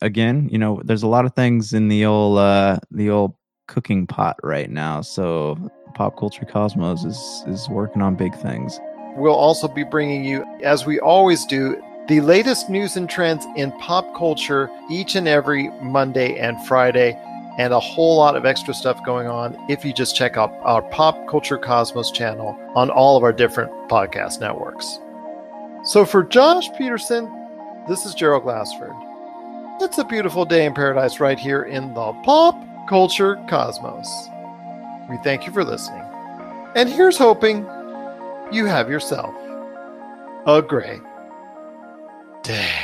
again, 0.00 0.48
you 0.50 0.58
know, 0.58 0.80
there's 0.84 1.02
a 1.02 1.08
lot 1.08 1.24
of 1.24 1.34
things 1.34 1.72
in 1.72 1.88
the 1.88 2.06
old 2.06 2.38
uh, 2.38 2.78
the 2.90 3.10
old 3.10 3.34
cooking 3.68 4.06
pot 4.06 4.36
right 4.42 4.70
now. 4.70 5.00
So 5.00 5.58
Pop 5.94 6.18
Culture 6.18 6.44
Cosmos 6.44 7.04
is 7.04 7.44
is 7.46 7.68
working 7.68 8.02
on 8.02 8.16
big 8.16 8.34
things. 8.36 8.80
We'll 9.16 9.34
also 9.34 9.68
be 9.68 9.84
bringing 9.84 10.24
you, 10.24 10.44
as 10.62 10.86
we 10.86 10.98
always 10.98 11.46
do, 11.46 11.80
the 12.08 12.20
latest 12.20 12.68
news 12.68 12.96
and 12.96 13.08
trends 13.08 13.46
in 13.56 13.70
pop 13.78 14.16
culture 14.16 14.68
each 14.90 15.14
and 15.14 15.28
every 15.28 15.70
Monday 15.80 16.36
and 16.36 16.60
Friday, 16.66 17.16
and 17.58 17.72
a 17.72 17.80
whole 17.80 18.16
lot 18.16 18.36
of 18.36 18.44
extra 18.44 18.74
stuff 18.74 19.02
going 19.04 19.26
on 19.26 19.56
if 19.68 19.84
you 19.84 19.92
just 19.92 20.16
check 20.16 20.36
out 20.36 20.52
our 20.62 20.82
Pop 20.82 21.28
Culture 21.28 21.58
Cosmos 21.58 22.10
channel 22.10 22.58
on 22.74 22.90
all 22.90 23.16
of 23.16 23.22
our 23.22 23.32
different 23.32 23.70
podcast 23.88 24.40
networks. 24.40 24.98
So 25.84 26.04
for 26.04 26.22
Josh 26.24 26.68
Peterson, 26.76 27.30
this 27.88 28.06
is 28.06 28.14
Gerald 28.14 28.44
Glassford. 28.44 28.94
It's 29.80 29.98
a 29.98 30.04
beautiful 30.04 30.44
day 30.44 30.64
in 30.64 30.74
paradise 30.74 31.20
right 31.20 31.38
here 31.38 31.62
in 31.62 31.94
the 31.94 32.12
Pop 32.24 32.56
Culture 32.88 33.36
Cosmos. 33.48 34.28
We 35.10 35.16
thank 35.18 35.46
you 35.46 35.52
for 35.52 35.64
listening. 35.64 36.04
And 36.74 36.88
here's 36.88 37.18
hoping 37.18 37.66
you 38.50 38.66
have 38.66 38.90
yourself 38.90 39.34
a 40.46 40.62
great 40.62 41.02
day. 42.42 42.83